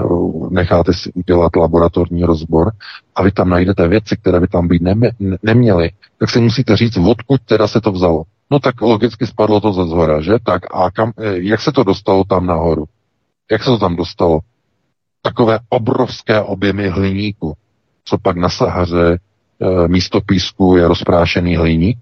[0.50, 2.72] necháte si udělat laboratorní rozbor
[3.16, 5.12] a vy tam najdete věci, které by tam být ne-
[5.44, 8.24] neměly, tak si musíte říct, odkud teda se to vzalo.
[8.52, 10.34] No tak logicky spadlo to ze zhora, že?
[10.44, 12.86] Tak a kam, eh, jak se to dostalo tam nahoru?
[13.52, 14.40] Jak se to tam dostalo?
[15.22, 17.54] Takové obrovské objemy hliníku.
[18.06, 19.20] Co pak na Sahaře
[19.62, 21.98] e, místo písku je rozprášený hliník,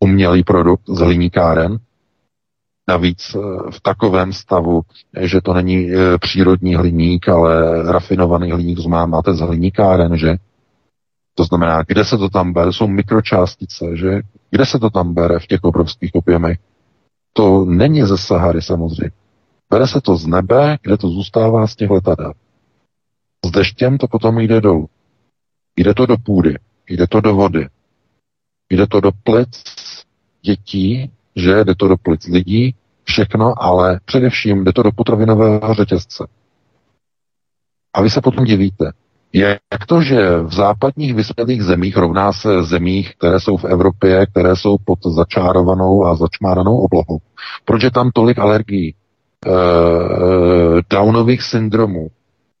[0.00, 1.78] umělý produkt z hliníkáren,
[2.88, 3.38] Navíc eh,
[3.70, 4.82] v takovém stavu,
[5.20, 10.36] že to není eh, přírodní hliník, ale rafinovaný hliník, to znamená, máte z hliníkáren, že?
[11.34, 12.72] To znamená, kde se to tam bere?
[12.72, 14.20] Jsou mikročástice, že?
[14.50, 16.58] Kde se to tam bere v těch obrovských objemech?
[17.32, 19.10] To není ze Sahary samozřejmě.
[19.70, 22.32] Bere se to z nebe, kde to zůstává z těch letadel.
[23.46, 24.88] S deštěm to potom jde dolů.
[25.76, 26.58] Jde to do půdy,
[26.88, 27.68] jde to do vody,
[28.70, 29.64] jde to do plic
[30.42, 32.74] dětí, že jde to do plic lidí,
[33.04, 36.26] všechno, ale především jde to do potravinového řetězce.
[37.94, 38.92] A vy se potom divíte,
[39.32, 44.56] jak to, že v západních vyspělých zemích rovná se zemích, které jsou v Evropě, které
[44.56, 47.18] jsou pod začárovanou a začmáranou oblohou.
[47.64, 48.94] Proč je tam tolik alergií,
[49.46, 49.50] e,
[50.90, 52.08] Downových syndromů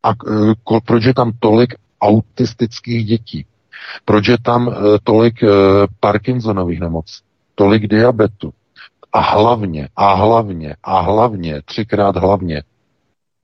[0.02, 3.46] a e, proč je tam tolik autistických dětí?
[4.04, 5.48] Proč je tam eh, tolik eh,
[6.00, 7.22] Parkinsonových nemocí,
[7.54, 8.52] tolik diabetu?
[9.14, 12.62] A hlavně, a hlavně, a hlavně, třikrát hlavně,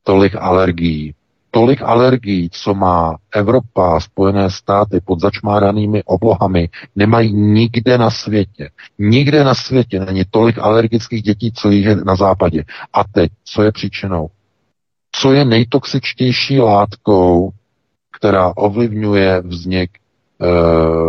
[0.03, 1.15] tolik alergií.
[1.51, 8.71] Tolik alergií, co má Evropa, Spojené státy pod začmáranými oblohami, nemají nikde na světě.
[8.99, 12.65] Nikde na světě není tolik alergických dětí, co je na západě.
[12.93, 14.29] A teď, co je příčinou?
[15.13, 17.51] Co je nejtoxičtější látkou,
[18.19, 20.47] která ovlivňuje vznik e,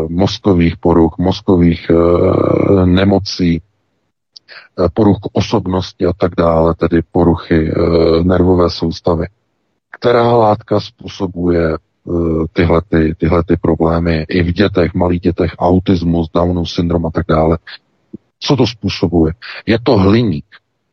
[0.09, 1.95] mozkových poruch, mozkových e,
[2.85, 3.61] nemocí,
[4.93, 7.73] poruch osobnosti a tak dále, tedy poruchy e,
[8.23, 9.25] nervové soustavy.
[9.91, 11.77] Která látka způsobuje e,
[12.53, 17.25] tyhle, ty, tyhle ty problémy i v dětech, malých dětech, autismus, Downův syndrom a tak
[17.29, 17.57] dále.
[18.39, 19.33] Co to způsobuje?
[19.65, 20.45] Je to hliník.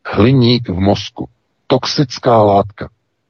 [0.05, 1.27] Hliník v mozku.
[1.67, 2.89] Toxická látka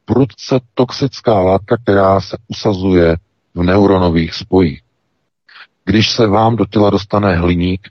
[0.09, 3.17] prudce toxická látka, která se usazuje
[3.55, 4.81] v neuronových spojích.
[5.85, 7.87] Když se vám do těla dostane hliník,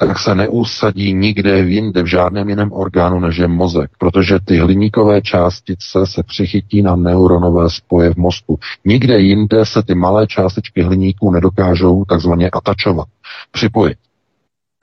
[0.00, 5.22] tak se neusadí nikde jinde, v žádném jiném orgánu, než je mozek, protože ty hliníkové
[5.22, 8.58] částice se přichytí na neuronové spoje v mozku.
[8.84, 13.08] Nikde jinde se ty malé částičky hliníků nedokážou takzvaně atačovat,
[13.50, 13.98] připojit.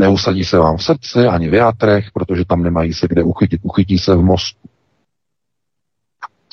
[0.01, 3.61] Neusadí se vám v srdci ani v játrech, protože tam nemají se kde uchytit.
[3.63, 4.69] Uchytí se v mozku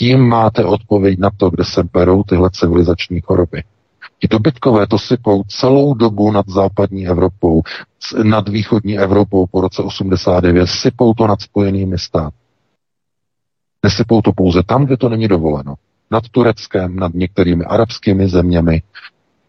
[0.02, 3.62] tím máte odpověď na to, kde se berou tyhle civilizační choroby.
[4.18, 7.62] Ti dobytkové to sypou celou dobu nad západní Evropou,
[8.22, 12.36] nad východní Evropou po roce 89, sypou to nad spojenými státy.
[13.84, 15.74] Nesypou to pouze tam, kde to není dovoleno.
[16.10, 18.82] Nad Tureckem, nad některými arabskými zeměmi,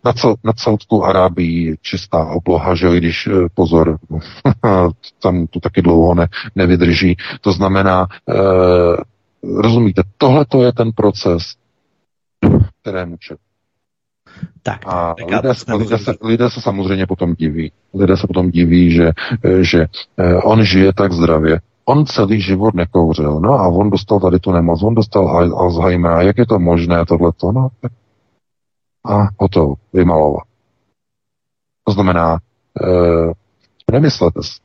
[0.06, 3.98] nad, nad Saudskou Arábií čistá obloha, že jo, i když eh, pozor,
[5.22, 7.16] tam to taky dlouho ne, nevydrží.
[7.42, 8.34] To znamená, e,
[9.44, 10.02] Rozumíte?
[10.18, 11.44] Tohle to je ten proces,
[12.82, 13.38] kterému čet.
[14.64, 17.72] Tak, a lidé, lidé, se, lidé se samozřejmě potom diví.
[17.94, 19.12] Lidé se potom diví, že,
[19.62, 19.86] že
[20.18, 21.60] eh, on žije tak zdravě.
[21.86, 25.28] On celý život nekouřil, no a on dostal tady tu nemoc, on dostal
[25.58, 27.68] Alzheimera, jak je to možné, tohleto, no,
[29.06, 30.44] a hotovo, vymalovat.
[31.88, 32.40] To znamená,
[32.82, 32.88] e,
[33.92, 34.60] nemyslete si,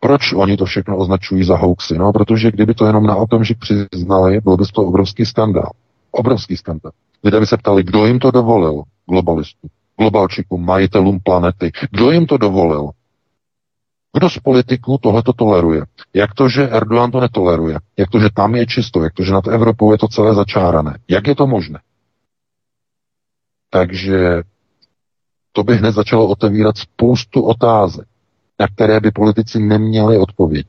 [0.00, 1.98] proč oni to všechno označují za hoaxy?
[1.98, 5.70] No, protože kdyby to jenom na okamžik přiznali, byl by to obrovský skandál.
[6.10, 6.92] Obrovský skandál.
[7.24, 11.72] Lidé by se ptali, kdo jim to dovolil, globalistům, globalčikům, majitelům planety.
[11.90, 12.90] Kdo jim to dovolil?
[14.12, 15.82] Kdo z politiků tohle to toleruje?
[16.14, 17.78] Jak to, že Erdogan to netoleruje?
[17.96, 19.02] Jak to, že tam je čisto?
[19.02, 20.98] Jak to, že nad Evropou je to celé začárané?
[21.08, 21.80] Jak je to možné?
[23.70, 24.42] Takže
[25.52, 28.08] to by hned začalo otevírat spoustu otázek
[28.58, 30.66] na které by politici neměli odpověď.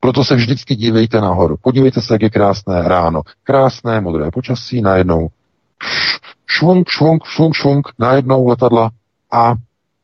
[0.00, 1.56] Proto se vždycky dívejte nahoru.
[1.56, 3.22] Podívejte se, jak je krásné ráno.
[3.42, 5.28] Krásné modré počasí, najednou
[6.46, 8.90] švunk, švunk, švunk, švunk, najednou letadla
[9.32, 9.54] a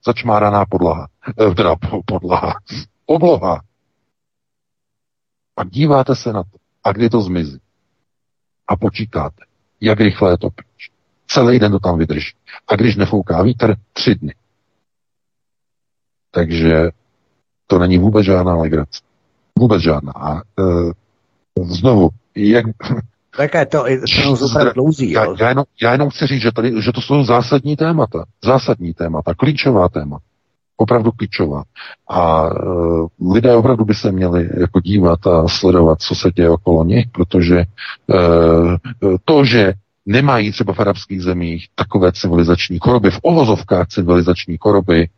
[0.06, 1.08] začmáraná podlaha.
[1.40, 2.54] Eh, teda podlaha.
[3.06, 3.60] Obloha.
[5.56, 6.58] A díváte se na to.
[6.84, 7.60] A kdy to zmizí?
[8.68, 9.44] A počítáte,
[9.80, 10.90] jak rychle je to pryč.
[11.26, 12.34] Celý den to tam vydrží.
[12.68, 14.34] A když nefouká vítr, tři dny.
[16.30, 16.90] Takže
[17.66, 19.05] to není vůbec žádná legrace.
[19.58, 20.12] Vůbec žádná.
[20.12, 20.42] A e,
[21.64, 22.66] znovu, jak...
[23.36, 23.84] Také to,
[24.24, 25.10] to super dlouzí.
[25.10, 28.24] Já, já, jenom, já jenom chci říct, že, tady, že to jsou zásadní témata.
[28.44, 30.24] Zásadní témata, klíčová témata.
[30.76, 31.62] Opravdu klíčová.
[32.08, 36.84] A e, lidé opravdu by se měli jako dívat a sledovat, co se děje okolo
[36.84, 37.66] nich, protože e,
[39.24, 39.72] to, že
[40.06, 45.08] nemají třeba v arabských zemích takové civilizační choroby, v ovozovkách civilizační choroby,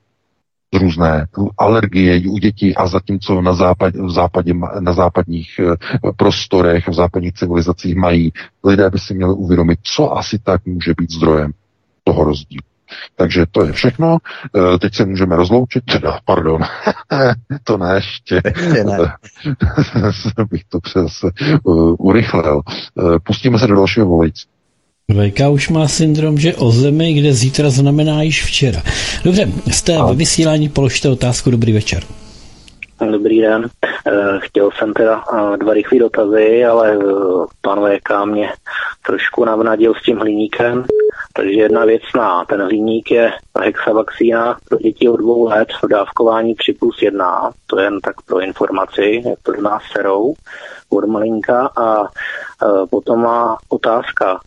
[0.74, 1.26] různé
[1.58, 5.76] alergie u dětí a zatímco na, západ, v západě, na západních eh,
[6.16, 8.32] prostorech, v západních civilizacích mají,
[8.64, 11.52] lidé by si měli uvědomit, co asi tak může být zdrojem
[12.04, 12.62] toho rozdílu.
[13.16, 14.16] Takže to je všechno.
[14.56, 15.84] Eh, teď se můžeme rozloučit.
[15.84, 16.62] Teda, pardon.
[17.64, 18.42] to ne ještě.
[18.44, 18.98] ještě ne.
[20.50, 21.24] bych to přes
[21.64, 22.60] uh, urychlil.
[23.22, 24.46] Pustíme se do dalšího volající.
[25.08, 28.82] VK už má syndrom, že o zemi, kde zítra znamená již včera.
[29.24, 32.02] Dobře, jste ve vysílání, položte otázku, dobrý večer.
[33.12, 33.68] Dobrý den.
[34.06, 37.04] Eh, chtěl jsem teda eh, dva rychlé dotazy, ale eh,
[37.60, 38.48] pan VK mě
[39.06, 40.84] trošku navnadil s tím hliníkem.
[41.38, 46.54] Takže jedna věc na ten hliník je hexavakcína pro děti od dvou let v dávkování
[46.54, 47.50] 3 plus 1.
[47.66, 50.34] To je jen tak pro informaci, jak to nás serou
[50.90, 51.70] od malinka.
[51.76, 52.08] A
[52.90, 54.40] potom má otázka.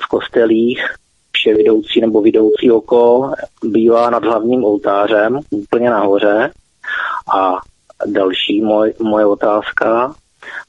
[0.00, 0.84] V kostelích
[1.32, 3.32] vše vidoucí nebo vidoucí oko
[3.64, 6.50] bývá nad hlavním oltářem, úplně nahoře
[7.34, 7.56] a
[8.06, 10.14] další moj, moje otázka,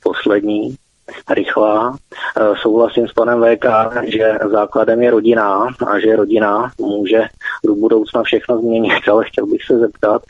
[0.03, 0.75] poslední,
[1.29, 1.97] rychlá.
[2.61, 3.65] souhlasím s panem VK,
[4.03, 7.21] že základem je rodina a že rodina může
[7.65, 10.21] do budoucna všechno změnit, ale chtěl bych se zeptat,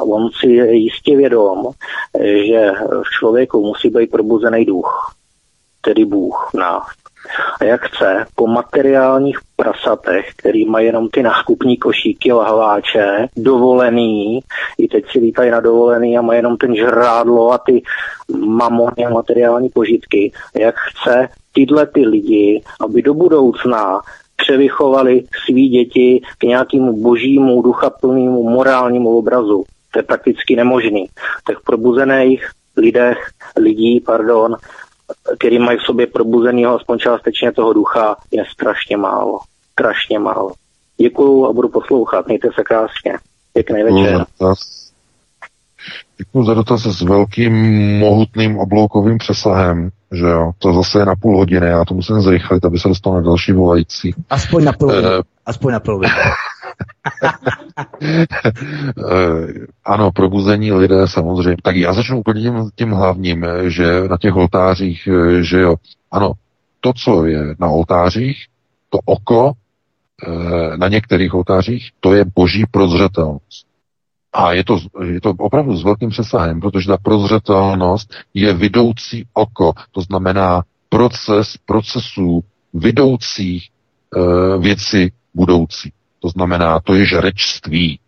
[0.00, 1.64] on si je jistě vědom,
[2.20, 2.72] že
[3.02, 5.14] v člověku musí být probuzený duch,
[5.80, 6.86] tedy Bůh v nás.
[7.60, 14.40] A jak chce, po materiálních prasatech, který mají jenom ty nákupní košíky, lahváče, dovolený,
[14.78, 17.82] i teď si lítají na dovolený a mají jenom ten žrádlo a ty
[18.38, 24.00] mamony a materiální požitky, jak chce tyhle ty lidi, aby do budoucna
[24.36, 29.64] převychovali svý děti k nějakému božímu, duchaplnému, morálnímu obrazu.
[29.92, 31.06] To je prakticky nemožný.
[31.46, 33.18] Tak probuzených lidech,
[33.56, 34.56] lidí, pardon,
[35.38, 39.38] který mají v sobě probuzenýho aspoň částečně toho ducha, je strašně málo.
[39.72, 40.52] Strašně málo.
[40.96, 42.26] Děkuju a budu poslouchat.
[42.26, 43.18] Mějte se krásně.
[43.52, 44.24] Pěkný večer.
[46.18, 47.54] Děkuji za dotaz s velkým
[47.98, 52.64] mohutným obloukovým přesahem, že jo, to zase je na půl hodiny, já to musím zrychlit,
[52.64, 54.14] aby se dostal na další volající.
[54.30, 55.08] Aspoň na polovinu.
[55.08, 56.14] Uh, Aspoň na polovinu.
[59.84, 61.56] ano, probuzení lidé samozřejmě.
[61.62, 65.08] Tak já začnu úplně tím, tím hlavním, že na těch oltářích,
[65.40, 65.76] že jo,
[66.10, 66.32] ano,
[66.80, 68.46] to, co je na oltářích,
[68.90, 73.66] to oko eh, na některých oltářích, to je boží prozřetelnost.
[74.32, 79.72] A je to, je to opravdu s velkým přesahem, protože ta prozřetelnost je vidoucí oko,
[79.92, 82.44] to znamená proces procesů
[82.74, 85.92] vidoucích e, věci budoucí.
[86.26, 88.02] To znamená, to je žrečství.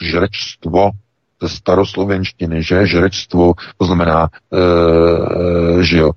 [0.00, 0.96] Žrečstvo
[1.42, 4.60] ze staroslovenštiny, že žrečstvo, to znamená, e,
[5.84, 6.10] že jo,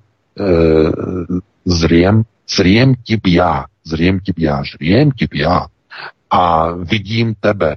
[1.68, 5.68] zriem, zriem ti já, zriem ti já, zriem ti já
[6.30, 7.76] a vidím tebe.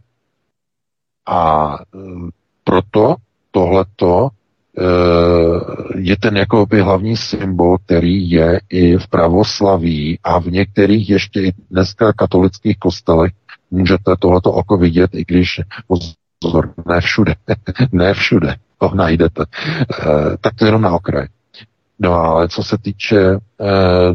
[1.27, 1.75] A
[2.63, 3.15] proto
[3.51, 4.31] tohleto
[5.95, 11.51] je ten jakoby hlavní symbol, který je i v pravoslaví a v některých ještě i
[11.71, 13.31] dneska katolických kostelech
[13.71, 15.61] můžete tohleto oko vidět, i když
[16.39, 17.35] pozor, ne všude,
[17.91, 19.43] ne všude to najdete.
[19.43, 21.27] E, tak to jenom na okraj.
[21.99, 23.39] No ale co se týče e,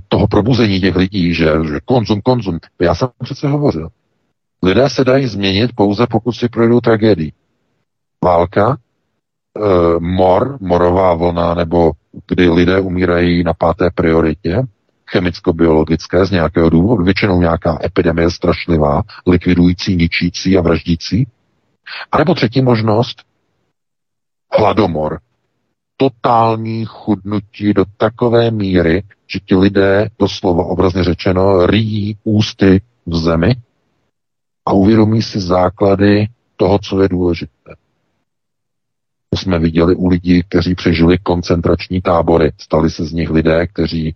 [0.09, 3.89] toho probuzení těch lidí, že, že konzum, konzum, já jsem přece hovořil.
[4.63, 7.33] Lidé se dají změnit pouze pokud si projdou tragédii.
[8.25, 9.61] Válka, e,
[10.01, 11.93] mor, morová vlna, nebo
[12.29, 14.63] kdy lidé umírají na páté prioritě,
[15.11, 21.27] chemicko-biologické z nějakého důvodu, většinou nějaká epidemie strašlivá, likvidující, ničící a vraždící.
[22.13, 23.23] A nebo třetí možnost,
[24.59, 25.21] hladomor.
[25.97, 33.55] Totální chudnutí do takové míry, že ti lidé, doslova obrazně řečeno, rýjí ústy v zemi
[34.67, 36.27] a uvědomí si základy
[36.57, 37.75] toho, co je důležité.
[39.37, 42.53] To jsme viděli u lidí, kteří přežili koncentrační tábory.
[42.59, 44.15] Stali se z nich lidé, kteří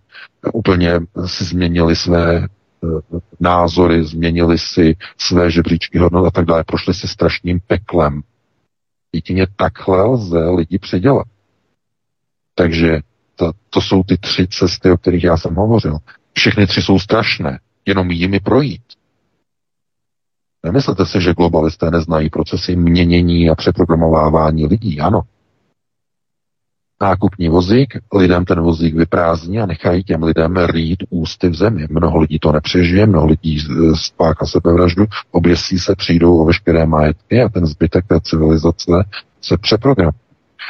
[0.53, 2.47] úplně si změnili své eh,
[3.39, 6.63] názory, změnili si své žebříčky hodnot a tak dále.
[6.63, 8.21] Prošli si strašným peklem.
[9.13, 11.27] Jedině takhle lze lidi předělat.
[12.55, 12.99] Takže
[13.35, 15.97] to, to jsou ty tři cesty, o kterých já jsem hovořil.
[16.33, 18.83] Všechny tři jsou strašné, jenom jimi projít.
[20.63, 24.99] Nemyslete si, že globalisté neznají procesy měnění a přeprogramovávání lidí.
[24.99, 25.21] Ano.
[27.01, 31.87] Nákupní vozík, lidem ten vozík vyprázdní a nechají těm lidem rýt ústy v zemi.
[31.89, 33.59] Mnoho lidí to nepřežije, mnoho lidí
[33.95, 38.91] spáchá sebevraždu, oběsí se, přijdou o veškeré majetky a ten zbytek té civilizace
[39.41, 40.13] se přeprogramuje.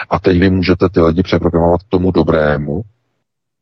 [0.09, 2.81] A teď vy můžete ty lidi přeprogramovat k tomu dobrému,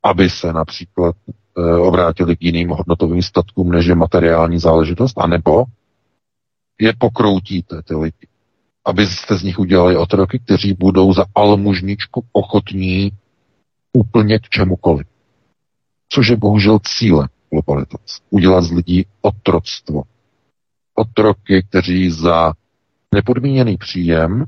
[0.03, 1.15] aby se například
[1.57, 5.63] e, obrátili k jiným hodnotovým statkům, než je materiální záležitost, anebo
[6.79, 8.27] je pokroutíte, ty lidi.
[8.85, 13.11] Abyste z nich udělali otroky, kteří budou za almužničku ochotní
[13.93, 15.07] úplně k čemukoliv.
[16.09, 18.21] Což je bohužel cílem globalizace.
[18.29, 20.03] Udělat z lidí otroctvo.
[20.95, 22.53] Otroky, kteří za
[23.13, 24.45] nepodmíněný příjem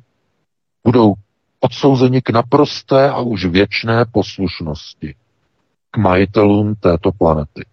[0.84, 1.14] budou
[1.60, 5.16] odsouzeni k naprosté a už věčné poslušnosti
[5.92, 7.66] k majitelům této planety.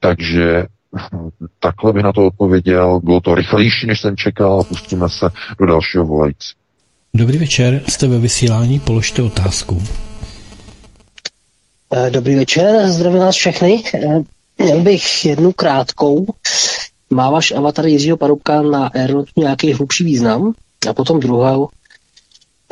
[0.00, 0.66] Takže
[1.60, 3.00] takhle by na to odpověděl.
[3.00, 6.52] Bylo to rychlejší, než jsem čekal a pustíme se do dalšího volající.
[7.14, 9.82] Dobrý večer, jste ve vysílání, položte otázku.
[11.94, 13.82] Eh, dobrý večer, zdravím vás všechny.
[13.94, 14.22] Eh,
[14.58, 16.26] měl bych jednu krátkou.
[17.10, 20.52] Má váš avatar Jiřího Parubka na Aeronotu nějaký hlubší význam?
[20.90, 21.68] A potom druhou.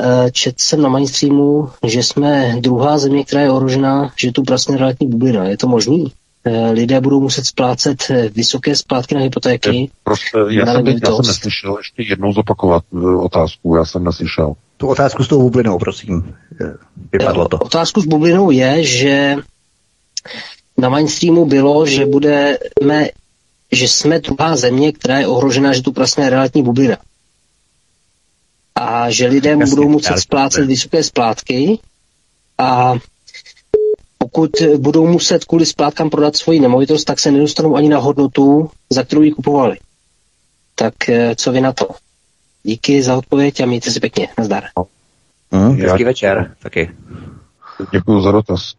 [0.03, 4.77] Eh, čet jsem na mainstreamu, že jsme druhá země, která je ohrožená, že tu prasne
[4.77, 5.45] realitní bublina.
[5.45, 6.13] Je to možný?
[6.45, 9.91] Eh, lidé budou muset splácet eh, vysoké splátky na hypotéky.
[10.05, 12.85] Prostě, já, jsem, já jsem neslyšel ještě jednou zopakovat
[13.19, 14.53] otázku, já jsem neslyšel.
[14.77, 16.35] Tu otázku s tou bublinou, prosím.
[17.13, 17.59] Vypadlo to.
[17.59, 19.37] Otázku s bublinou je, že
[20.79, 23.09] na mainstreamu bylo, že budeme,
[23.73, 26.97] že jsme druhá země, která je ohrožená, že tu prasne realitní bublina.
[28.75, 31.79] A že lidé Jasně, budou muset splácet vysoké splátky
[32.59, 32.95] a
[34.33, 39.03] pokud budou muset kvůli splátkám prodat svoji nemovitost, tak se nedostanou ani na hodnotu, za
[39.03, 39.79] kterou ji kupovali.
[40.75, 41.89] Tak eh, co vy na to?
[42.63, 44.29] Díky za odpověď a mějte se pěkně.
[44.39, 44.65] Nazdar.
[45.55, 46.91] Hm, hezký večer, taky.
[47.93, 48.75] Děkuji za dotaz.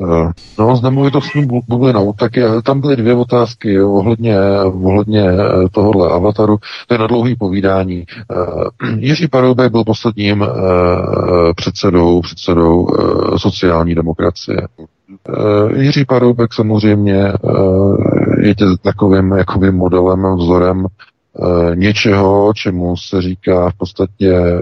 [0.00, 5.68] Eh, No, s nemovitostní bu- bublinou, tak je, tam byly dvě otázky ohledně, ohledně eh,
[5.72, 6.58] tohohle avataru.
[6.86, 8.04] To je na dlouhý povídání.
[8.30, 8.34] Eh,
[8.96, 10.46] Jiří Paroubek byl posledním
[11.56, 12.86] předsedou, předsedou
[13.36, 14.68] sociální demokracie.
[15.76, 17.32] Jiří Paroubek samozřejmě
[18.42, 24.60] je takovým jakoby modelem, vzorem eh, něčeho, čemu se říká v podstatě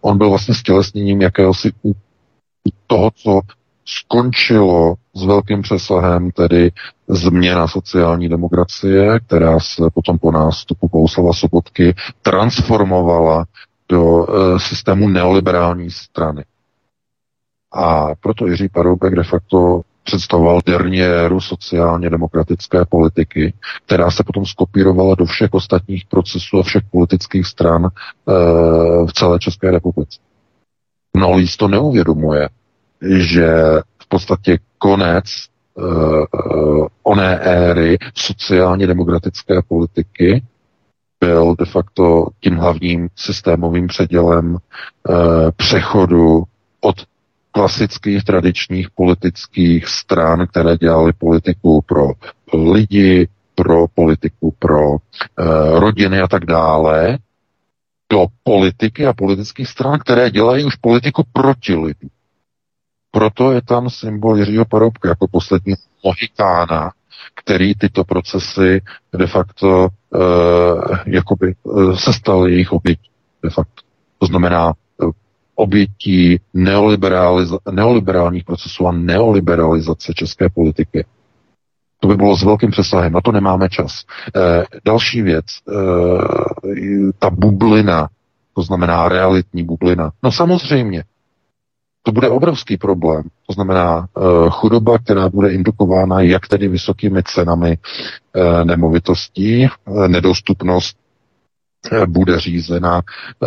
[0.00, 1.72] on byl vlastně stělesněním jakéhosi
[2.86, 3.40] toho, co
[3.86, 6.70] skončilo s velkým přesahem, tedy
[7.08, 13.44] změna sociální demokracie, která se potom po nástupu Bouslava Sobotky transformovala
[13.88, 16.44] do e, systému neoliberální strany.
[17.74, 23.54] A proto Jiří Paroubek de facto představoval derniéru sociálně demokratické politiky,
[23.86, 27.88] která se potom skopírovala do všech ostatních procesů a všech politických stran e,
[29.06, 30.18] v celé České republice.
[31.16, 32.48] Mnoho lidí to neuvědomuje,
[33.02, 33.48] že
[34.02, 35.24] v podstatě konec
[35.74, 40.42] uh, oné éry sociálně demokratické politiky
[41.20, 44.58] byl de facto tím hlavním systémovým předělem uh,
[45.56, 46.42] přechodu
[46.80, 46.96] od
[47.50, 52.06] klasických tradičních politických stran, které dělaly politiku pro
[52.72, 54.98] lidi, pro politiku pro uh,
[55.78, 57.18] rodiny a tak dále,
[58.12, 62.08] do politiky a politických stran, které dělají už politiku proti lidu.
[63.16, 65.74] Proto je tam symbol Jiřího Paroubka jako poslední
[66.04, 66.90] mohikána,
[67.34, 68.80] který tyto procesy
[69.18, 73.10] de facto uh, jakoby uh, se stal jejich obětí.
[73.42, 73.82] De facto.
[74.18, 75.10] To znamená uh,
[75.54, 76.40] obětí
[77.72, 81.04] neoliberálních procesů a neoliberalizace české politiky.
[82.00, 84.04] To by bylo s velkým přesahem, na to nemáme čas.
[84.36, 85.72] E, další věc, e,
[87.18, 88.08] ta bublina,
[88.54, 90.10] to znamená realitní bublina.
[90.22, 91.04] No samozřejmě,
[92.06, 93.22] to bude obrovský problém.
[93.46, 94.20] To znamená e,
[94.50, 97.78] chudoba, která bude indukována jak tedy vysokými cenami
[98.34, 99.68] e, nemovitostí, e,
[100.08, 100.96] nedostupnost
[102.06, 103.46] bude řízena e,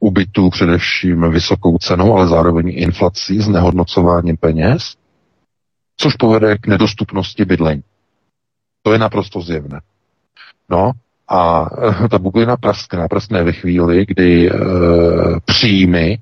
[0.00, 4.94] u bytů především vysokou cenou, ale zároveň inflací, znehodnocováním peněz,
[5.96, 7.82] což povede k nedostupnosti bydlení.
[8.82, 9.80] To je naprosto zjevné.
[10.68, 10.92] No
[11.28, 11.66] a
[12.10, 14.52] ta bublina praskne, praskne ve chvíli, kdy e,
[15.44, 16.18] příjmy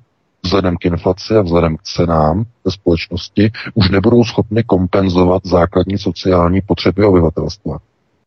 [0.47, 6.61] vzhledem k inflaci a vzhledem k cenám ve společnosti už nebudou schopny kompenzovat základní sociální
[6.61, 7.77] potřeby obyvatelstva.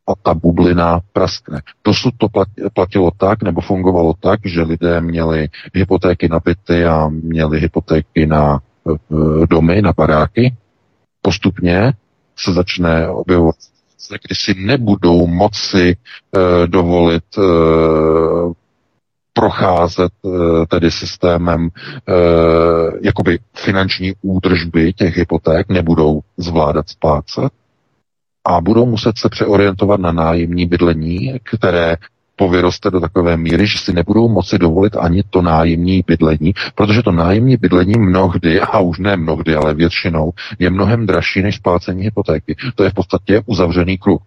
[0.07, 1.61] A ta bublina praskne.
[1.85, 2.27] Dosud to
[2.75, 8.61] platilo tak, nebo fungovalo tak, že lidé měli hypotéky na byty a měli hypotéky na
[8.61, 10.57] e, domy, na baráky.
[11.23, 11.93] Postupně
[12.37, 13.57] se začne objevovat
[14.09, 15.97] kdy si nebudou moci e,
[16.67, 17.43] dovolit e,
[19.33, 21.71] procházet e, tedy systémem e,
[23.03, 27.53] jakoby finanční údržby těch hypoték, nebudou zvládat splácet
[28.45, 31.97] a budou muset se přeorientovat na nájemní bydlení, které
[32.37, 37.13] povyroste do takové míry, že si nebudou moci dovolit ani to nájemní bydlení, protože to
[37.13, 42.57] nájemní bydlení mnohdy, a už ne mnohdy, ale většinou, je mnohem dražší než splácení hypotéky.
[42.75, 44.21] To je v podstatě uzavřený kruh.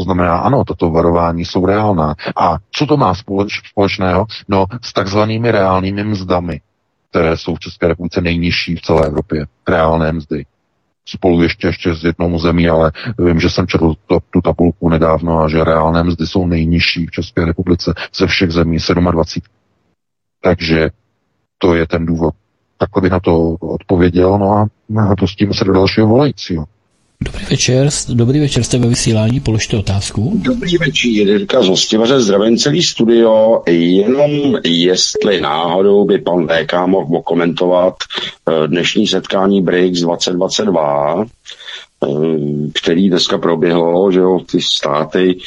[0.00, 2.14] To znamená, ano, tato varování jsou reálná.
[2.36, 4.26] A co to má společ, společného?
[4.48, 6.60] No, s takzvanými reálnými mzdami,
[7.10, 9.46] které jsou v České republice nejnižší v celé Evropě.
[9.68, 10.44] Reálné mzdy
[11.08, 15.40] spolu ještě, ještě s jednou zemí, ale vím, že jsem četl to, tu tabulku nedávno
[15.40, 18.78] a že reálné mzdy jsou nejnižší v České republice ze všech zemí
[19.10, 19.42] 27.
[20.42, 20.90] Takže
[21.58, 22.34] to je ten důvod.
[22.78, 26.64] Takhle bych na to odpověděl, no a pustíme se do dalšího volajícího.
[27.24, 30.32] Dobrý večer, dobrý večer, jste ve vysílání, položte otázku.
[30.34, 34.30] Dobrý večer, Jirka z Hostivaře, zdravím celý studio, jenom
[34.64, 37.94] jestli náhodou by pan VK mohl okomentovat
[38.66, 41.26] dnešní setkání BRICS 2022,
[42.74, 45.38] který dneska proběhlo, že jo, ty státy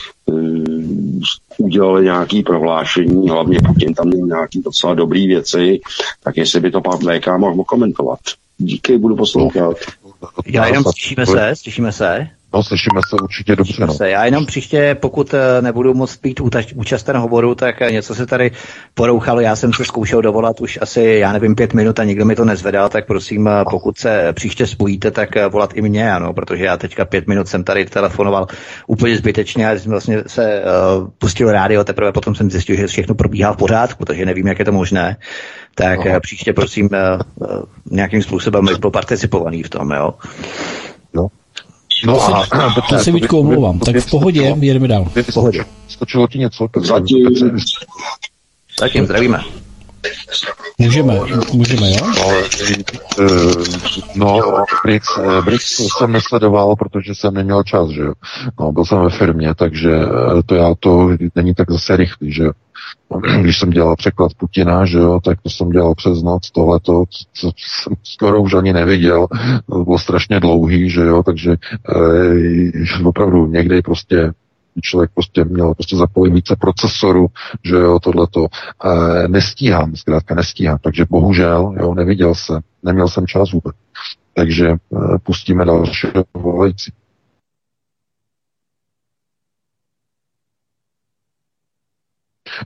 [1.57, 5.79] udělali nějaké prohlášení, hlavně Putin tam měl nějaké docela dobré věci,
[6.23, 8.19] tak jestli by to pan VK mohl okomentovat.
[8.57, 9.77] Díky, budu poslouchat.
[10.45, 12.27] Já jenom slyšíme se, slyšíme se.
[12.53, 13.85] No, slyšíme se určitě dobře.
[13.85, 13.93] No.
[13.93, 14.09] Se.
[14.09, 16.39] Já jenom příště, pokud eh, nebudu moct být
[16.75, 18.51] účasten hovoru, tak eh, něco se tady
[18.93, 19.39] porouchalo.
[19.39, 22.45] Já jsem se zkoušel dovolat už asi, já nevím, pět minut a nikdo mi to
[22.45, 26.77] nezvedal, tak prosím, eh, pokud se příště spojíte, tak volat i mě, ano, protože já
[26.77, 28.47] teďka pět minut jsem tady telefonoval
[28.87, 33.15] úplně zbytečně a jsem vlastně se uh, pustil rádio, teprve potom jsem zjistil, že všechno
[33.15, 35.17] probíhá v pořádku, takže nevím, jak je to možné.
[35.75, 36.19] Tak no.
[36.19, 40.13] příště prosím uh, uh, nějakým způsobem byl participovaný v tom, jo.
[41.13, 41.27] No,
[42.05, 43.79] No to a, a to si Vítku omlouvám.
[43.79, 45.05] Tak v pohodě, jedeme dál.
[45.05, 45.65] V pohodě.
[45.87, 46.67] Skočilo ti něco?
[46.75, 47.29] Zatím.
[48.79, 49.43] Zatím zdravíme.
[50.77, 51.19] Můžeme,
[51.53, 52.13] můžeme, jo?
[54.15, 55.07] No, no Brix,
[55.45, 55.65] Brix
[55.97, 58.13] jsem nesledoval, protože jsem neměl čas, že jo.
[58.59, 59.89] No, byl jsem ve firmě, takže
[60.45, 62.51] to já to není tak zase rychlý, že jo.
[63.41, 67.51] Když jsem dělal překlad Putina, že jo, tak to jsem dělal přes noc, tohleto, co
[67.57, 69.27] jsem skoro už ani neviděl,
[69.69, 74.31] to bylo strašně dlouhý, že jo, takže e, opravdu někdy prostě
[74.81, 77.27] člověk prostě měl prostě zapojit více procesoru,
[77.65, 78.47] že jo, tohleto.
[78.85, 83.75] E, nestíhám, zkrátka nestíhám, takže bohužel, jo, neviděl jsem, neměl jsem čas vůbec.
[84.33, 84.77] Takže e,
[85.23, 86.91] pustíme další volající.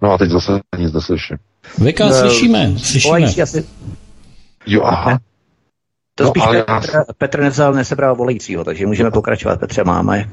[0.02, 1.38] No a teď zase nic neslyším.
[1.64, 3.26] VK, no, slyšíme, slyšíme.
[3.44, 3.66] Asi...
[4.66, 5.20] Jo, aha.
[6.18, 7.04] To no, spíš Petr, já...
[7.18, 9.60] Petr nevzal, nesebral volajícího, takže můžeme pokračovat.
[9.60, 10.30] Petře, máme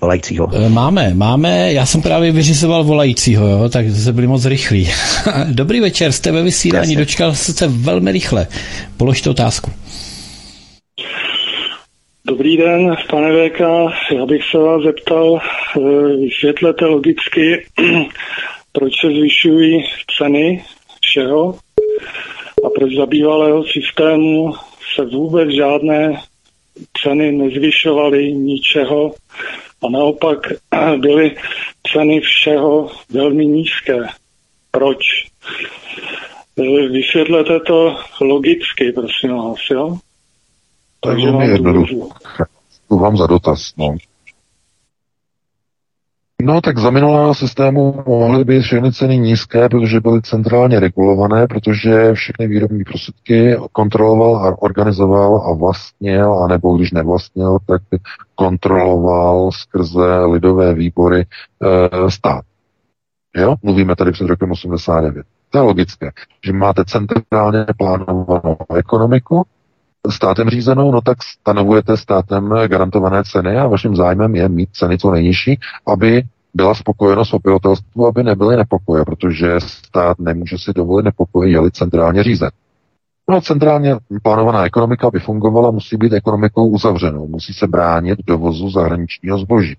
[0.00, 0.48] volajícího.
[0.54, 1.72] E, máme, máme.
[1.72, 4.88] Já jsem právě vyřizoval volajícího, jo, tak se byli moc rychlí.
[5.52, 7.04] Dobrý večer, jste ve vysílání, Jasně.
[7.04, 8.46] dočkal jste se velmi rychle.
[8.96, 9.70] Položte otázku.
[12.26, 13.60] Dobrý den, pane VK.
[14.16, 15.38] Já bych se vás zeptal,
[15.76, 15.80] e,
[16.16, 17.66] vysvětlete logicky,
[18.78, 19.84] proč se zvyšují
[20.18, 20.64] ceny
[21.00, 21.58] všeho
[22.66, 24.52] a proč za bývalého systému
[24.94, 26.22] se vůbec žádné
[27.02, 29.14] ceny nezvyšovaly ničeho
[29.86, 30.38] a naopak
[30.96, 31.36] byly
[31.92, 34.06] ceny všeho velmi nízké.
[34.70, 34.98] Proč?
[36.90, 39.98] Vysvětlete to logicky, prosím vás, jo?
[41.00, 41.94] Takže vám jednoduché.
[42.90, 43.96] Vám za dotaz, no.
[46.42, 52.14] No tak za minulého systému mohly být všechny ceny nízké, protože byly centrálně regulované, protože
[52.14, 57.82] všechny výrobní prostředky kontroloval a organizoval a vlastnil, anebo když nevlastnil, tak
[58.34, 62.44] kontroloval skrze lidové výbory e, stát.
[63.36, 63.54] Jo?
[63.62, 65.26] Mluvíme tady před rokem 89.
[65.50, 66.10] To je logické,
[66.44, 69.46] že máte centrálně plánovanou ekonomiku,
[70.10, 75.10] státem řízenou, no tak stanovujete státem garantované ceny a vaším zájmem je mít ceny co
[75.10, 76.22] nejnižší, aby
[76.54, 82.50] byla spokojenost obyvatelstva, aby nebyly nepokoje, protože stát nemůže si dovolit nepokoje, je centrálně řízen.
[83.30, 89.38] No, centrálně plánovaná ekonomika, aby fungovala, musí být ekonomikou uzavřenou, musí se bránit dovozu zahraničního
[89.38, 89.76] zboží,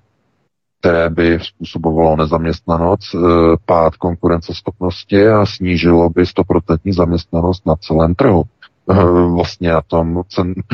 [0.79, 3.17] které by způsobovalo nezaměstnanost, e,
[3.65, 8.43] pád konkurenceschopnosti a snížilo by 100% zaměstnanost na celém trhu.
[8.89, 9.03] Eh,
[9.33, 10.23] vlastně na tom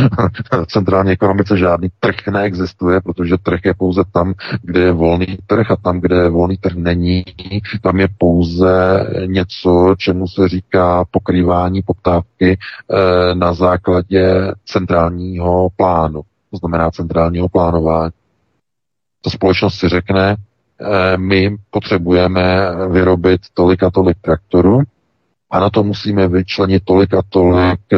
[0.67, 5.75] centrální ekonomice žádný trh neexistuje, protože trh je pouze tam, kde je volný trh a
[5.75, 7.23] tam, kde volný trh není,
[7.81, 16.21] tam je pouze něco, čemu se říká pokrývání poptávky eh, na základě centrálního plánu,
[16.51, 18.13] to znamená centrálního plánování.
[19.23, 24.83] Ta společnost si řekne, eh, my potřebujeme vyrobit tolik a tolik traktorů,
[25.53, 27.97] a na to musíme vyčlenit tolik a tolik e,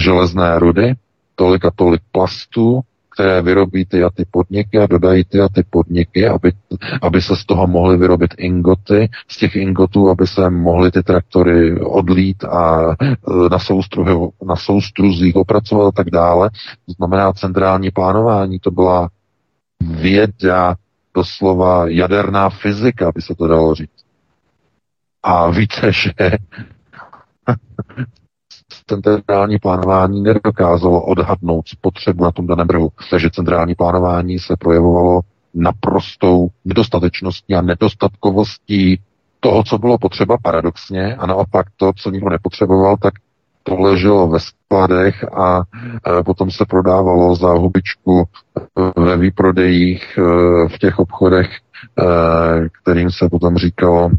[0.00, 0.94] železné rudy,
[1.34, 2.80] tolik a tolik plastů,
[3.14, 6.52] které vyrobí ty a ty podniky a dodají ty a ty podniky, aby,
[7.02, 11.80] aby se z toho mohly vyrobit ingoty, z těch ingotů, aby se mohly ty traktory
[11.80, 13.14] odlít a e,
[13.50, 16.50] na, soustruhu, na soustruzích opracovat a tak dále.
[16.86, 19.08] To znamená centrální plánování, to byla
[19.80, 20.74] věda,
[21.14, 24.03] doslova jaderná fyzika, by se to dalo říct.
[25.26, 26.12] A víte, že
[28.86, 32.88] centrální plánování nedokázalo odhadnout spotřebu na tom daném trhu.
[33.10, 35.20] Takže centrální plánování se projevovalo
[35.54, 39.00] naprostou nedostatečností a nedostatkovostí
[39.40, 43.14] toho, co bylo potřeba paradoxně a naopak to, co nikdo nepotřeboval, tak
[43.62, 45.62] to leželo ve skladech a
[46.18, 48.24] e, potom se prodávalo za hubičku
[48.98, 50.22] e, ve výprodejích e,
[50.68, 51.50] v těch obchodech,
[52.82, 54.10] kterým se potom říkalo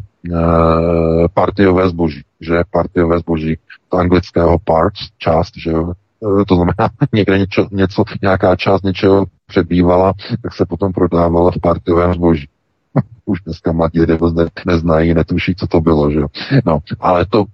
[1.33, 3.57] partiové zboží, že partiové zboží,
[3.89, 5.93] to anglického parts, část, že jo,
[6.41, 11.59] eh, to znamená, někde něco, něco, nějaká část něčeho přebývala, tak se potom prodávala v
[11.61, 12.47] partiovém zboží.
[13.25, 16.27] Už dneska mladí lidé vůbec ne, neznají, netuší, co to bylo, že jo.
[16.65, 17.45] No, ale to,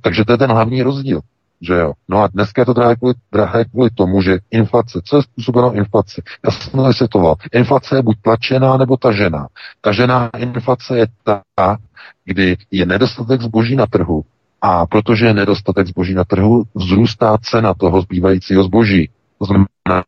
[0.00, 1.20] takže to je ten hlavní rozdíl.
[1.60, 1.92] Že jo?
[2.08, 5.74] No a dneska je to drahé kvůli, drahé kvůli tomu, že inflace, co je způsobeno
[5.74, 6.22] inflaci?
[6.44, 7.34] Já jsem to vysvětloval.
[7.52, 9.48] Inflace je buď tlačená nebo tažená.
[9.80, 11.76] Tažená inflace je ta,
[12.24, 14.24] kdy je nedostatek zboží na trhu
[14.62, 19.10] a protože je nedostatek zboží na trhu, vzrůstá cena toho zbývajícího zboží.
[19.38, 20.04] To znamená,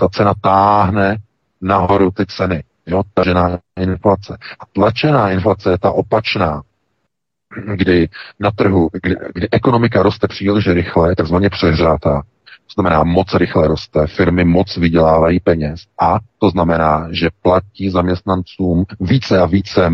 [0.00, 1.16] ta cena táhne
[1.60, 2.62] nahoru ty ceny.
[2.86, 4.38] Jo, tažená inflace.
[4.60, 6.62] A tlačená inflace je ta opačná,
[7.74, 8.08] kdy
[8.40, 12.22] na trhu, kdy, kdy ekonomika roste příliš rychle, takzvaně přehřátá.
[12.66, 18.84] To znamená, moc rychle roste, firmy moc vydělávají peněz a to znamená, že platí zaměstnancům
[19.00, 19.90] více a více,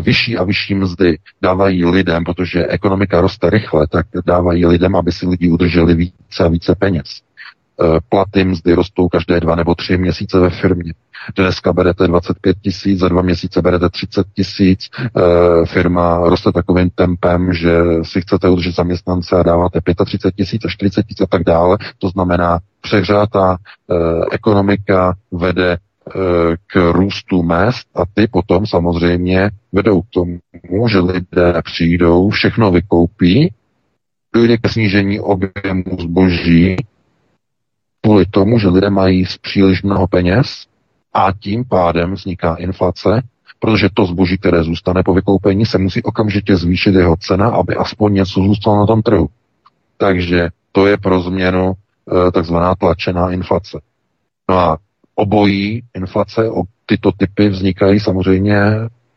[0.00, 5.26] vyšší a vyšší mzdy dávají lidem, protože ekonomika roste rychle, tak dávají lidem, aby si
[5.26, 7.20] lidi udrželi více a více peněz.
[7.82, 10.92] Eh, platy mzdy rostou každé dva nebo tři měsíce ve firmě.
[11.36, 17.52] Dneska berete 25 tisíc, za dva měsíce berete 30 tisíc, e, firma roste takovým tempem,
[17.52, 21.78] že si chcete udržet zaměstnance a dáváte 35 tisíc a 40 tisíc a tak dále.
[21.98, 23.94] To znamená, přehřátá e,
[24.32, 25.78] ekonomika vede
[26.66, 30.38] k růstu mest a ty potom samozřejmě vedou k tomu,
[30.88, 33.52] že lidé přijdou, všechno vykoupí,
[34.34, 36.76] dojde ke snížení objemu zboží,
[38.04, 40.66] kvůli tomu, že lidé mají příliš mnoho peněz
[41.14, 43.22] a tím pádem vzniká inflace,
[43.58, 48.14] protože to zboží, které zůstane po vykoupení, se musí okamžitě zvýšit jeho cena, aby aspoň
[48.14, 49.28] něco zůstalo na tom trhu.
[49.96, 53.80] Takže to je pro změnu e, takzvaná tlačená inflace.
[54.48, 54.78] No a
[55.14, 58.60] obojí inflace, o tyto typy vznikají samozřejmě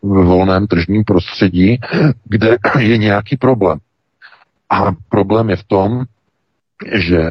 [0.02, 1.80] v volném tržním prostředí,
[2.24, 3.80] kde je nějaký problém.
[4.70, 6.06] A problém je v tom,
[6.86, 7.30] že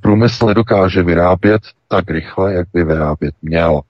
[0.00, 3.80] průmysl nedokáže vyrábět tak rychle, jak by vyrábět měl.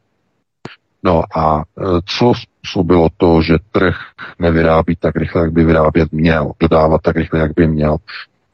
[1.02, 3.96] No a e, co způsobilo to, že trh
[4.38, 7.96] nevyrábí tak rychle, jak by vyrábět měl, dodávat tak rychle, jak by měl?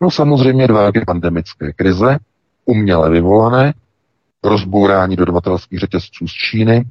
[0.01, 2.19] No samozřejmě dva pandemické krize,
[2.65, 3.75] uměle vyvolané,
[4.45, 6.85] rozbourání dodavatelských řetězců z Číny,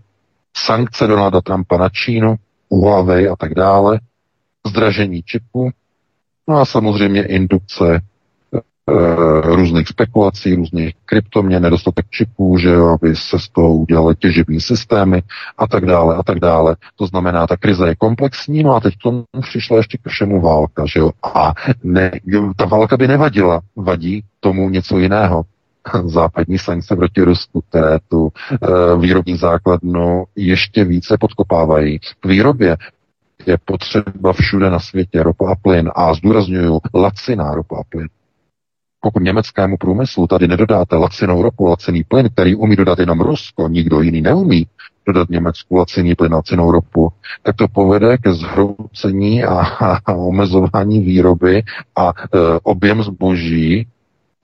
[0.57, 2.35] sankce Donalda Trumpa na Čínu,
[2.71, 3.99] Huawei a tak dále,
[4.67, 5.69] zdražení čipů,
[6.47, 8.14] no a samozřejmě indukce Eh,
[9.41, 15.23] různých spekulací, různých kryptoměn, nedostatek čipů, že jo, aby se z toho udělali těžební systémy
[15.57, 16.75] a tak dále a tak dále.
[16.95, 20.85] To znamená, ta krize je komplexní, no a teď tomu přišla ještě ke všemu válka,
[20.85, 21.11] že jo.
[21.35, 21.53] A
[21.83, 22.11] ne,
[22.55, 25.43] ta válka by nevadila, vadí tomu něco jiného.
[26.05, 31.99] Západní sankce proti Rusku, které tu e, výrobní základnu ještě více podkopávají.
[32.19, 32.77] K výrobě
[33.45, 38.07] je potřeba všude na světě ropa a plyn a zdůraznuju laciná ropa a plyn
[39.05, 44.01] pokud německému průmyslu tady nedodáte lacinou ropu, laciný plyn, který umí dodat jenom Rusko, nikdo
[44.01, 44.67] jiný neumí
[45.05, 47.11] dodat Německu laciný plyn, lacinou ropu,
[47.43, 51.63] tak to povede ke zhroucení a, a, a omezování výroby
[51.95, 53.87] a e, objem zboží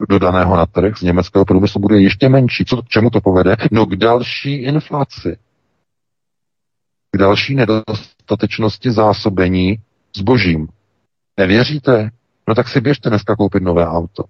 [0.09, 2.65] dodaného na trh z německého průmyslu bude ještě menší.
[2.65, 3.55] Co, k čemu to povede?
[3.71, 5.38] No k další inflaci.
[7.11, 9.77] K další nedostatečnosti zásobení
[10.17, 10.67] zbožím.
[11.38, 12.09] Nevěříte?
[12.47, 14.23] No tak si běžte dneska koupit nové auto.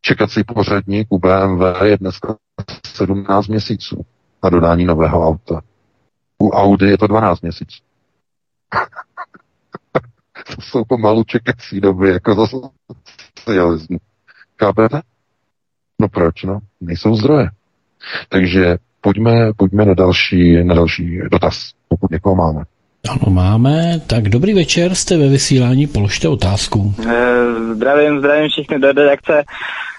[0.00, 2.36] Čekací pořadník u BMW je dneska
[2.86, 4.06] 17 měsíců
[4.44, 5.60] na dodání nového auta.
[6.38, 7.82] U Audi je to 12 měsíců.
[10.56, 12.46] to jsou pomalu čekací doby, jako za
[13.38, 13.98] socialismu.
[14.60, 15.02] Chápete?
[16.00, 16.58] No proč, no?
[16.80, 17.50] Nejsou zdroje.
[18.28, 22.64] Takže pojďme, pojďme na další, na další dotaz, pokud někoho máme.
[23.06, 24.00] Ano, máme.
[24.06, 26.94] Tak dobrý večer, jste ve vysílání, položte otázku.
[27.08, 29.44] Eh, zdravím, zdravím všechny do redakce.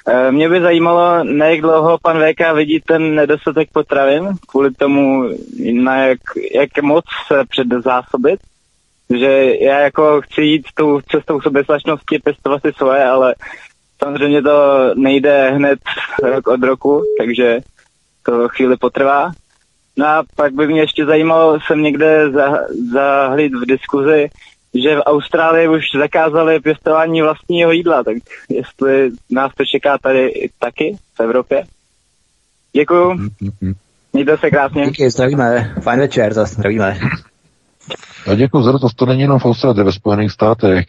[0.07, 5.29] Eh, mě by zajímalo, na jak dlouho pan VK vidí ten nedostatek potravin, kvůli tomu,
[5.73, 6.19] na jak,
[6.55, 8.39] jak moc se předzásobit.
[9.17, 13.35] Že já jako chci jít tou cestou soběslačnosti, pěstovat si svoje, ale
[14.03, 15.79] samozřejmě to nejde hned
[16.23, 17.59] rok od roku, takže
[18.25, 19.31] to chvíli potrvá.
[19.99, 22.31] No a pak by mě ještě zajímalo, jsem někde
[22.93, 24.29] zahlít v diskuzi,
[24.83, 28.17] že v Austrálii už zakázali pěstování vlastního jídla, tak
[28.49, 31.63] jestli nás to čeká tady taky v Evropě.
[32.73, 33.13] Děkuju.
[33.13, 33.73] Mm-hmm.
[34.13, 34.85] Mějte se krásně.
[34.85, 35.75] Díky, zdravíme.
[35.81, 36.99] Fajn večer, zase zdravíme.
[38.27, 38.87] Já děkuji za to.
[38.95, 40.85] To není jenom v Austrálii, ve Spojených státech,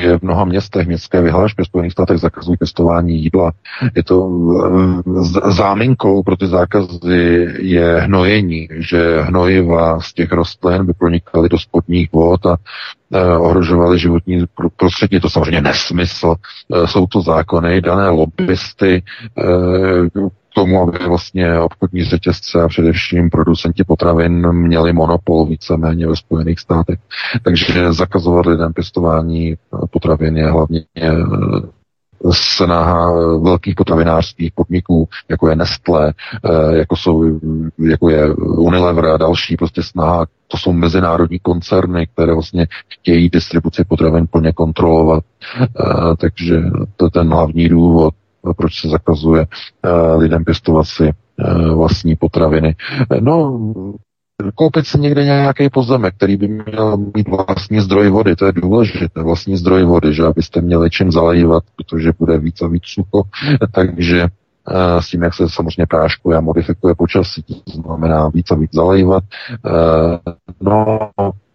[0.00, 3.52] je v mnoha městech, městské vyhlášky v Spojených státech zakazují pěstování jídla.
[3.96, 4.30] Je to
[5.46, 11.58] eh, záminkou pro ty zákazy je hnojení, že hnojiva z těch rostlin by pronikaly do
[11.58, 12.56] spodních vod a
[13.12, 14.44] eh, ohrožovaly životní
[14.76, 15.20] prostředí.
[15.20, 16.34] To samozřejmě nesmysl.
[16.74, 19.02] Eh, jsou to zákony dané lobbysty,
[20.54, 26.98] tomu, aby vlastně obchodní řetězce a především producenti potravin měli monopol víceméně ve Spojených státech.
[27.42, 29.54] Takže zakazovat lidem pěstování
[29.90, 31.12] potravin je hlavně eh,
[32.32, 36.12] snaha velkých potravinářských podniků, jako je Nestlé,
[36.70, 37.40] jako, jsou,
[37.78, 43.84] jako je Unilever a další, prostě snaha, to jsou mezinárodní koncerny, které vlastně chtějí distribuci
[43.84, 45.24] potravin plně kontrolovat.
[46.18, 46.62] Takže
[46.96, 48.14] to je ten hlavní důvod,
[48.56, 49.46] proč se zakazuje
[50.16, 51.10] lidem pěstovat si
[51.74, 52.76] vlastní potraviny.
[53.20, 53.58] No,
[54.54, 59.22] koupit si někde nějaký pozemek, který by měl mít vlastní zdroj vody, to je důležité,
[59.22, 63.22] vlastní zdroj vody, že abyste měli čím zalejvat, protože bude víc a víc sucho,
[63.72, 68.54] takže eh, s tím, jak se samozřejmě práškuje a modifikuje počasí, to znamená víc a
[68.54, 69.24] víc zalejvat.
[69.66, 70.18] Eh,
[70.60, 71.10] no,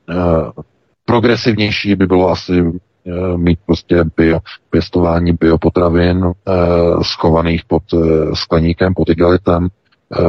[0.09, 0.15] eh,
[1.05, 2.63] progresivnější by bylo asi
[3.35, 6.25] mít prostě bio, pěstování biopotravin
[7.01, 7.83] schovaných pod
[8.33, 9.67] skleníkem, pod igelitem,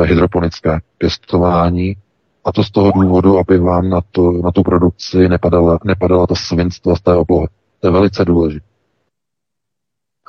[0.04, 1.96] hydroponické pěstování,
[2.44, 6.34] a to z toho důvodu, aby vám na, to, na tu produkci nepadala, nepadala ta
[6.34, 7.46] svinstva z té oblohy.
[7.80, 8.66] To je velice důležité.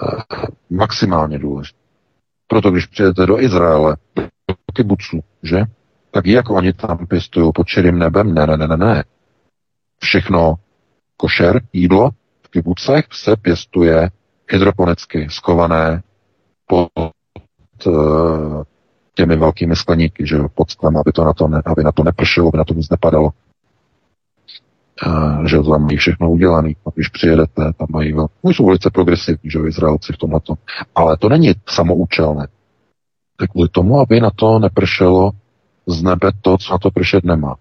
[0.02, 1.80] Eh, maximálně důležité.
[2.48, 5.64] Proto když přijedete do Izraele, do kibucu, že?
[6.12, 8.34] Tak jak oni tam pěstují pod čirým nebem?
[8.34, 9.04] Ne, ne, ne, ne, ne.
[10.00, 10.56] Všechno
[11.18, 12.10] košer, jídlo
[12.52, 14.10] kibucech se pěstuje
[14.50, 16.04] hydroponicky skované
[16.68, 16.90] pod
[17.86, 18.64] uh,
[19.14, 22.04] těmi velkými skleníky, že jo, pod sklem, aby, to na to ne, aby na to
[22.04, 23.30] nepršelo, aby na to nic nepadalo.
[25.04, 26.70] A, že tam mají všechno udělané.
[26.86, 30.40] A když přijedete, tam mají velké, jsou velice progresivní, že Izraelci v tomhle.
[30.96, 32.48] Ale to není samoučelné.
[33.38, 35.32] Tak kvůli tomu, aby na to nepršelo
[35.88, 37.56] z nebe to, co na to pršet nemá.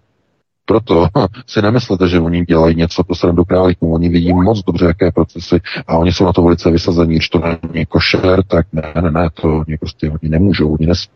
[0.71, 1.07] Proto
[1.47, 3.93] si nemyslete, že oni dělají něco pro srandu králíků.
[3.93, 7.15] Oni vidí moc dobře, jaké procesy a oni jsou na to velice vysazení.
[7.15, 7.41] Když to
[7.73, 11.13] není košer, tak ne, ne, ne, to oni prostě oni nemůžou, oni nesmí.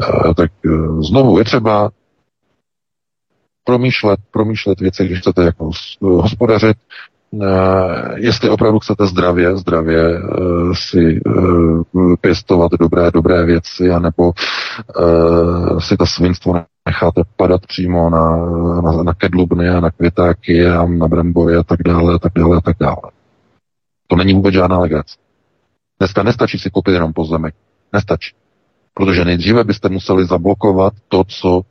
[0.00, 1.90] Uh, tak uh, znovu je třeba
[3.64, 5.70] promýšlet, promýšlet věci, když chcete jako
[6.00, 6.76] hospodařit,
[7.42, 10.20] Eh, jestli opravdu chcete zdravě, zdravě
[10.72, 11.20] si
[12.20, 14.32] pěstovat dobré, dobré věci, anebo
[15.78, 16.54] si to svinstvo
[16.86, 18.36] necháte padat přímo na,
[18.80, 22.56] na, na kedlubny a na květáky a na brambory a tak dále, a tak dále,
[22.56, 23.10] a tak dále.
[24.06, 25.16] To není vůbec žádná legrace.
[25.98, 27.54] Dneska nestačí si koupit jenom pozemek.
[27.92, 28.34] Nestačí.
[28.94, 31.62] Protože nejdříve byste museli zablokovat to, co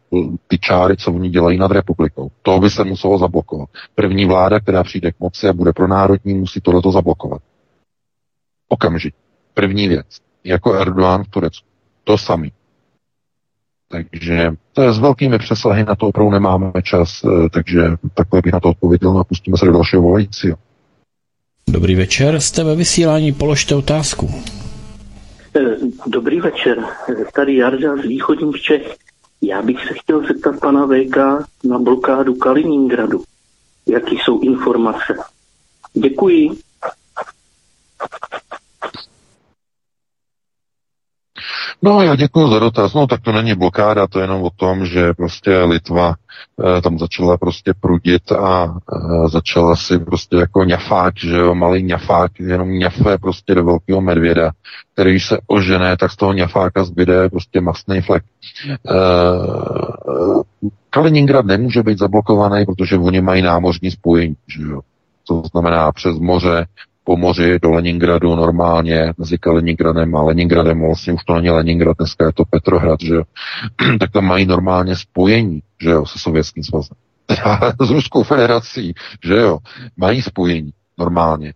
[0.48, 2.32] ty čáry, co oni dělají nad republikou.
[2.42, 3.70] To by se muselo zablokovat.
[3.96, 7.42] První vláda, která přijde k moci a bude pro národní, musí tohleto zablokovat.
[8.70, 9.18] Okamžitě.
[9.54, 10.08] První věc.
[10.44, 11.68] Jako Erdogan v Turecku.
[12.04, 12.52] To samý.
[13.92, 17.82] Takže to je s velkými přesahy, na to opravdu nemáme čas, eh, takže
[18.14, 20.58] takhle bych na to odpověděl a pustíme se do dalšího volajícího.
[21.70, 24.32] Dobrý večer, jste ve vysílání, položte otázku.
[25.56, 25.62] Eh,
[26.08, 26.78] dobrý večer,
[27.36, 28.96] tady Jarda z východních Čech.
[29.42, 31.18] Já bych se chtěl zeptat pana VK
[31.64, 33.24] na blokádu Kaliningradu.
[33.88, 35.18] Jaký jsou informace?
[35.94, 36.52] Děkuji.
[41.84, 42.94] No, já děkuji za dotaz.
[42.94, 46.16] No, tak to není blokáda, to je jenom o tom, že prostě Litva
[46.78, 48.76] e, tam začala prostě prudit a
[49.26, 54.02] e, začala si prostě jako ňafák, že jo, malý ňafák, jenom ňafe prostě do velkého
[54.02, 54.52] medvěda,
[54.94, 58.24] který se ožené, tak z toho ňafáka zbyde prostě masný flek.
[58.70, 58.94] E,
[60.90, 64.82] Kaliningrad nemůže být zablokovaný, protože oni mají námořní spojení, že jo.
[65.28, 66.66] To znamená přes moře,
[67.12, 72.26] po moři do Leningradu normálně mezi Kaliningradem a Leningradem, vlastně už to není Leningrad, dneska
[72.26, 73.24] je to Petrohrad, že jo,
[74.00, 76.98] tak tam mají normálně spojení, že jo, se Sovětským svazem.
[77.82, 78.94] S Ruskou federací,
[79.24, 79.58] že jo,
[79.98, 81.54] mají spojení normálně.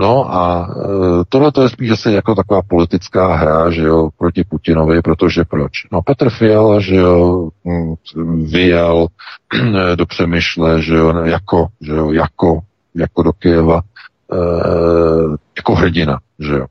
[0.00, 4.44] No a e, tohle to je spíš zase jako taková politická hra, že jo, proti
[4.44, 5.72] Putinovi, protože proč?
[5.92, 7.94] No Petr Fiala, že jo, hm,
[8.44, 9.06] vyjel
[9.96, 12.60] do Přemýšle, že jo, jako, že jo, jako,
[12.94, 13.80] jako do Kyjeva
[15.56, 16.66] jako hrdina, že jo.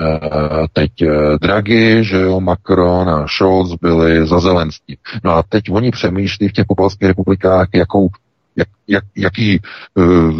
[0.00, 4.98] Uh, teď uh, Draghi, že jo, Macron a Scholz byli za Zelenský.
[5.24, 8.08] No a teď oni přemýšlí v těch popalských republikách, jakou,
[8.56, 9.60] jak, jak, jaký,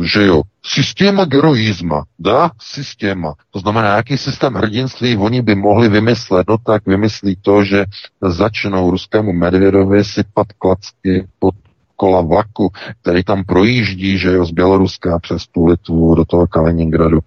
[0.02, 3.34] že jo, systéma heroizma, dá, systéma.
[3.50, 7.84] To znamená, jaký systém hrdinství oni by mohli vymyslet, no tak vymyslí to, že
[8.22, 11.54] začnou ruskému Medvědovi sypat klacky pod
[12.00, 12.70] kola vlaku,
[13.02, 17.18] který tam projíždí, že jo, z Běloruska přes tu Litvu do toho Kaliningradu.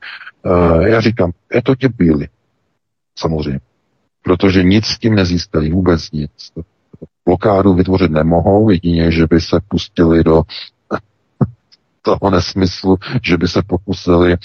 [0.45, 2.27] Uh, já říkám, je to bíli.
[3.19, 3.59] Samozřejmě.
[4.23, 6.31] Protože nic s tím nezískali, vůbec nic.
[7.25, 10.43] Blokádu vytvořit nemohou, jedině, že by se pustili do
[12.03, 14.35] toho nesmyslu, že by se pokusili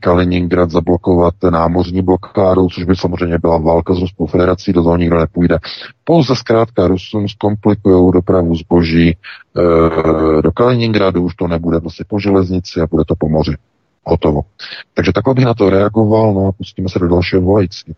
[0.00, 5.18] Kaliningrad zablokovat námořní blokádou, což by samozřejmě byla válka s Ruskou federací, do toho nikdo
[5.18, 5.58] nepůjde.
[6.04, 9.16] Pouze zkrátka Rusům zkomplikují dopravu zboží e,
[10.42, 13.56] do Kaliningradu, už to nebude vlastně po železnici a bude to po moři.
[14.04, 14.40] Hotovo.
[14.94, 17.94] Takže takhle bych na to reagoval, no a pustíme se do dalšího volající.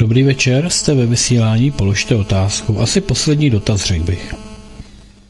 [0.00, 2.80] Dobrý večer, jste ve vysílání, položte otázku.
[2.80, 4.34] Asi poslední dotaz, řekl bych.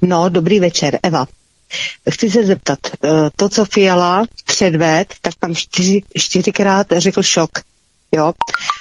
[0.02, 1.27] No, dobrý večer, Eva.
[2.10, 7.51] Chci se zeptat, eh, to, co Fiala předved, tak tam čtyři, čtyřikrát řekl šok,
[8.12, 8.32] jo,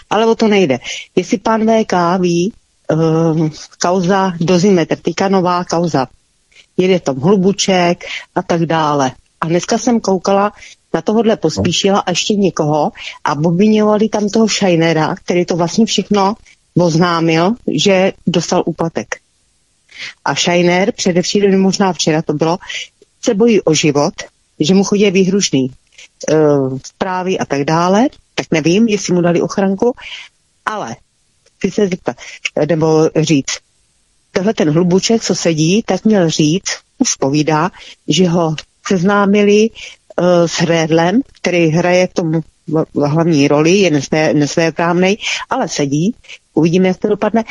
[0.10, 0.80] ale o to nejde.
[1.16, 2.53] Jestli pan VK ví,
[2.91, 3.49] uh,
[3.82, 6.07] kauza dozimetr, teďka nová kauza,
[6.78, 8.03] jede tam hlubuček
[8.36, 9.11] a tak dále.
[9.41, 10.52] A dneska jsem koukala
[10.94, 12.91] na tohohle pospíšila a ještě někoho
[13.24, 16.36] a obvinovali tam toho Šajnera, který to vlastně všechno
[16.78, 19.16] oznámil, že dostal úplatek.
[20.26, 22.58] A Šajner, především možná včera to bylo,
[23.22, 24.14] se bojí o život,
[24.60, 25.72] že mu chodí výhrušný
[26.32, 29.96] uh, zprávy a tak dále, tak nevím, jestli mu dali ochranku,
[30.66, 30.96] ale
[31.58, 32.16] chci se zeptat,
[32.68, 33.58] nebo říct,
[34.32, 37.72] tohle ten hlubuček, co sedí, tak měl říct, už povídá,
[38.08, 38.56] že ho
[38.88, 42.42] seznámili uh, s Redlem, který hraje v tom
[42.96, 45.18] hlavní roli, je nesvé, nesvéprávnej,
[45.50, 46.16] ale sedí,
[46.54, 47.44] uvidíme, jak to dopadne,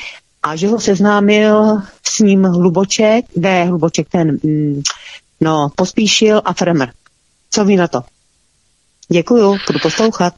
[0.43, 4.83] a že ho seznámil s ním Hluboček, ne Hluboček, ten, mm,
[5.41, 6.93] no, Pospíšil a Fremer.
[7.51, 8.03] Co ví na to?
[9.13, 10.35] Děkuju, budu poslouchat.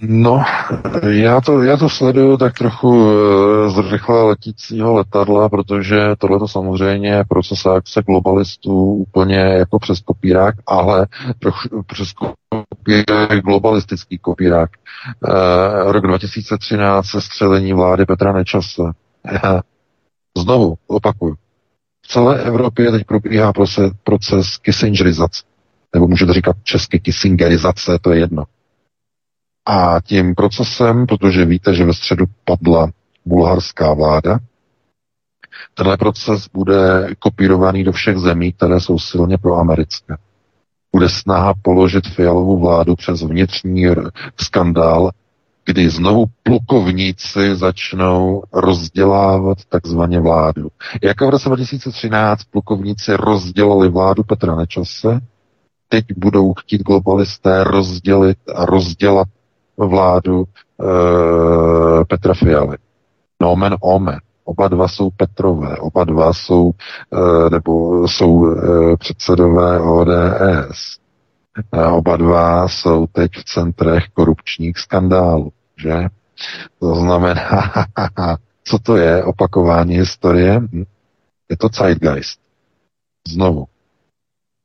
[0.00, 0.44] No,
[1.08, 6.48] já to, já to sleduju tak trochu eh, z rychle letícího letadla, protože tohle to
[6.48, 11.06] samozřejmě je proces akce globalistů úplně jako přes kopírák, ale
[11.38, 14.70] trochu přes kopírák, globalistický kopírák.
[15.28, 18.82] Eh, rok 2013 se střelení vlády Petra Nečase.
[20.38, 21.34] Znovu, opakuju.
[22.04, 25.47] V celé Evropě teď probíhá proces, proces Kissingerizace.
[25.94, 28.44] Nebo můžete říkat česky Kissingerizace, to je jedno
[29.68, 32.90] a tím procesem, protože víte, že ve středu padla
[33.24, 34.38] bulharská vláda,
[35.74, 40.16] tenhle proces bude kopírovaný do všech zemí, které jsou silně proamerické.
[40.92, 43.86] Bude snaha položit fialovou vládu přes vnitřní
[44.40, 45.10] skandál,
[45.64, 50.68] kdy znovu plukovníci začnou rozdělávat takzvaně vládu.
[51.02, 55.20] Jako v roce 2013 plukovníci rozdělali vládu Petra Nečase,
[55.88, 59.28] teď budou chtít globalisté rozdělit a rozdělat
[59.76, 62.76] vládu e, Petra Fialy.
[63.40, 64.18] Nomen omen.
[64.44, 66.70] Oba dva jsou Petrové, oba dva jsou,
[67.12, 70.98] e, nebo jsou e, předsedové ODS.
[71.72, 75.94] A oba dva jsou teď v centrech korupčních skandálů, že?
[76.80, 77.72] To znamená,
[78.64, 80.60] co to je opakování historie?
[80.60, 80.84] Hm?
[81.50, 82.40] Je to zeitgeist.
[83.28, 83.66] Znovu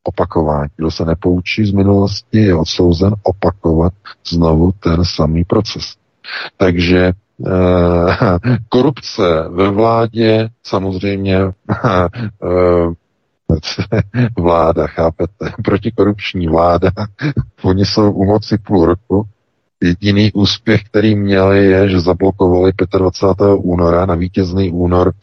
[0.04, 0.70] opakování.
[0.76, 3.94] Kdo se nepoučí z minulosti, je odsouzen opakovat
[4.28, 5.96] znovu ten samý proces.
[6.58, 7.14] Takže e,
[8.70, 11.52] korupce ve vládě samozřejmě e,
[14.38, 16.92] vláda, chápete, protikorupční vláda,
[17.64, 19.28] oni jsou u moci půl roku,
[19.84, 23.48] Jediný úspěch, který měli, je, že zablokovali 25.
[23.58, 25.14] února na vítězný únor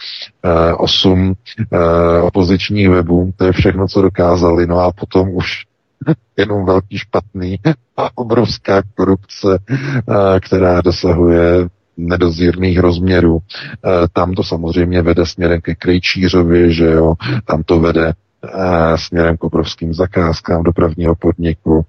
[0.44, 1.34] eh, 8
[1.72, 3.32] eh, opozičních webů.
[3.36, 4.66] To je všechno, co dokázali.
[4.66, 5.64] No a potom už
[6.36, 7.58] jenom velký špatný
[7.96, 13.38] a obrovská korupce, eh, která dosahuje nedozírných rozměrů.
[13.38, 17.14] Eh, tam to samozřejmě vede směrem ke Krejčířovi, že jo,
[17.44, 18.12] tam to vede
[18.96, 21.86] směrem k obrovským zakázkám dopravního podniku.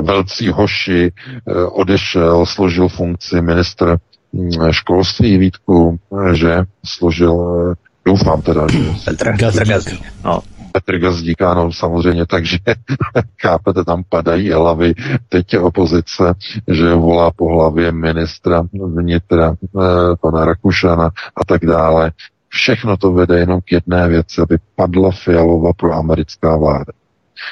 [0.00, 1.12] Velcí hoši
[1.46, 3.98] e, odešel, složil funkci ministr
[4.70, 5.98] školství Vítku,
[6.32, 7.34] že složil,
[7.72, 7.74] e,
[8.04, 8.78] doufám teda, že...
[9.04, 10.02] Petr, Petr Gazdík.
[10.24, 10.40] No.
[10.72, 12.58] Petr Gazdík, ano, samozřejmě, takže
[13.42, 14.94] chápete, tam padají hlavy
[15.28, 16.34] teď je opozice,
[16.68, 19.56] že volá po hlavě ministra vnitra, e,
[20.20, 22.12] pana Rakušana a tak dále.
[22.52, 26.92] Všechno to vede jenom k jedné věci, aby padla Fialova pro americká vláda.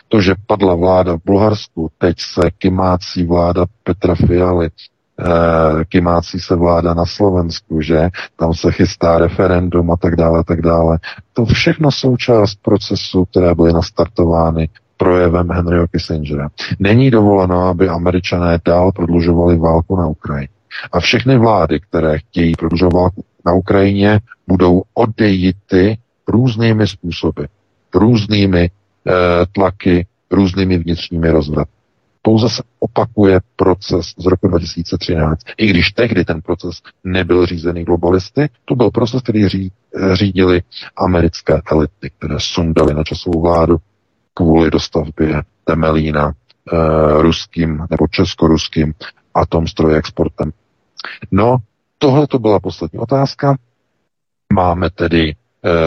[0.09, 6.57] To, že padla vláda v Bulharsku, teď se kymácí vláda Petra Fialy, eh, kymácí se
[6.57, 10.99] vláda na Slovensku, že tam se chystá referendum a tak dále, tak dále.
[11.33, 16.49] To všechno součást procesu, které byly nastartovány projevem Henryho Kissingera.
[16.79, 20.49] Není dovoleno, aby američané dál prodlužovali válku na Ukrajině.
[20.93, 24.21] A všechny vlády, které chtějí prodlužovat válku na Ukrajině,
[24.51, 25.99] budou odejity
[26.29, 27.43] různými způsoby,
[27.95, 28.71] různými e,
[29.53, 31.71] tlaky, různými vnitřními rozvraty.
[32.23, 35.41] Pouze se opakuje proces z roku 2013.
[35.57, 40.63] I když tehdy ten proces nebyl řízený globalisty, to byl proces, který ří, eh, řídili
[40.97, 43.77] americké elity, které sundaly na časovou vládu
[44.35, 46.33] kvůli dostavbě Temelína e,
[47.23, 48.95] ruským nebo česko-ruským
[49.35, 50.53] atomstroje exportem.
[51.31, 51.57] No,
[51.99, 53.57] tohle to byla poslední otázka.
[54.53, 55.35] Máme tedy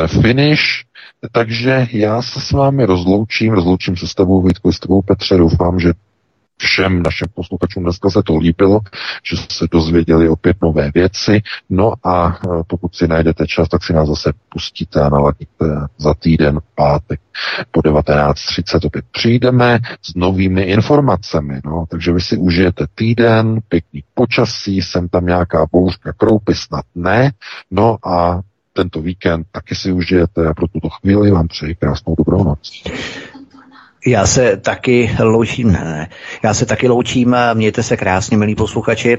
[0.08, 0.86] finish,
[1.32, 5.80] takže já se s vámi rozloučím, rozloučím se s tebou, Vítku, s tebou, Petře, doufám,
[5.80, 5.94] že
[6.58, 8.80] všem našim posluchačům dneska se to líbilo,
[9.24, 11.42] že se dozvěděli opět nové věci.
[11.70, 15.66] No a e, pokud si najdete čas, tak si nás zase pustíte a naladíte
[15.98, 17.20] za týden, pátek
[17.72, 21.62] po 19.30 opět přijdeme s novými informacemi.
[21.66, 21.86] No.
[21.90, 27.32] Takže vy si užijete týden, pěkný počasí, jsem tam nějaká bouřka, kroupy snad ne.
[27.72, 28.42] No a
[28.74, 32.84] tento víkend taky si užijete a pro tuto chvíli vám přeji krásnou dobrou noc.
[34.06, 36.10] Já se taky loučím, ne,
[36.44, 39.18] já se taky loučím, mějte se krásně, milí posluchači,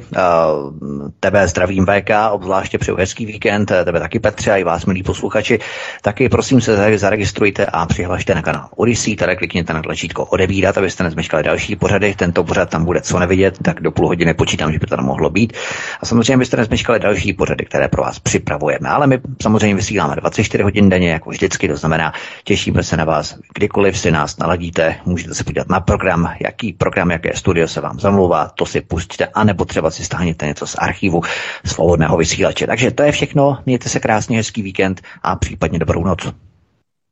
[1.21, 5.59] tebe zdravím VK, obzvláště přeju hezký víkend, tebe taky Petře a i vás, milí posluchači,
[6.03, 11.05] taky prosím se zaregistrujte a přihlašte na kanál Odyssey, tady klikněte na tlačítko odebírat, abyste
[11.05, 14.79] nezmeškali další pořady, tento pořad tam bude co nevidět, tak do půl hodiny počítám, že
[14.79, 15.53] by to tam mohlo být.
[16.01, 20.63] A samozřejmě byste nezmeškali další pořady, které pro vás připravujeme, ale my samozřejmě vysíláme 24
[20.63, 22.13] hodin denně, jako vždycky, to znamená,
[22.45, 26.73] těšíme se na vás, kdykoliv si nás naladíte nevíte, můžete se podívat na program, jaký
[26.73, 30.77] program, jaké studio se vám zamlouvá, to si pustíte, anebo třeba si stáhněte něco z
[30.79, 31.23] archivu
[31.65, 32.67] svobodného vysílače.
[32.67, 36.19] Takže to je všechno, mějte se krásně, hezký víkend a případně dobrou noc.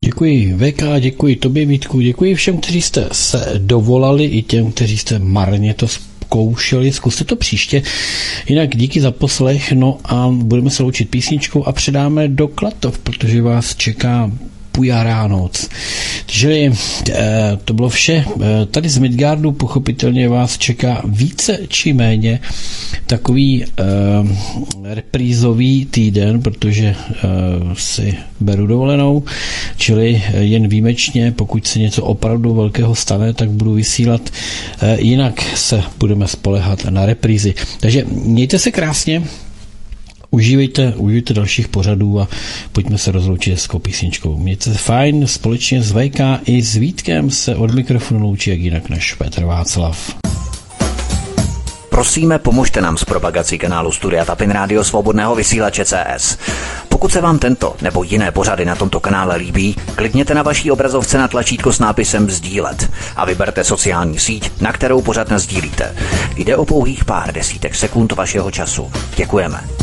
[0.05, 5.18] Děkuji VK, děkuji tobě Vítku, děkuji všem, kteří jste se dovolali, i těm, kteří jste
[5.18, 7.82] marně to zkoušeli, zkuste to příště.
[8.47, 13.43] Jinak díky za poslech, no a budeme se loučit písničkou a předáme do Klatov, protože
[13.43, 14.30] vás čeká
[14.72, 15.68] Pujará noc.
[16.26, 16.72] Čili
[17.12, 18.24] eh, to bylo vše.
[18.40, 22.40] Eh, tady z Midgardu pochopitelně vás čeká více či méně
[23.06, 23.82] takový eh,
[24.94, 26.94] reprízový týden, protože
[27.74, 29.22] si beru dovolenou,
[29.76, 34.30] čili jen výjimečně, pokud se něco opravdu velkého stane, tak budu vysílat.
[34.98, 37.54] Jinak se budeme spolehat na reprízy.
[37.80, 39.22] Takže mějte se krásně,
[40.32, 42.28] užívejte, užívejte dalších pořadů a
[42.72, 44.36] pojďme se rozloučit s písničkou.
[44.36, 48.88] Mějte se fajn, společně s VK i s Vítkem se od mikrofonu loučí jak jinak
[48.88, 50.14] než Petr Václav.
[51.90, 56.38] Prosíme, pomožte nám s propagací kanálu Studia Tapin Radio Svobodného vysílače CS.
[56.88, 61.18] Pokud se vám tento nebo jiné pořady na tomto kanále líbí, klikněte na vaší obrazovce
[61.18, 65.94] na tlačítko s nápisem Sdílet a vyberte sociální síť, na kterou pořad sdílíte.
[66.36, 68.92] Jde o pouhých pár desítek sekund vašeho času.
[69.16, 69.81] Děkujeme.